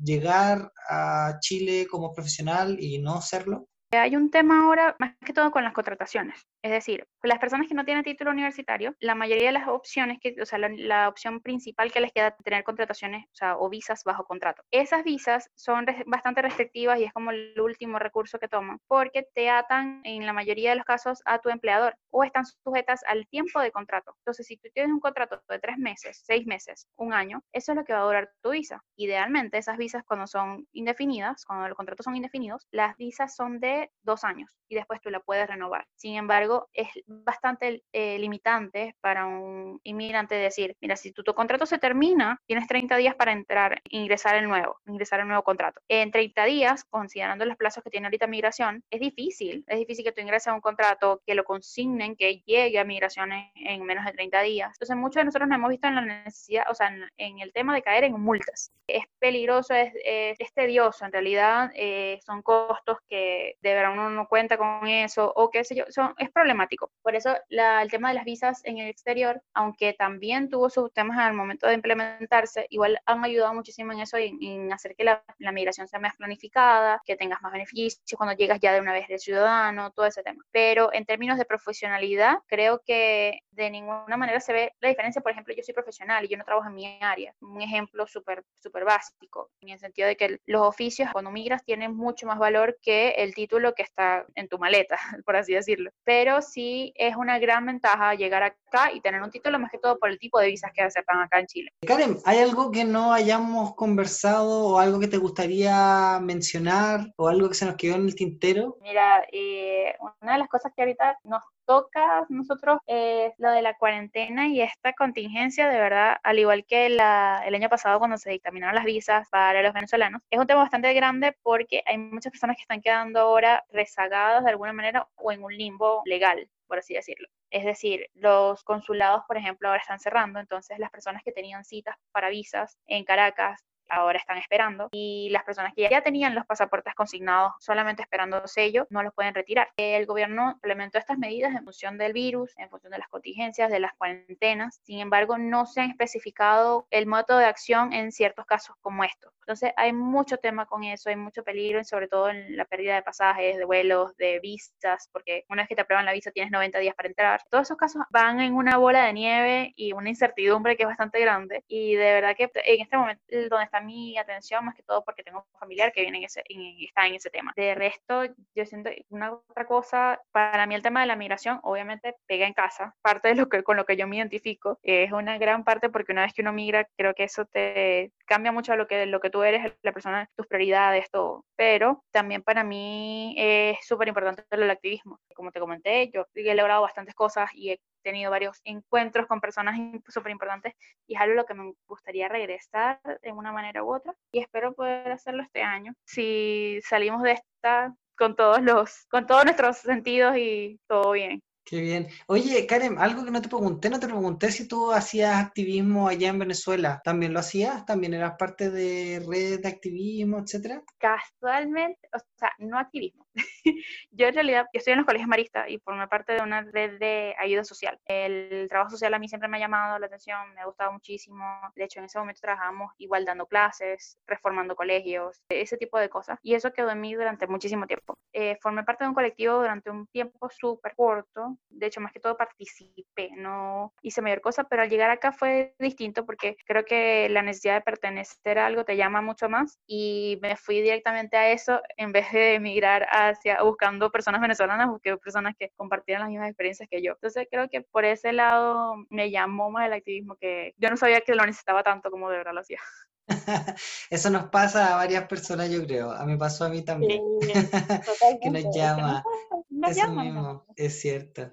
llegar 0.03 0.73
a 0.89 1.39
Chile 1.41 1.87
como 1.91 2.13
profesional 2.13 2.77
y 2.81 2.99
no 2.99 3.21
serlo? 3.23 3.69
Hay 3.93 4.15
un 4.15 4.31
tema 4.31 4.63
ahora 4.63 4.95
más 5.01 5.17
que 5.25 5.33
todo 5.33 5.51
con 5.51 5.65
las 5.65 5.73
contrataciones. 5.73 6.47
Es 6.63 6.71
decir, 6.71 7.09
las 7.25 7.41
personas 7.41 7.67
que 7.67 7.75
no 7.75 7.85
tienen 7.85 8.05
título 8.05 8.31
universitario, 8.31 8.95
la 9.01 9.17
mayoría 9.17 9.47
de 9.47 9.53
las 9.53 9.67
opciones, 9.67 10.19
que, 10.21 10.37
o 10.41 10.47
sea, 10.47 10.61
la, 10.61 11.09
opción 11.09 11.41
principal 11.41 11.91
que 11.91 12.01
les 12.01 12.13
queda 12.13 12.37
tener 12.37 12.63
contrataciones 12.63 13.25
o, 13.25 13.35
sea, 13.35 13.57
o 13.57 13.69
visas 13.69 14.05
bajo 14.05 14.25
contrato. 14.25 14.63
Esas 14.71 15.03
visas 15.03 15.51
son 15.57 15.87
bastante 16.07 16.41
restrictivas 16.41 17.01
y 17.01 17.05
es 17.05 17.13
como 17.13 17.33
el 17.33 17.59
último 17.61 17.99
recurso 17.99 18.39
que 18.39 18.47
toman, 18.47 18.79
porque 18.87 19.27
te 19.35 19.51
atan 19.51 20.03
en 20.05 20.25
la 20.25 20.33
mayoría 20.33 20.71
de 20.71 20.77
los 20.77 20.85
casos 20.85 21.21
a 21.25 21.41
tu 21.41 21.49
empleador 21.49 21.97
o 22.11 22.23
están 22.23 22.45
sujetas 22.47 23.03
al 23.09 23.27
tiempo 23.27 23.59
de 23.61 23.73
contrato. 23.73 24.15
Entonces, 24.19 24.47
si 24.47 24.57
tú 24.57 24.69
tienes 24.73 24.93
un 24.93 25.01
contrato 25.01 25.43
de 25.49 25.59
tres 25.59 25.79
meses, 25.79 26.23
seis 26.25 26.47
meses, 26.47 26.87
un 26.97 27.13
año, 27.13 27.43
eso 27.53 27.73
es 27.73 27.77
lo 27.77 27.85
que 27.85 27.93
va 27.93 28.01
a 28.01 28.05
durar 28.05 28.31
tu 28.41 28.51
visa. 28.51 28.85
Idealmente, 28.95 29.59
esas 29.59 29.79
visas 29.79 30.05
cuando 30.05 30.29
son 30.29 30.69
indefinidas, 30.73 31.45
cuando 31.45 31.67
los 31.67 31.77
contratos 31.77 32.05
son 32.05 32.15
indefinidos, 32.15 32.69
las 32.71 32.97
visas 32.97 33.35
son 33.35 33.59
de 33.59 33.80
dos 34.03 34.25
años 34.25 34.51
y 34.71 34.77
después 34.77 35.01
tú 35.01 35.11
la 35.11 35.21
puedes 35.21 35.47
renovar. 35.49 35.87
Sin 35.97 36.15
embargo, 36.15 36.69
es 36.73 36.89
bastante 37.07 37.83
eh, 37.93 38.19
limitante 38.19 38.95
para 39.01 39.27
un 39.27 39.81
inmigrante 39.83 40.37
decir, 40.37 40.77
mira, 40.81 40.97
si 40.97 41.13
tu, 41.13 41.25
tu, 41.25 41.35
contrato 41.35 41.67
se 41.67 41.79
termina, 41.79 42.41
tienes 42.47 42.69
30 42.69 42.97
días 42.97 43.17
para 43.17 43.33
entrar, 43.33 43.83
ingresar 43.91 44.37
el 44.37 44.47
nuevo, 44.49 44.79
ingresar 44.87 45.21
el 45.21 45.27
nuevo 45.27 45.43
contrato. 45.43 45.81
En 45.89 46.13
30 46.13 46.45
días, 46.45 46.85
considerando 46.85 47.45
los 47.45 47.57
plazos 47.57 47.83
que 47.83 47.91
tiene 47.91 48.07
ahorita 48.07 48.29
migración, 48.29 48.85
es 48.91 49.01
difícil, 49.01 49.65
es 49.67 49.79
difícil 49.79 50.05
que 50.05 50.13
tú 50.13 50.21
ingreses 50.21 50.49
a 50.49 50.55
un 50.55 50.61
contrato, 50.61 51.21
que 51.27 51.35
lo 51.35 51.43
consignen, 51.43 52.15
que 52.15 52.41
llegue 52.47 52.79
a 52.79 52.85
migración 52.85 53.33
en, 53.33 53.85
menos 53.85 54.05
de 54.05 54.13
30 54.13 54.41
días. 54.43 54.71
Entonces, 54.75 54.97
muchos 54.97 55.17
de 55.17 55.25
nosotros 55.25 55.49
nos 55.49 55.57
hemos 55.57 55.71
visto 55.71 55.89
en 55.89 55.97
la 55.97 56.03
necesidad, 56.03 56.67
o 56.71 56.75
sea, 56.75 56.95
en, 57.17 57.41
el 57.41 57.53
tema 57.53 57.75
de 57.75 57.83
caer 57.83 58.05
en 58.05 58.21
multas. 58.21 58.71
Es 58.87 59.05
peligroso, 59.19 59.75
es, 59.75 59.93
es, 60.05 60.53
tedioso, 60.55 61.05
en 61.05 61.13
realidad 61.13 61.73
eh, 61.75 62.21
son 62.25 62.43
costos 62.43 62.99
que 63.09 63.55
de 63.63 63.70
verdad 63.75 63.93
uno 63.93 64.11
no 64.11 64.29
cuenta 64.29 64.57
con 64.57 64.87
eso, 64.87 65.33
o 65.35 65.51
qué 65.51 65.65
sé 65.65 65.75
yo, 65.75 65.85
son, 65.89 66.15
es 66.19 66.31
problemático. 66.31 66.91
Por 67.03 67.15
eso 67.15 67.37
el 67.49 67.91
tema 67.91 68.09
de 68.09 68.15
las 68.15 68.25
visas 68.25 68.63
en 68.65 68.79
el 68.79 68.89
exterior, 68.89 69.43
aunque 69.55 69.93
también 69.93 70.49
tuvo 70.49 70.71
sus 70.71 70.93
temas 70.93 71.19
al 71.19 71.35
momento 71.35 71.67
de 71.67 71.75
implementarse, 71.75 72.67
igual 72.71 72.99
han 73.07 73.25
ayudado 73.25 73.55
muchísimo 73.55 73.93
en 73.93 74.01
eso, 74.01 74.17
en, 74.17 74.39
en 74.43 74.73
hacer 74.73 74.95
que 74.97 75.05
la, 75.05 75.23
la, 75.39 75.53
migración 75.53 75.89
sea 75.89 76.01
más 76.01 76.17
planificada, 76.17 77.03
que 77.05 77.17
tengas 77.17 77.43
más 77.43 77.53
beneficios 77.53 78.01
cuando 78.17 78.37
llegas 78.37 78.61
ya 78.61 78.73
de 78.73 78.81
una 78.81 78.93
vez 78.93 79.09
de 79.09 79.19
ciudadano, 79.19 79.91
todo 79.91 80.07
ese 80.07 80.23
tema. 80.23 80.45
Pero 80.51 80.93
en 80.93 81.05
términos 81.05 81.39
de 81.39 81.45
profesionalidad, 81.45 82.39
creo 82.47 82.83
que 82.85 83.41
de 83.51 83.71
ninguna 83.71 84.17
manera 84.17 84.41
se 84.41 84.53
ve 84.53 84.73
la 84.81 84.89
diferencia. 84.89 85.23
Por 85.23 85.33
ejemplo, 85.33 85.55
yo 85.55 85.63
soy 85.63 85.75
profesional 85.75 86.25
y 86.25 86.29
yo 86.29 86.37
no 86.37 86.45
trabajo 86.45 86.69
en 86.69 86.75
mi 86.75 86.99
área. 87.03 87.35
Un 87.41 87.61
ejemplo 87.61 88.07
súper 88.07 88.45
súper 88.61 88.85
básico, 88.85 89.51
en 89.61 89.71
el 89.71 89.79
sentido 89.79 90.09
de 90.09 90.17
que 90.17 90.41
los 90.47 90.63
oficios 90.63 91.11
cuando 91.13 91.31
migras 91.31 91.65
tienen 91.65 91.95
mucho 91.97 92.27
más 92.27 92.39
valor 92.39 92.79
que 92.83 93.11
el 93.11 93.35
título 93.35 93.60
que 93.75 93.83
está 93.83 94.27
en 94.35 94.49
tu 94.49 94.59
maleta, 94.59 94.97
por 95.25 95.37
así 95.37 95.55
decirlo. 95.55 95.91
Pero 96.05 96.43
sí 96.43 96.93
es 96.97 97.17
una 97.17 97.39
gran 97.39 97.67
ventaja 97.67 98.15
llegar 98.15 98.43
acá 98.43 98.93
y 98.93 99.01
tener 99.01 99.23
un 99.23 99.31
título 99.31 99.59
más 99.59 99.71
que 99.71 99.79
todo 99.79 99.99
por 99.99 100.11
el 100.11 100.19
tipo 100.19 100.39
de 100.39 100.49
visas 100.49 100.71
que 100.75 100.83
aceptan 100.83 101.21
acá 101.21 101.41
en 101.41 101.47
Chile. 101.47 101.71
Karen, 101.87 102.19
¿hay 102.25 102.39
algo 102.39 102.71
que 102.71 102.85
no 102.85 103.13
hayamos 103.13 103.75
conversado 103.75 104.67
o 104.67 104.79
algo 104.79 105.01
que 105.01 105.09
te 105.09 105.19
gustaría 105.19 106.19
mencionar 106.21 107.13
o 107.17 107.29
algo 107.29 107.49
que 107.49 107.55
se 107.55 107.67
nos 107.67 107.77
quedó 107.77 107.97
en 107.97 108.07
el 108.07 108.15
tintero? 108.15 108.77
Mira, 108.81 109.25
eh, 109.33 109.95
una 110.23 110.33
de 110.33 110.39
las 110.39 110.49
cosas 110.49 110.73
que 110.75 110.83
ahorita 110.83 111.19
nos 111.25 111.43
toca 111.71 112.27
nosotros 112.31 112.81
es 112.89 113.33
lo 113.39 113.53
de 113.53 113.63
la 113.63 113.75
cuarentena 113.75 114.49
y 114.49 114.61
esta 114.61 114.93
contingencia, 114.93 115.69
de 115.69 115.79
verdad, 115.79 116.17
al 116.25 116.41
igual 116.41 116.65
que 116.67 116.87
el 116.87 116.99
año 116.99 117.69
pasado 117.69 118.01
cuando 118.01 118.19
se 118.19 118.29
dictaminaron 118.29 118.75
las 118.75 118.85
visas 118.85 119.29
para 119.31 119.63
los 119.63 119.73
venezolanos, 119.73 120.21
es 120.31 120.41
un 120.41 120.49
tema 120.49 120.63
bastante 120.63 120.93
grande 120.95 121.37
porque 121.45 121.85
hay 121.87 121.97
muchas 121.97 122.33
personas 122.33 122.57
que 122.57 122.63
están 122.63 122.81
quedando 122.81 123.21
ahora 123.21 123.65
rezagadas 123.71 124.43
de 124.43 124.51
alguna 124.51 124.73
manera 124.73 125.07
o 125.15 125.31
en 125.31 125.45
un 125.45 125.57
limbo 125.57 126.03
legal 126.07 126.51
por 126.67 126.79
así 126.79 126.95
decirlo. 126.95 127.29
Es 127.51 127.65
decir, 127.65 128.07
los 128.15 128.63
consulados, 128.65 129.23
por 129.27 129.37
ejemplo, 129.37 129.69
ahora 129.69 129.81
están 129.81 129.99
cerrando, 129.99 130.39
entonces 130.39 130.79
las 130.79 130.91
personas 130.91 131.23
que 131.25 131.33
tenían 131.33 131.65
citas 131.65 131.97
para 132.13 132.31
visas 132.31 132.79
en 132.87 133.05
Caracas 133.05 133.65
ahora 133.91 134.19
están 134.19 134.39
esperando 134.39 134.89
y 134.93 135.29
las 135.31 135.45
personas 135.45 135.73
que 135.75 135.89
ya 135.91 136.03
tenían 136.03 136.35
los 136.35 136.47
pasaportes 136.47 136.95
consignados 136.95 137.53
solamente 137.59 138.03
esperando 138.03 138.47
sello 138.47 138.87
no 138.91 139.03
los 139.03 139.15
pueden 139.15 139.35
retirar. 139.35 139.69
El 139.77 140.07
gobierno 140.07 140.53
implementó 140.53 140.99
estas 140.99 141.19
medidas 141.19 141.55
en 141.55 141.65
función 141.65 141.99
del 141.99 142.13
virus, 142.13 142.53
en 142.57 142.69
función 142.71 142.93
de 142.93 142.99
las 142.99 143.09
contingencias, 143.09 143.71
de 143.71 143.81
las 143.81 143.93
cuarentenas. 143.95 144.81
Sin 144.85 145.01
embargo, 145.01 145.39
no 145.39 145.67
se 145.67 145.81
han 145.81 145.91
especificado 145.91 146.87
el 146.91 147.07
método 147.07 147.39
de 147.39 147.47
acción 147.47 147.93
en 147.93 148.13
ciertos 148.13 148.47
casos 148.47 148.77
como 148.81 149.05
estos. 149.05 149.33
Entonces, 149.41 149.73
hay 149.77 149.93
mucho 149.93 150.37
tema 150.37 150.67
con 150.67 150.85
eso, 150.85 151.11
hay 151.11 151.17
mucho 151.17 151.43
peligro, 151.43 151.83
sobre 151.83 152.07
todo 152.07 152.31
en 152.31 152.57
la 152.57 152.65
pérdida 152.67 152.95
de 152.95 153.03
pasajes, 153.03 153.57
de 153.57 153.65
vuelos, 153.65 154.17
de 154.17 154.39
visas, 154.41 155.09
porque 155.13 155.45
una 155.49 155.63
vez 155.63 155.69
que 155.69 155.75
te 155.75 155.83
aprueban 155.83 156.07
la 156.07 156.13
visa 156.13 156.31
tienes 156.31 156.53
90 156.53 156.79
días 156.79 156.95
para 156.95 157.09
entrar. 157.09 157.43
Todos 157.51 157.67
esos 157.67 157.77
casos 157.77 158.03
van 158.11 158.41
en 158.41 158.55
una 158.55 158.77
bola 158.77 159.05
de 159.07 159.13
nieve 159.13 159.73
y 159.75 159.93
una 159.93 160.09
incertidumbre 160.09 160.77
que 160.77 160.85
es 160.85 160.89
bastante 160.89 161.19
grande. 161.21 161.65
Y 161.67 161.95
de 161.95 162.13
verdad 162.15 162.37
que 162.37 162.51
en 162.55 162.81
este 162.81 162.97
momento, 162.97 163.23
donde 163.49 163.65
está 163.65 163.80
mi 163.81 164.19
atención 164.19 164.65
más 164.65 164.75
que 164.75 164.83
todo 164.83 165.05
porque 165.05 165.23
tengo 165.23 165.39
un 165.39 165.59
familiar 165.59 165.93
que 165.93 166.03
viene 166.03 166.19
en 166.19 166.25
ese, 166.25 166.43
está 166.81 167.07
en 167.07 167.15
ese 167.15 167.31
tema. 167.31 167.53
De 167.57 167.75
resto, 167.75 168.25
yo 168.55 168.67
siento 168.67 168.91
una 169.09 169.33
otra 169.33 169.67
cosa, 169.67 170.21
para 170.33 170.67
mí 170.67 170.75
el 170.75 170.83
tema 170.83 171.01
de 171.01 171.07
la 171.07 171.17
migración 171.17 171.61
obviamente 171.63 172.17
pega 172.27 172.47
en 172.47 172.55
casa, 172.55 172.95
parte 173.03 173.29
de 173.29 173.35
lo 173.35 173.49
que 173.49 173.63
con 173.63 173.77
lo 173.77 173.85
que 173.85 173.97
yo 173.97 174.07
me 174.07 174.17
identifico, 174.17 174.79
es 174.83 175.13
una 175.13 175.39
gran 175.39 175.65
parte 175.65 175.91
porque 175.91 176.13
una 176.13 176.23
vez 176.23 176.33
que 176.35 176.43
uno 176.43 176.53
migra, 176.53 176.87
creo 176.97 177.15
que 177.15 177.25
eso 177.25 177.45
te 177.45 178.13
cambia 178.27 178.53
mucho 178.53 178.77
lo 178.77 178.87
que, 178.87 179.07
lo 179.07 179.21
que 179.21 179.31
tú 179.31 179.43
eres, 179.43 179.73
la 179.83 179.93
persona, 179.93 180.29
tus 180.37 180.47
prioridades, 180.47 181.11
todo. 181.11 181.45
Pero 181.57 182.05
también 182.11 182.43
para 182.43 182.65
mí 182.65 183.35
es 183.37 183.79
súper 183.85 184.09
importante 184.09 184.45
el 184.51 184.71
activismo. 184.71 185.19
Como 185.35 185.51
te 185.51 185.61
comenté, 185.61 186.11
yo 186.13 186.27
he 186.35 186.55
logrado 186.55 186.83
bastantes 186.83 187.15
cosas 187.15 187.51
y 187.55 187.71
he 187.71 187.81
tenido 188.03 188.31
varios 188.31 188.61
encuentros 188.65 189.27
con 189.27 189.41
personas 189.41 189.79
súper 190.09 190.33
importantes 190.33 190.75
y 191.07 191.15
es 191.15 191.21
algo 191.21 191.35
lo 191.35 191.47
que 191.47 191.55
me 191.55 191.73
gustaría 191.87 192.29
regresar 192.29 193.01
de 193.23 193.33
una 193.33 193.53
manera 193.53 193.85
u 193.85 193.95
otra 193.95 194.15
y 194.33 194.41
espero 194.41 194.75
poder 194.75 195.13
hacerlo 195.13 195.43
este 195.43 195.63
año. 195.63 195.95
Si 196.05 196.81
salimos 196.83 197.23
de 197.23 197.33
esta 197.33 197.95
con 198.17 198.37
todos 198.37 198.61
los, 198.63 199.07
con 199.11 199.27
todos 199.27 199.45
nuestros 199.45 199.79
sentidos 199.79 200.37
y 200.37 200.79
todo 200.87 201.13
bien. 201.13 201.43
Qué 201.65 201.81
bien. 201.81 202.09
Oye, 202.27 202.67
Karen, 202.67 202.99
algo 202.99 203.25
que 203.25 203.31
no 203.31 203.41
te 203.41 203.49
pregunté, 203.49 203.91
no 203.91 204.01
te 204.01 204.09
pregunté 204.09 204.51
si 204.51 204.67
tú 204.67 204.91
hacías 204.91 205.37
activismo 205.37 206.09
allá 206.09 206.29
en 206.29 206.39
Venezuela. 206.41 207.01
¿También 207.05 207.33
lo 207.33 207.39
hacías? 207.39 207.87
¿También 207.87 208.13
eras 208.13 208.35
parte 208.37 208.71
de 208.71 209.25
redes 209.25 209.63
de 209.63 209.69
activismo, 209.69 210.41
etcétera? 210.41 210.83
Casualmente, 210.99 212.09
o 212.13 212.19
sea, 212.37 212.51
no 212.59 212.77
activismo. 212.77 213.25
yo 214.11 214.27
en 214.27 214.35
realidad, 214.35 214.67
yo 214.73 214.79
estoy 214.79 214.93
en 214.93 214.99
los 214.99 215.07
colegios 215.07 215.29
maristas 215.29 215.69
y 215.69 215.79
formé 215.79 216.07
parte 216.09 216.35
de 216.35 216.43
una 216.43 216.63
red 216.63 216.99
de 216.99 217.35
ayuda 217.39 217.65
social. 217.65 217.99
El 218.07 218.67
trabajo 218.69 218.91
social 218.91 219.15
a 219.15 219.19
mí 219.19 219.29
siempre 219.29 219.49
me 219.49 219.57
ha 219.57 219.61
llamado 219.61 219.99
la 219.99 220.07
atención, 220.07 220.55
me 220.55 220.61
ha 220.61 220.67
gustado 220.67 220.93
muchísimo. 220.93 221.45
De 221.75 221.85
hecho, 221.85 221.99
en 221.99 222.07
ese 222.07 222.19
momento 222.19 222.41
trabajamos 222.41 222.93
igual 222.99 223.25
dando 223.25 223.47
clases, 223.47 224.19
reformando 224.27 224.77
colegios, 224.77 225.41
ese 225.49 225.77
tipo 225.77 225.99
de 225.99 226.09
cosas. 226.09 226.39
Y 226.43 226.55
eso 226.55 226.73
quedó 226.73 226.91
en 226.91 227.01
mí 227.01 227.15
durante 227.15 227.47
muchísimo 227.47 227.87
tiempo. 227.87 228.19
Eh, 228.33 228.57
formé 228.61 228.85
parte 228.85 229.05
de 229.05 229.09
un 229.09 229.15
colectivo 229.15 229.55
durante 229.55 229.91
un 229.91 230.07
tiempo 230.07 230.49
súper 230.51 230.95
corto. 230.95 231.59
De 231.69 231.87
hecho, 231.87 232.01
más 232.01 232.13
que 232.13 232.21
todo 232.21 232.37
participé, 232.37 233.31
no 233.37 233.93
hice 234.03 234.23
mayor 234.23 234.41
cosa, 234.41 234.65
pero 234.65 234.83
al 234.83 234.91
llegar 234.91 235.11
acá 235.11 235.33
fue 235.33 235.75
distinto 235.79 236.25
porque 236.27 236.57
creo 236.67 236.85
que 236.85 237.29
la 237.29 237.43
necesidad 237.43 237.75
de 237.75 237.81
pertenecer 237.83 238.59
a 238.59 238.67
algo 238.67 238.85
te 238.85 238.97
llama 238.97 239.23
mucho 239.23 239.49
más 239.49 239.79
y 239.87 240.39
me 240.43 240.57
fui 240.57 240.81
directamente 240.81 241.37
a 241.37 241.51
eso 241.51 241.81
en 241.97 242.13
vez 242.13 242.31
de 242.33 242.55
emigrar 242.55 243.07
hacia 243.11 243.50
buscando 243.63 244.11
personas 244.11 244.41
venezolanas, 244.41 244.89
busqué 244.89 245.17
personas 245.17 245.55
que 245.59 245.71
compartieran 245.77 246.23
las 246.23 246.31
mismas 246.31 246.49
experiencias 246.49 246.89
que 246.91 247.03
yo. 247.03 247.13
Entonces 247.13 247.47
creo 247.51 247.69
que 247.69 247.83
por 247.83 248.05
ese 248.05 248.33
lado 248.33 248.97
me 249.09 249.31
llamó 249.31 249.71
más 249.71 249.87
el 249.87 249.93
activismo 249.93 250.37
que 250.37 250.75
yo 250.79 250.91
no 250.91 250.97
sabía 250.97 251.21
que 251.21 251.35
lo 251.35 251.45
necesitaba 251.45 251.83
tanto 251.83 252.11
como 252.11 252.31
de 252.31 252.39
verdad 252.39 252.55
lo 252.55 252.61
hacía. 252.61 252.81
Eso 254.11 254.31
nos 254.31 254.47
pasa 254.51 254.93
a 254.93 254.97
varias 254.97 255.27
personas, 255.27 255.71
yo 255.71 255.85
creo. 255.87 256.11
A 256.11 256.25
mí 256.25 256.37
pasó 256.37 256.65
a 256.65 256.69
mí 256.69 256.83
también. 256.83 257.23
que 258.43 258.51
nos 258.51 258.75
llama. 258.75 259.23
Eso 259.87 260.11
mismo, 260.11 260.65
es 260.77 261.01
cierto. 261.01 261.53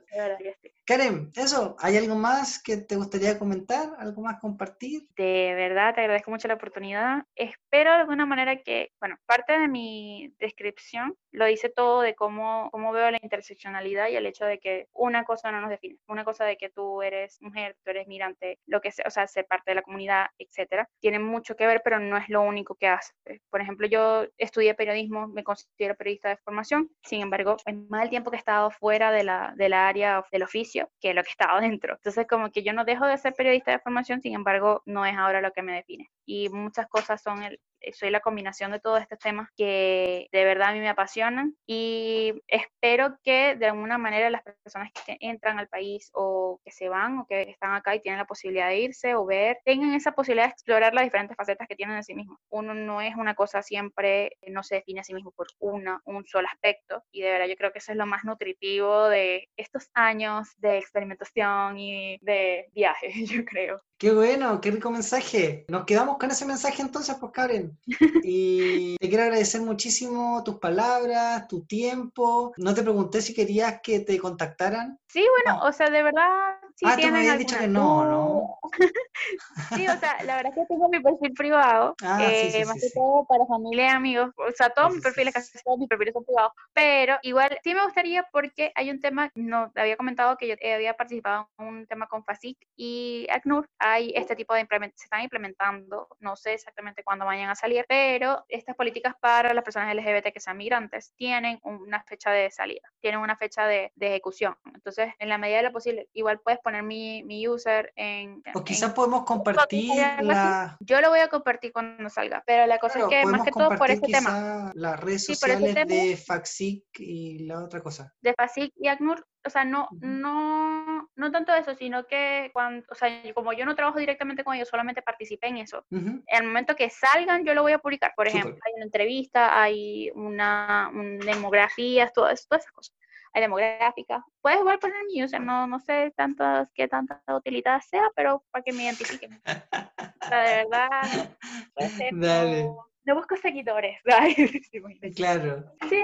Karen, 0.88 1.34
eso, 1.36 1.76
¿hay 1.80 1.98
algo 1.98 2.16
más 2.16 2.64
que 2.64 2.78
te 2.78 2.96
gustaría 2.96 3.38
comentar? 3.38 3.90
¿Algo 4.00 4.22
más 4.22 4.40
compartir? 4.40 5.02
De 5.18 5.54
verdad, 5.54 5.94
te 5.94 6.00
agradezco 6.00 6.32
mucho 6.32 6.48
la 6.48 6.54
oportunidad. 6.54 7.24
Espero 7.36 7.92
de 7.92 7.98
alguna 7.98 8.26
manera 8.26 8.56
que, 8.56 8.94
bueno, 9.02 9.18
parte 9.26 9.60
de 9.60 9.68
mi 9.68 10.34
descripción 10.40 11.18
lo 11.32 11.46
dice 11.46 11.68
todo 11.68 12.00
de 12.00 12.16
cómo, 12.16 12.70
cómo 12.72 12.94
veo 12.94 13.12
la 13.12 13.20
interseccionalidad 13.22 14.08
y 14.08 14.16
el 14.16 14.26
hecho 14.26 14.46
de 14.46 14.60
que 14.60 14.88
una 14.94 15.26
cosa 15.26 15.52
no 15.52 15.60
nos 15.60 15.70
define. 15.70 15.98
Una 16.08 16.24
cosa 16.24 16.46
de 16.46 16.56
que 16.56 16.70
tú 16.70 17.02
eres 17.02 17.38
mujer, 17.42 17.76
tú 17.84 17.92
eres 17.92 18.08
migrante, 18.08 18.58
lo 18.66 18.80
que 18.80 18.94
sea, 18.94 19.06
o 19.08 19.12
sea, 19.12 19.28
ser 19.28 19.46
parte 19.46 19.72
de 19.72 19.76
la 19.76 19.82
comunidad, 19.82 20.28
etcétera, 20.40 20.88
tiene 21.02 21.20
mucho 21.20 21.58
que 21.58 21.68
ver, 21.68 21.82
pero 21.84 22.00
no 22.00 22.16
es 22.16 22.30
lo 22.30 22.42
único 22.44 22.76
que 22.76 22.88
hace. 22.88 23.14
Por 23.50 23.60
ejemplo, 23.60 23.88
yo 23.88 24.26
estudié 24.38 24.74
periodismo, 24.74 25.28
me 25.28 25.44
considero 25.44 25.96
periodista 25.96 26.30
de 26.30 26.38
formación, 26.38 26.90
sin 27.04 27.22
embargo, 27.22 27.58
en 27.66 27.90
el 28.02 28.10
tiempo 28.10 28.32
que 28.32 28.38
he 28.38 28.40
estado 28.40 28.72
fuera 28.72 29.12
de 29.12 29.26
la, 29.26 29.54
de 29.58 29.68
la 29.68 29.90
área 29.90 30.24
del 30.32 30.44
oficio, 30.44 30.77
que 31.00 31.14
lo 31.14 31.24
que 31.24 31.32
estaba 31.32 31.60
dentro. 31.62 31.96
Entonces, 31.96 32.28
como 32.28 32.52
que 32.52 32.64
yo 32.64 32.74
no 32.74 32.86
dejo 32.86 33.06
de 33.06 33.18
ser 33.18 33.34
periodista 33.34 33.72
de 33.72 33.80
formación, 33.80 34.22
sin 34.22 34.34
embargo, 34.36 34.82
no 34.86 35.06
es 35.06 35.16
ahora 35.18 35.42
lo 35.42 35.52
que 35.52 35.64
me 35.64 35.74
define. 35.74 36.10
Y 36.26 36.50
muchas 36.50 36.88
cosas 36.88 37.22
son 37.22 37.44
el, 37.44 37.60
soy 37.94 38.10
la 38.10 38.20
combinación 38.20 38.72
de 38.72 38.80
todos 38.80 39.02
estos 39.02 39.20
temas 39.20 39.50
que 39.56 40.28
de 40.32 40.44
verdad 40.44 40.70
a 40.70 40.74
mí 40.74 40.80
me 40.80 40.90
apasionan 40.90 41.56
y 41.66 42.34
espero 42.48 43.18
que 43.24 43.56
de 43.56 43.68
alguna 43.68 43.98
manera 43.98 44.30
las 44.30 44.44
personas 44.44 44.92
que 45.06 45.18
entran 45.22 45.60
al 45.60 45.68
país 45.68 46.10
o 46.14 46.60
que 46.64 46.72
se 46.72 46.90
van 46.90 47.20
o 47.20 47.26
que 47.28 47.44
están 47.44 47.74
acá 47.74 47.96
y 47.96 48.02
tienen 48.02 48.20
la 48.20 48.26
posibilidad 48.26 48.70
de 48.70 48.80
irse 48.80 49.16
o 49.16 49.26
ver, 49.26 49.60
tengan 49.66 49.94
esa 49.94 50.12
posibilidad 50.12 50.48
de 50.48 50.52
explorar 50.52 50.94
las 50.94 51.04
diferentes 51.04 51.38
facetas 51.38 51.68
que 51.68 51.76
tienen 51.76 51.96
de 51.96 52.04
sí 52.04 52.14
mismos. 52.14 52.40
Uno 52.50 52.74
no 52.74 53.02
es 53.02 53.16
una 53.16 53.36
cosa 53.36 53.62
siempre, 53.62 54.38
eh, 54.42 54.52
no 54.52 54.64
se 54.64 54.76
define 54.76 55.02
a 55.02 55.04
sí 55.04 55.14
mismo 55.14 55.32
por 55.32 55.48
una, 55.60 56.02
un 56.06 56.26
solo 56.26 56.48
aspecto 56.52 57.04
y 57.12 57.22
de 57.22 57.32
verdad 57.32 57.48
yo 57.48 57.56
creo 57.56 57.72
que 57.72 57.80
eso 57.80 57.92
es 57.92 57.98
lo 57.98 58.06
más 58.06 58.24
nutritivo 58.24 59.10
de 59.10 59.50
estos 59.58 59.90
años 59.94 60.50
de 60.58 60.78
experimentación 60.78 61.78
y 61.78 62.18
de 62.22 62.70
viaje, 62.74 63.12
yo 63.26 63.46
creo. 63.46 63.82
Qué 63.98 64.14
bueno, 64.14 64.62
qué 64.62 64.70
rico 64.70 64.92
mensaje. 64.92 65.66
Nos 65.70 65.86
quedamos 65.86 66.20
con 66.20 66.30
ese 66.30 66.46
mensaje 66.46 66.84
entonces, 66.84 67.16
pues 67.20 67.32
Karen. 67.32 67.78
Y 68.30 68.98
te 68.98 69.10
quiero 69.10 69.24
agradecer 69.24 69.62
muchísimo 69.62 70.44
tus 70.44 70.60
palabras, 70.60 71.48
tu 71.48 71.66
tiempo. 71.66 72.54
No 72.58 72.74
te 72.74 72.84
pregunté 72.84 73.22
si 73.22 73.34
querías 73.34 73.80
que 73.82 74.02
te 74.02 74.20
contactaran. 74.20 75.00
Sí, 75.08 75.26
bueno, 75.44 75.62
o 75.64 75.72
sea, 75.72 75.90
de 75.90 76.04
verdad. 76.04 76.60
Sí 76.76 76.86
ah, 76.88 76.96
tú 77.00 77.08
me 77.08 77.20
habías 77.20 77.40
dicho 77.40 77.58
que 77.58 77.68
no, 77.68 78.06
¿no? 78.06 78.60
sí, 79.76 79.88
o 79.88 79.98
sea, 79.98 80.22
la 80.26 80.36
verdad 80.36 80.52
es 80.52 80.60
que 80.60 80.66
tengo 80.68 80.90
mi 80.90 81.00
perfil 81.00 81.34
privado, 81.34 81.96
ah, 82.04 82.20
eh, 82.22 82.66
más 82.66 82.76
que 82.80 82.92
todo 82.94 83.26
para 83.26 83.46
familia 83.48 83.86
y 83.86 83.90
amigos. 83.90 84.30
O 84.36 84.52
sea, 84.52 84.70
todos 84.70 84.94
mis 84.94 85.02
perfiles, 85.02 85.34
casi 85.34 85.58
todos 85.64 85.80
mis 85.80 85.88
perfiles 85.88 86.14
son 86.14 86.24
privados. 86.24 86.52
Pero 86.74 87.18
igual 87.24 87.58
sí 87.64 87.74
me 87.74 87.84
gustaría 87.84 88.28
porque 88.32 88.72
hay 88.76 88.92
un 88.92 89.00
tema, 89.00 89.32
no, 89.34 89.72
había 89.76 89.98
comentado 89.98 90.38
que 90.38 90.50
yo 90.50 90.56
había 90.76 90.96
participado 90.96 91.50
en 91.58 91.68
un 91.68 91.88
tema 91.88 92.08
con 92.08 92.24
FASIC 92.24 92.58
y 92.76 93.26
ACNUR 93.32 93.68
hay 93.92 94.14
este 94.16 94.36
tipo 94.36 94.54
de 94.54 94.68
se 94.96 95.06
están 95.06 95.22
implementando, 95.22 96.08
no 96.20 96.36
sé 96.36 96.54
exactamente 96.54 97.04
cuándo 97.04 97.26
vayan 97.26 97.50
a 97.50 97.56
salir, 97.56 97.86
pero 97.88 98.46
estas 98.50 98.76
políticas 98.76 99.16
para 99.20 99.54
las 99.54 99.64
personas 99.64 99.96
LGBT 99.96 100.34
que 100.34 100.40
sean 100.40 100.58
migrantes 100.58 101.14
tienen 101.16 101.60
una 101.64 102.04
fecha 102.04 102.32
de 102.32 102.52
salida, 102.52 102.82
tienen 103.00 103.20
una 103.20 103.36
fecha 103.36 103.66
de, 103.66 103.92
ejecución. 104.00 104.56
Entonces, 104.74 105.14
en 105.20 105.30
la 105.30 105.38
medida 105.38 105.58
de 105.58 105.64
lo 105.64 105.72
posible, 105.72 106.10
igual 106.14 106.40
puedes 106.40 106.60
poner 106.60 106.84
mi, 106.84 107.24
mi 107.24 107.48
user 107.48 107.92
en... 107.96 108.42
O 108.54 108.64
quizás 108.64 108.94
podemos 108.94 109.26
compartir 109.26 109.92
la... 110.22 110.78
Yo 110.80 111.02
lo 111.02 111.10
voy 111.10 111.20
a 111.20 111.28
compartir 111.28 111.74
cuando 111.74 112.10
salga, 112.10 112.44
pero 112.46 112.66
la 112.68 112.80
cosa 112.80 113.00
es 113.00 113.06
que 113.08 113.26
más 113.26 113.44
que 113.44 113.52
todo 113.52 113.70
por 113.78 113.92
este 113.92 114.12
tema. 114.12 114.72
Las 114.76 115.00
redes 115.00 115.26
sociales 115.26 115.76
de 115.88 116.18
FACSIC 116.18 116.86
y 117.00 117.40
la 117.46 117.64
otra 117.64 117.82
cosa. 117.82 118.14
De 118.22 118.34
FACSIC 118.34 118.74
y 118.78 118.88
ACNUR 118.88 119.26
o 119.46 119.50
sea, 119.50 119.64
no, 119.64 119.88
no, 120.00 121.10
no 121.16 121.32
tanto 121.32 121.54
eso, 121.54 121.74
sino 121.76 122.06
que 122.06 122.50
cuando, 122.54 122.86
o 122.90 122.96
sea, 122.96 123.10
como 123.34 123.54
yo 123.54 123.66
no 123.66 123.76
trabajo 123.76 124.00
directamente 124.00 124.44
con 124.44 124.56
ellos, 124.56 124.68
solamente 124.68 125.02
participé 125.02 125.48
en 125.48 125.58
eso. 125.58 125.86
En 125.92 126.24
el 126.28 126.44
momento 126.44 126.76
que 126.76 126.90
salgan, 126.90 127.46
yo 127.46 127.54
lo 127.54 127.62
voy 127.62 127.72
a 127.72 127.80
publicar. 127.80 128.14
Por 128.16 128.28
ejemplo, 128.28 128.58
hay 128.66 128.74
una 128.76 128.86
entrevista, 128.86 129.62
hay 129.62 130.12
una, 130.16 130.92
demografía, 131.26 132.10
todo 132.10 132.30
eso, 132.30 132.46
todas 132.50 132.64
esas 132.64 132.74
cosas. 132.74 132.96
Hay 133.34 133.42
demográfica. 133.42 134.26
Puedes 134.42 134.60
igual 134.60 134.80
poner 134.80 135.04
mi 135.06 135.24
user, 135.24 135.42
no, 135.42 135.68
no 135.68 135.80
sé 135.80 136.12
tantas, 136.16 136.72
qué 136.74 136.88
tanta 136.88 137.22
utilidad 137.28 137.82
sea, 137.82 138.10
pero 138.16 138.44
para 138.52 138.64
que 138.64 138.74
me 138.74 138.84
identifiquen. 138.84 139.42
o 139.46 140.28
sea, 140.28 140.42
de 140.44 140.56
verdad, 140.64 141.38
puede 141.74 141.90
ser 141.90 142.14
Dale 142.14 142.68
no 143.08 143.16
busco 143.16 143.38
seguidores. 143.38 143.98
claro. 145.16 145.64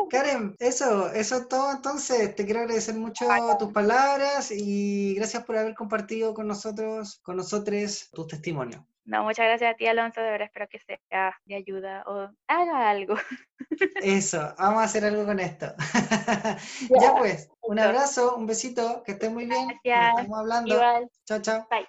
Karen, 0.10 0.56
eso, 0.60 1.12
eso 1.12 1.47
todo 1.47 1.72
entonces. 1.72 2.34
Te 2.34 2.45
quiero 2.45 2.62
agradecer 2.62 2.95
mucho 2.95 3.26
tus 3.60 3.74
palabras 3.74 4.51
y 4.51 5.14
gracias 5.16 5.43
por 5.43 5.58
haber 5.58 5.76
compartido 5.76 6.34
con 6.34 6.47
nosotros, 6.47 7.20
con 7.22 7.36
nosotros, 7.36 8.10
tu 8.14 8.26
testimonio. 8.26 8.88
No, 9.06 9.24
muchas 9.24 9.47
gracias 9.47 9.74
a 9.74 9.76
ti, 9.76 9.86
Alonso. 9.86 10.22
De 10.22 10.32
verdad 10.32 10.45
espero 10.47 10.68
que 10.70 10.80
sea 10.80 11.38
de 11.43 11.56
ayuda 11.56 12.06
o 12.08 12.30
haga 12.47 12.89
algo. 12.89 13.16
Eso, 14.01 14.56
vamos 14.58 14.80
a 14.80 14.84
hacer 14.86 15.04
algo 15.04 15.26
con 15.26 15.41
esto. 15.41 15.74
ya, 17.01 17.16
pues, 17.18 17.49
un 17.64 17.80
abrazo, 17.80 18.38
un 18.38 18.47
besito, 18.47 19.04
que 19.04 19.12
estés 19.12 19.30
muy 19.30 19.45
bien. 19.45 19.68
Gracias. 19.84 20.20
Estamos 20.20 20.39
hablando. 20.39 20.74
Igual. 20.74 21.12
Chao, 21.26 21.41
chao. 21.41 21.68
Bye. 21.70 21.86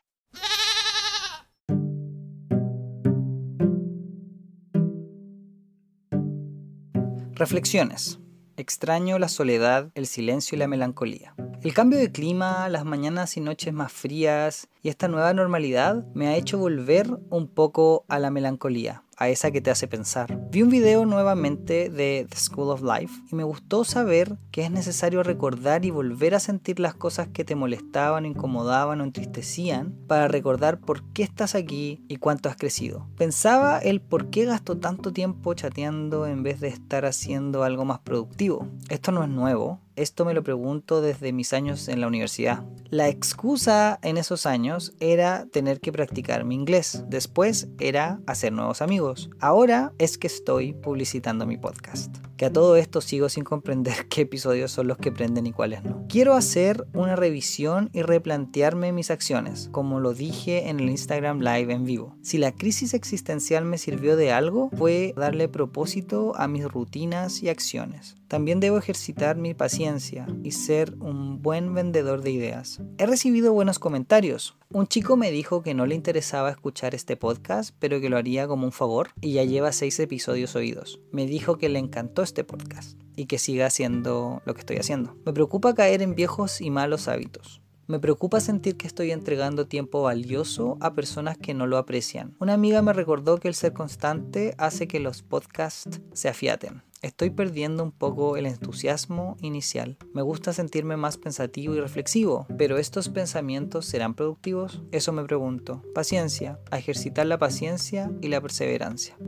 Reflexiones. 7.45 8.21
Extraño 8.57 9.19
la 9.19 9.29
soledad, 9.29 9.91
el 9.95 10.07
silencio 10.07 10.57
y 10.57 10.59
la 10.59 10.67
melancolía. 10.67 11.35
El 11.63 11.75
cambio 11.75 11.99
de 11.99 12.11
clima, 12.11 12.71
las 12.71 12.87
mañanas 12.87 13.37
y 13.37 13.43
noches 13.43 13.75
más 13.75 13.93
frías 13.93 14.69
y 14.83 14.89
esta 14.89 15.09
nueva 15.09 15.35
normalidad 15.35 16.07
me 16.15 16.29
ha 16.29 16.37
hecho 16.37 16.57
volver 16.57 17.07
un 17.29 17.49
poco 17.49 18.07
a 18.09 18.19
la 18.19 18.31
melancolía, 18.31 19.05
a 19.17 19.29
esa 19.29 19.51
que 19.51 19.61
te 19.61 19.71
hace 19.71 19.89
pensar. 19.89 20.39
Vi 20.51 20.63
un 20.63 20.71
video 20.71 21.07
nuevamente 21.07 21.91
de 21.91 22.27
The 22.29 22.37
School 22.37 22.71
of 22.71 22.83
Life 22.83 23.23
y 23.31 23.37
me 23.37 23.45
gustó 23.45 23.85
saber 23.85 24.39
que 24.51 24.63
es 24.63 24.71
necesario 24.71 25.23
recordar 25.23 25.85
y 25.85 25.91
volver 25.91 26.35
a 26.35 26.41
sentir 26.41 26.81
las 26.81 26.95
cosas 26.95 27.29
que 27.29 27.45
te 27.45 27.55
molestaban, 27.55 28.27
incomodaban 28.27 29.01
o 29.01 29.05
entristecían 29.05 29.95
para 30.07 30.29
recordar 30.29 30.81
por 30.81 31.03
qué 31.13 31.23
estás 31.23 31.55
aquí 31.55 32.05
y 32.09 32.17
cuánto 32.17 32.49
has 32.49 32.57
crecido. 32.57 33.07
Pensaba 33.17 33.79
el 33.79 34.01
por 34.01 34.31
qué 34.31 34.45
gasto 34.45 34.79
tanto 34.79 35.13
tiempo 35.13 35.55
chateando 35.55 36.27
en 36.27 36.43
vez 36.43 36.61
de 36.61 36.69
estar 36.69 37.05
haciendo 37.05 37.65
algo 37.65 37.85
más 37.85 38.01
productivo. 38.01 38.69
Esto 38.89 39.13
no 39.13 39.23
es 39.23 39.29
nuevo, 39.29 39.81
esto 39.97 40.25
me 40.25 40.35
lo 40.35 40.43
pregunto 40.43 41.01
desde 41.01 41.33
mis 41.33 41.53
años 41.53 41.89
en 41.89 42.01
la 42.01 42.07
universidad. 42.07 42.65
La 42.91 43.09
excusa 43.09 43.99
en 44.03 44.17
esos 44.17 44.47
años 44.47 44.95
era 45.01 45.47
tener 45.53 45.81
que 45.81 45.93
practicar 45.93 46.45
mi 46.45 46.55
inglés. 46.55 47.05
Después 47.09 47.69
era 47.79 48.21
hacer 48.27 48.53
nuevos 48.53 48.83
amigos. 48.83 49.31
Ahora 49.41 49.93
es 49.99 50.19
que 50.19 50.27
estoy 50.27 50.73
publicitando 50.73 51.47
mi 51.47 51.57
podcast. 51.57 52.17
Que 52.37 52.47
a 52.47 52.53
todo 52.53 52.77
esto 52.77 53.01
sigo 53.01 53.29
sin 53.29 53.45
comprender 53.45 54.07
qué 54.09 54.23
episodios 54.23 54.73
son 54.73 54.89
los 54.89 54.99
que 54.99 55.13
prenden 55.13 55.47
y 55.47 55.53
cuáles 55.53 55.85
no. 55.85 56.05
Quiero 56.09 56.35
hacer 56.35 56.87
una 56.95 57.17
revisión 57.17 57.91
y 57.93 58.03
replantearme 58.03 58.93
mis 58.93 59.11
acciones, 59.11 59.69
como 59.73 60.01
lo 60.01 60.15
dije 60.15 60.69
en 60.69 60.81
el 60.81 60.91
Instagram 60.91 61.41
Live 61.41 61.73
en 61.73 61.85
vivo. 61.85 62.17
Si 62.23 62.39
la 62.39 62.53
crisis 62.53 62.95
existencial 62.95 63.65
me 63.65 63.79
sirvió 63.79 64.17
de 64.17 64.33
algo, 64.33 64.71
fue 64.77 65.15
darle 65.17 65.49
propósito 65.49 66.33
a 66.37 66.49
mis 66.49 66.65
rutinas 66.65 67.43
y 67.43 67.49
acciones. 67.49 68.17
También 68.29 68.59
debo 68.59 68.79
ejercitar 68.79 69.37
mi 69.37 69.55
paciencia 69.55 70.27
y 70.43 70.51
ser 70.51 70.95
un 70.99 71.41
buen 71.41 71.73
vendedor 71.73 72.23
de 72.23 72.33
ideas. 72.33 72.81
He 72.99 73.07
recibido 73.07 73.53
buenos 73.53 73.79
comentarios. 73.79 74.57
Un 74.73 74.89
chico 74.89 75.17
me 75.17 75.31
dijo 75.31 75.63
que 75.63 75.73
no 75.73 75.87
le 75.87 75.95
interesaba 75.95 76.51
escuchar 76.51 76.97
este 76.97 77.17
podcast, 77.17 77.77
pero 77.79 78.01
que 78.01 78.09
lo 78.09 78.17
haría 78.17 78.49
como 78.49 78.65
un 78.65 78.73
favor 78.73 79.11
y 79.21 79.35
ya 79.35 79.45
lleva 79.45 79.71
seis 79.71 80.01
episodios 80.01 80.57
oídos. 80.57 80.99
Me 81.13 81.27
dijo 81.27 81.59
que 81.59 81.69
le 81.69 81.79
encantó 81.79 82.24
este 82.25 82.45
podcast 82.45 82.99
y 83.17 83.27
que 83.27 83.39
siga 83.39 83.67
haciendo 83.67 84.43
lo 84.45 84.55
que 84.55 84.61
estoy 84.61 84.77
haciendo. 84.77 85.17
Me 85.25 85.33
preocupa 85.33 85.75
caer 85.75 86.03
en 86.03 86.15
viejos 86.15 86.61
y 86.61 86.71
malos 86.71 87.09
hábitos. 87.09 87.61
Me 87.87 87.99
preocupa 87.99 88.41
sentir 88.41 88.79
que 88.79 88.87
estoy 88.87 89.11
entregando 89.11 89.67
tiempo 89.67 90.03
valioso 90.03 90.79
a 90.81 90.95
personas 90.95 91.37
que 91.37 91.53
no 91.53 91.67
lo 91.67 91.77
aprecian. 91.77 92.35
Una 92.41 92.55
amiga 92.55 92.81
me 92.81 92.95
recordó 92.95 93.39
que 93.39 93.49
el 93.49 93.55
ser 93.55 93.75
constante 93.75 94.55
hace 94.57 94.89
que 94.89 95.01
los 95.01 95.23
podcasts 95.23 96.01
se 96.15 96.31
afiaten. 96.31 96.83
Estoy 97.03 97.29
perdiendo 97.29 97.83
un 97.83 97.93
poco 97.93 98.39
el 98.39 98.47
entusiasmo 98.47 99.37
inicial. 99.43 99.99
Me 100.15 100.23
gusta 100.23 100.55
sentirme 100.55 100.97
más 100.97 101.19
pensativo 101.19 101.75
y 101.75 101.81
reflexivo, 101.81 102.47
pero 102.57 102.79
¿estos 102.79 103.11
pensamientos 103.11 103.85
serán 103.85 104.15
productivos? 104.15 104.81
Eso 104.91 105.13
me 105.13 105.23
pregunto. 105.25 105.83
Paciencia, 105.95 106.59
a 106.71 106.79
ejercitar 106.79 107.27
la 107.27 107.39
paciencia 107.39 108.11
y 108.23 108.29
la 108.29 108.41
perseverancia. 108.41 109.19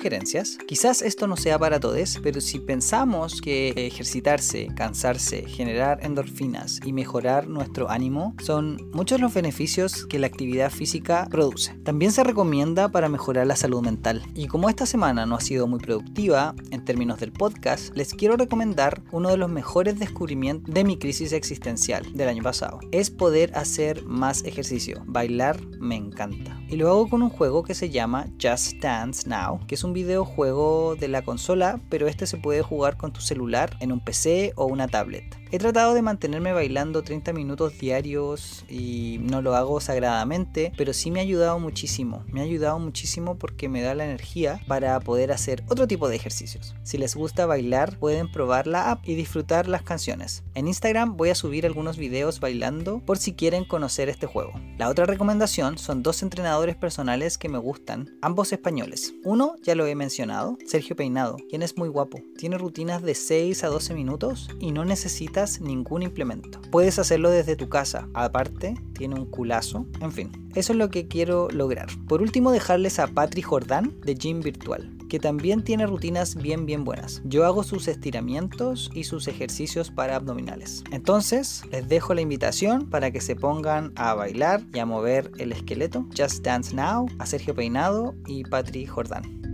Sugerencias. 0.00 0.56
Quizás 0.66 1.02
esto 1.02 1.26
no 1.26 1.36
sea 1.36 1.58
para 1.58 1.78
todos, 1.78 2.18
pero 2.22 2.40
si 2.40 2.58
pensamos 2.58 3.42
que 3.42 3.74
ejercitarse, 3.76 4.68
cansarse, 4.74 5.44
generar 5.46 5.98
endorfinas 6.02 6.80
y 6.86 6.94
mejorar 6.94 7.48
nuestro 7.48 7.90
ánimo 7.90 8.34
son 8.42 8.78
muchos 8.94 9.20
los 9.20 9.34
beneficios 9.34 10.06
que 10.06 10.18
la 10.18 10.28
actividad 10.28 10.70
física 10.70 11.28
produce. 11.30 11.74
También 11.84 12.12
se 12.12 12.24
recomienda 12.24 12.90
para 12.90 13.10
mejorar 13.10 13.46
la 13.46 13.56
salud 13.56 13.82
mental. 13.82 14.22
Y 14.34 14.46
como 14.46 14.70
esta 14.70 14.86
semana 14.86 15.26
no 15.26 15.34
ha 15.34 15.40
sido 15.40 15.66
muy 15.66 15.80
productiva 15.80 16.54
en 16.70 16.82
términos 16.82 17.20
del 17.20 17.32
podcast, 17.32 17.94
les 17.94 18.14
quiero 18.14 18.38
recomendar 18.38 19.02
uno 19.12 19.28
de 19.28 19.36
los 19.36 19.50
mejores 19.50 19.98
descubrimientos 19.98 20.72
de 20.72 20.84
mi 20.84 20.98
crisis 20.98 21.32
existencial 21.32 22.10
del 22.14 22.28
año 22.28 22.42
pasado. 22.42 22.80
Es 22.90 23.10
poder 23.10 23.52
hacer 23.54 24.02
más 24.04 24.44
ejercicio. 24.44 25.02
Bailar 25.04 25.60
me 25.78 25.96
encanta. 25.96 26.58
Y 26.70 26.76
lo 26.76 26.88
hago 26.88 27.08
con 27.08 27.22
un 27.22 27.30
juego 27.30 27.64
que 27.64 27.74
se 27.74 27.90
llama 27.90 28.26
Just 28.40 28.76
Dance 28.80 29.28
Now, 29.28 29.60
que 29.66 29.74
es 29.74 29.82
un 29.82 29.89
videojuego 29.92 30.96
de 30.96 31.08
la 31.08 31.22
consola, 31.22 31.80
pero 31.88 32.08
este 32.08 32.26
se 32.26 32.36
puede 32.36 32.62
jugar 32.62 32.96
con 32.96 33.12
tu 33.12 33.20
celular 33.20 33.76
en 33.80 33.92
un 33.92 34.00
PC 34.00 34.52
o 34.56 34.66
una 34.66 34.88
tablet. 34.88 35.39
He 35.52 35.58
tratado 35.58 35.94
de 35.94 36.02
mantenerme 36.02 36.52
bailando 36.52 37.02
30 37.02 37.32
minutos 37.32 37.76
diarios 37.76 38.64
y 38.68 39.18
no 39.20 39.42
lo 39.42 39.56
hago 39.56 39.80
sagradamente, 39.80 40.72
pero 40.76 40.92
sí 40.92 41.10
me 41.10 41.18
ha 41.18 41.24
ayudado 41.24 41.58
muchísimo. 41.58 42.24
Me 42.28 42.40
ha 42.40 42.44
ayudado 42.44 42.78
muchísimo 42.78 43.36
porque 43.36 43.68
me 43.68 43.82
da 43.82 43.96
la 43.96 44.04
energía 44.04 44.60
para 44.68 45.00
poder 45.00 45.32
hacer 45.32 45.64
otro 45.68 45.88
tipo 45.88 46.08
de 46.08 46.14
ejercicios. 46.14 46.76
Si 46.84 46.98
les 46.98 47.16
gusta 47.16 47.46
bailar, 47.46 47.98
pueden 47.98 48.30
probar 48.30 48.68
la 48.68 48.92
app 48.92 49.08
y 49.08 49.16
disfrutar 49.16 49.66
las 49.66 49.82
canciones. 49.82 50.44
En 50.54 50.68
Instagram 50.68 51.16
voy 51.16 51.30
a 51.30 51.34
subir 51.34 51.66
algunos 51.66 51.96
videos 51.96 52.38
bailando 52.38 53.00
por 53.04 53.18
si 53.18 53.32
quieren 53.32 53.64
conocer 53.64 54.08
este 54.08 54.28
juego. 54.28 54.52
La 54.78 54.88
otra 54.88 55.04
recomendación 55.04 55.78
son 55.78 56.04
dos 56.04 56.22
entrenadores 56.22 56.76
personales 56.76 57.38
que 57.38 57.48
me 57.48 57.58
gustan, 57.58 58.16
ambos 58.22 58.52
españoles. 58.52 59.14
Uno 59.24 59.56
ya 59.64 59.74
lo 59.74 59.84
he 59.88 59.96
mencionado, 59.96 60.58
Sergio 60.64 60.94
Peinado, 60.94 61.38
quien 61.48 61.62
es 61.62 61.76
muy 61.76 61.88
guapo. 61.88 62.20
Tiene 62.38 62.56
rutinas 62.56 63.02
de 63.02 63.16
6 63.16 63.64
a 63.64 63.68
12 63.68 63.94
minutos 63.94 64.48
y 64.60 64.70
no 64.70 64.84
necesita 64.84 65.39
ningún 65.60 66.02
implemento. 66.02 66.60
Puedes 66.70 66.98
hacerlo 66.98 67.30
desde 67.30 67.56
tu 67.56 67.68
casa, 67.68 68.08
aparte 68.14 68.74
tiene 68.92 69.14
un 69.14 69.24
culazo, 69.24 69.86
en 70.00 70.12
fin. 70.12 70.30
Eso 70.54 70.72
es 70.72 70.78
lo 70.78 70.90
que 70.90 71.08
quiero 71.08 71.48
lograr. 71.50 71.88
Por 72.06 72.20
último, 72.20 72.50
dejarles 72.52 72.98
a 72.98 73.06
Patri 73.06 73.40
Jordán 73.40 73.94
de 74.02 74.14
Gym 74.14 74.40
Virtual, 74.40 74.90
que 75.08 75.18
también 75.18 75.64
tiene 75.64 75.86
rutinas 75.86 76.34
bien 76.34 76.66
bien 76.66 76.84
buenas. 76.84 77.22
Yo 77.24 77.46
hago 77.46 77.62
sus 77.62 77.88
estiramientos 77.88 78.90
y 78.92 79.04
sus 79.04 79.28
ejercicios 79.28 79.90
para 79.90 80.16
abdominales. 80.16 80.84
Entonces, 80.90 81.62
les 81.72 81.88
dejo 81.88 82.14
la 82.14 82.20
invitación 82.20 82.90
para 82.90 83.10
que 83.10 83.20
se 83.20 83.36
pongan 83.36 83.92
a 83.96 84.14
bailar 84.14 84.62
y 84.74 84.80
a 84.80 84.86
mover 84.86 85.30
el 85.38 85.52
esqueleto. 85.52 86.06
Just 86.16 86.44
Dance 86.44 86.74
Now, 86.76 87.06
a 87.18 87.26
Sergio 87.26 87.54
Peinado 87.54 88.14
y 88.26 88.44
Patri 88.44 88.86
Jordán. 88.86 89.49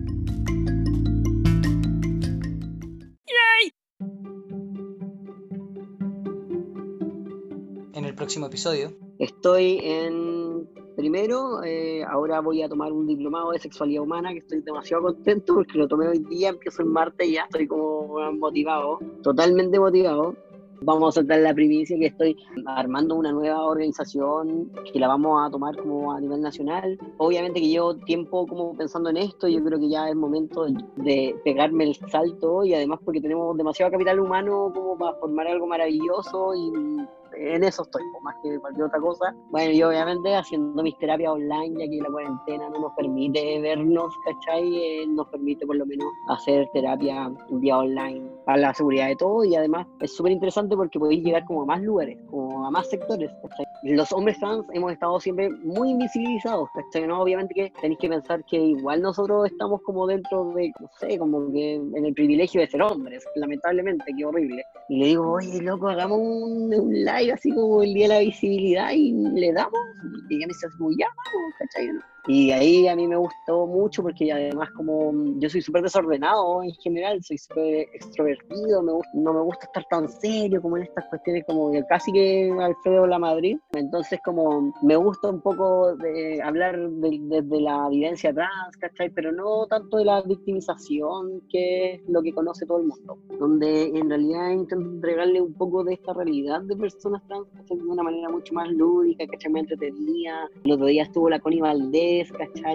Próximo 8.27 8.47
episodio? 8.47 8.91
Estoy 9.21 9.79
en 9.85 10.69
primero, 10.97 11.63
eh, 11.63 12.03
ahora 12.03 12.41
voy 12.41 12.61
a 12.61 12.69
tomar 12.69 12.91
un 12.93 13.07
diplomado 13.07 13.53
de 13.53 13.61
sexualidad 13.61 14.03
humana 14.03 14.33
que 14.33 14.39
estoy 14.39 14.63
demasiado 14.63 15.05
contento 15.05 15.55
porque 15.55 15.79
lo 15.79 15.87
tomé 15.87 16.09
hoy 16.09 16.19
día, 16.29 16.49
empiezo 16.49 16.83
el 16.83 16.89
martes 16.89 17.29
y 17.29 17.35
ya 17.35 17.43
estoy 17.43 17.69
como 17.69 18.33
motivado, 18.33 18.99
totalmente 19.23 19.79
motivado. 19.79 20.35
Vamos 20.83 21.11
a 21.11 21.21
soltar 21.21 21.39
la 21.39 21.55
primicia 21.55 21.97
que 22.01 22.07
estoy 22.07 22.37
armando 22.67 23.15
una 23.15 23.31
nueva 23.31 23.65
organización 23.65 24.73
que 24.93 24.99
la 24.99 25.07
vamos 25.07 25.47
a 25.47 25.51
tomar 25.51 25.77
como 25.77 26.13
a 26.13 26.21
nivel 26.21 26.41
nacional. 26.41 26.99
Obviamente 27.19 27.61
que 27.61 27.69
llevo 27.69 27.95
tiempo 27.95 28.45
como 28.49 28.77
pensando 28.77 29.09
en 29.11 29.19
esto, 29.19 29.47
yo 29.47 29.63
creo 29.63 29.79
que 29.79 29.89
ya 29.89 30.09
es 30.09 30.17
momento 30.17 30.67
de 30.97 31.35
pegarme 31.45 31.85
el 31.85 31.95
salto 32.11 32.65
y 32.65 32.75
además 32.75 32.99
porque 33.05 33.21
tenemos 33.21 33.57
demasiado 33.57 33.93
capital 33.93 34.19
humano 34.19 34.73
como 34.75 34.99
para 34.99 35.17
formar 35.19 35.47
algo 35.47 35.69
maravilloso 35.69 36.55
y 36.57 37.07
en 37.37 37.65
eso 37.65 37.83
estoy, 37.83 38.03
más 38.23 38.35
que 38.43 38.59
cualquier 38.59 38.87
otra 38.87 39.01
cosa. 39.01 39.35
Bueno, 39.51 39.73
y 39.73 39.83
obviamente 39.83 40.35
haciendo 40.35 40.83
mis 40.83 40.97
terapias 40.99 41.33
online, 41.33 41.79
ya 41.79 41.91
que 41.91 42.01
la 42.03 42.11
cuarentena 42.11 42.69
no 42.71 42.81
nos 42.81 42.93
permite 42.95 43.61
vernos, 43.61 44.13
¿cachai? 44.25 44.77
Eh, 44.77 45.07
nos 45.09 45.29
permite 45.29 45.67
por 45.67 45.77
lo 45.77 45.87
menos 45.87 46.07
hacer 46.29 46.67
terapia 46.73 47.31
día 47.51 47.79
online 47.79 48.23
para 48.45 48.59
la 48.59 48.75
seguridad 48.75 49.09
de 49.09 49.17
todo 49.17 49.45
y 49.45 49.55
además 49.55 49.87
es 50.01 50.15
súper 50.15 50.33
interesante 50.33 50.77
porque 50.77 50.99
podéis 50.99 51.25
llegar 51.25 51.45
como 51.45 51.63
a 51.63 51.67
más 51.67 51.83
lugares, 51.83 52.19
como 52.31 52.67
a 52.67 52.71
más 52.71 52.89
sectores, 52.89 53.31
¿cachai? 53.43 53.67
Los 53.83 54.13
hombres 54.13 54.39
trans 54.39 54.65
hemos 54.73 54.93
estado 54.93 55.21
siempre 55.21 55.51
muy 55.51 55.91
invisibilizados, 55.91 56.69
¿cachai? 56.75 57.07
¿no? 57.07 57.21
Obviamente 57.21 57.55
que 57.55 57.73
tenéis 57.81 57.99
que 58.01 58.09
pensar 58.09 58.45
que 58.45 58.57
igual 58.57 59.03
nosotros 59.03 59.47
estamos 59.47 59.83
como 59.83 60.07
dentro 60.07 60.53
de, 60.55 60.73
no 60.81 60.89
sé, 60.99 61.19
como 61.19 61.53
que 61.53 61.75
en 61.75 62.05
el 62.05 62.15
privilegio 62.15 62.61
de 62.61 62.67
ser 62.67 62.83
hombres, 62.83 63.25
lamentablemente, 63.37 64.05
qué 64.17 64.25
horrible. 64.25 64.65
Y 64.89 64.99
le 64.99 65.07
digo, 65.07 65.33
oye, 65.33 65.61
loco, 65.61 65.89
hagamos 65.89 66.19
un, 66.19 66.75
un 66.75 66.93
live 66.93 67.26
así 67.31 67.51
como 67.53 67.83
el 67.83 67.95
día 67.95 68.09
de 68.09 68.15
la 68.15 68.21
visibilidad 68.21 68.91
y 68.93 69.13
le 69.13 69.53
damos, 69.53 69.81
y 70.29 70.37
ella 70.37 70.47
me 70.47 70.53
dice, 70.53 70.67
ya, 70.99 71.07
vamos, 71.17 71.55
¿cachai? 71.59 71.89
Y 72.29 72.51
ahí 72.51 72.89
a 72.89 72.97
mí 72.97 73.07
me 73.07 73.17
gustó 73.17 73.67
mucho 73.67 74.03
porque 74.03 74.33
además 74.33 74.69
como 74.77 75.13
yo 75.39 75.49
soy 75.49 75.63
súper 75.63 75.83
desordenado 75.83 76.63
en 76.63 76.73
general, 76.75 77.23
soy 77.23 77.39
súper 77.39 77.87
extrovertido, 77.95 78.83
me 78.83 78.93
no 79.15 79.33
me 79.33 79.41
gusta 79.43 79.67
estar 79.67 79.85
tan 79.91 80.09
serio 80.09 80.61
como 80.61 80.77
en 80.77 80.85
estas 80.85 81.05
cuestiones 81.07 81.45
como 81.47 81.71
casi 81.89 82.13
que 82.13 82.53
Alfredo 82.61 83.07
La 83.07 83.19
Madrid. 83.19 83.59
Entonces 83.75 84.19
como 84.25 84.73
me 84.83 84.97
gusta 84.97 85.29
un 85.29 85.41
poco 85.41 85.95
de 85.97 86.43
hablar 86.43 86.77
desde 86.91 87.61
la 87.61 87.89
vivencia 87.89 88.35
trans, 88.35 88.77
¿cachai? 88.81 89.11
Pero 89.11 89.31
no 89.31 89.67
tanto 89.67 89.99
de 89.99 90.07
la 90.07 90.23
victimización 90.23 91.43
que 91.49 91.95
es 91.95 92.09
lo 92.09 92.23
que 92.23 92.33
conoce 92.33 92.67
todo 92.67 92.79
el 92.79 92.87
mundo, 92.87 93.19
donde 93.39 93.87
en 93.87 94.09
realidad 94.09 94.51
intento 94.51 94.91
entregarle 94.91 95.41
un 95.41 95.55
poco 95.55 95.85
de 95.85 95.95
esta 95.95 96.13
realidad 96.13 96.63
de 96.63 96.77
personas 96.77 97.23
trans 97.29 97.47
de 97.69 97.75
una 97.75 98.03
manera 98.03 98.29
mucho 98.31 98.53
más 98.53 98.69
lúdica, 98.71 99.27
¿cachai? 99.27 99.53
Me 99.53 99.61
entretenía. 99.61 100.51
El 100.65 100.73
otro 100.73 100.87
día 100.87 101.05
estuvo 101.05 101.31
la 101.31 101.39
Connie 101.39 101.61
Valdés 101.61 102.16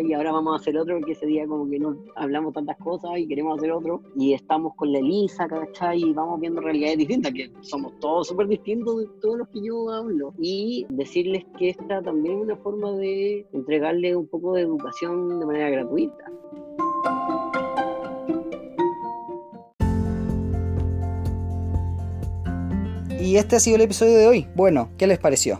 Y 0.03 0.13
ahora 0.13 0.31
vamos 0.31 0.53
a 0.53 0.61
hacer 0.61 0.77
otro, 0.77 0.97
porque 0.97 1.13
ese 1.13 1.25
día 1.25 1.47
como 1.47 1.69
que 1.69 1.79
no 1.79 1.97
hablamos 2.15 2.53
tantas 2.53 2.77
cosas 2.77 3.17
y 3.17 3.27
queremos 3.27 3.57
hacer 3.57 3.71
otro. 3.71 4.01
Y 4.15 4.33
estamos 4.33 4.75
con 4.75 4.91
la 4.91 4.99
Elisa. 4.99 5.47
Y 5.95 6.13
vamos 6.13 6.39
viendo 6.39 6.61
realidades 6.61 6.97
distintas, 6.97 7.33
que 7.33 7.51
somos 7.61 7.97
todos 7.99 8.27
súper 8.27 8.47
distintos 8.47 8.99
de 8.99 9.07
todos 9.21 9.39
los 9.39 9.47
que 9.49 9.61
yo 9.63 9.89
hablo. 9.89 10.33
Y 10.39 10.85
decirles 10.89 11.45
que 11.57 11.69
esta 11.69 12.01
también 12.01 12.37
es 12.37 12.43
una 12.43 12.57
forma 12.57 12.91
de 12.93 13.45
entregarle 13.53 14.15
un 14.15 14.27
poco 14.27 14.53
de 14.53 14.61
educación 14.61 15.39
de 15.39 15.45
manera 15.45 15.69
gratuita. 15.69 16.31
Y 23.19 23.37
este 23.37 23.55
ha 23.55 23.59
sido 23.59 23.75
el 23.75 23.83
episodio 23.83 24.17
de 24.17 24.27
hoy. 24.27 24.47
Bueno, 24.55 24.89
¿qué 24.97 25.07
les 25.07 25.19
pareció? 25.19 25.59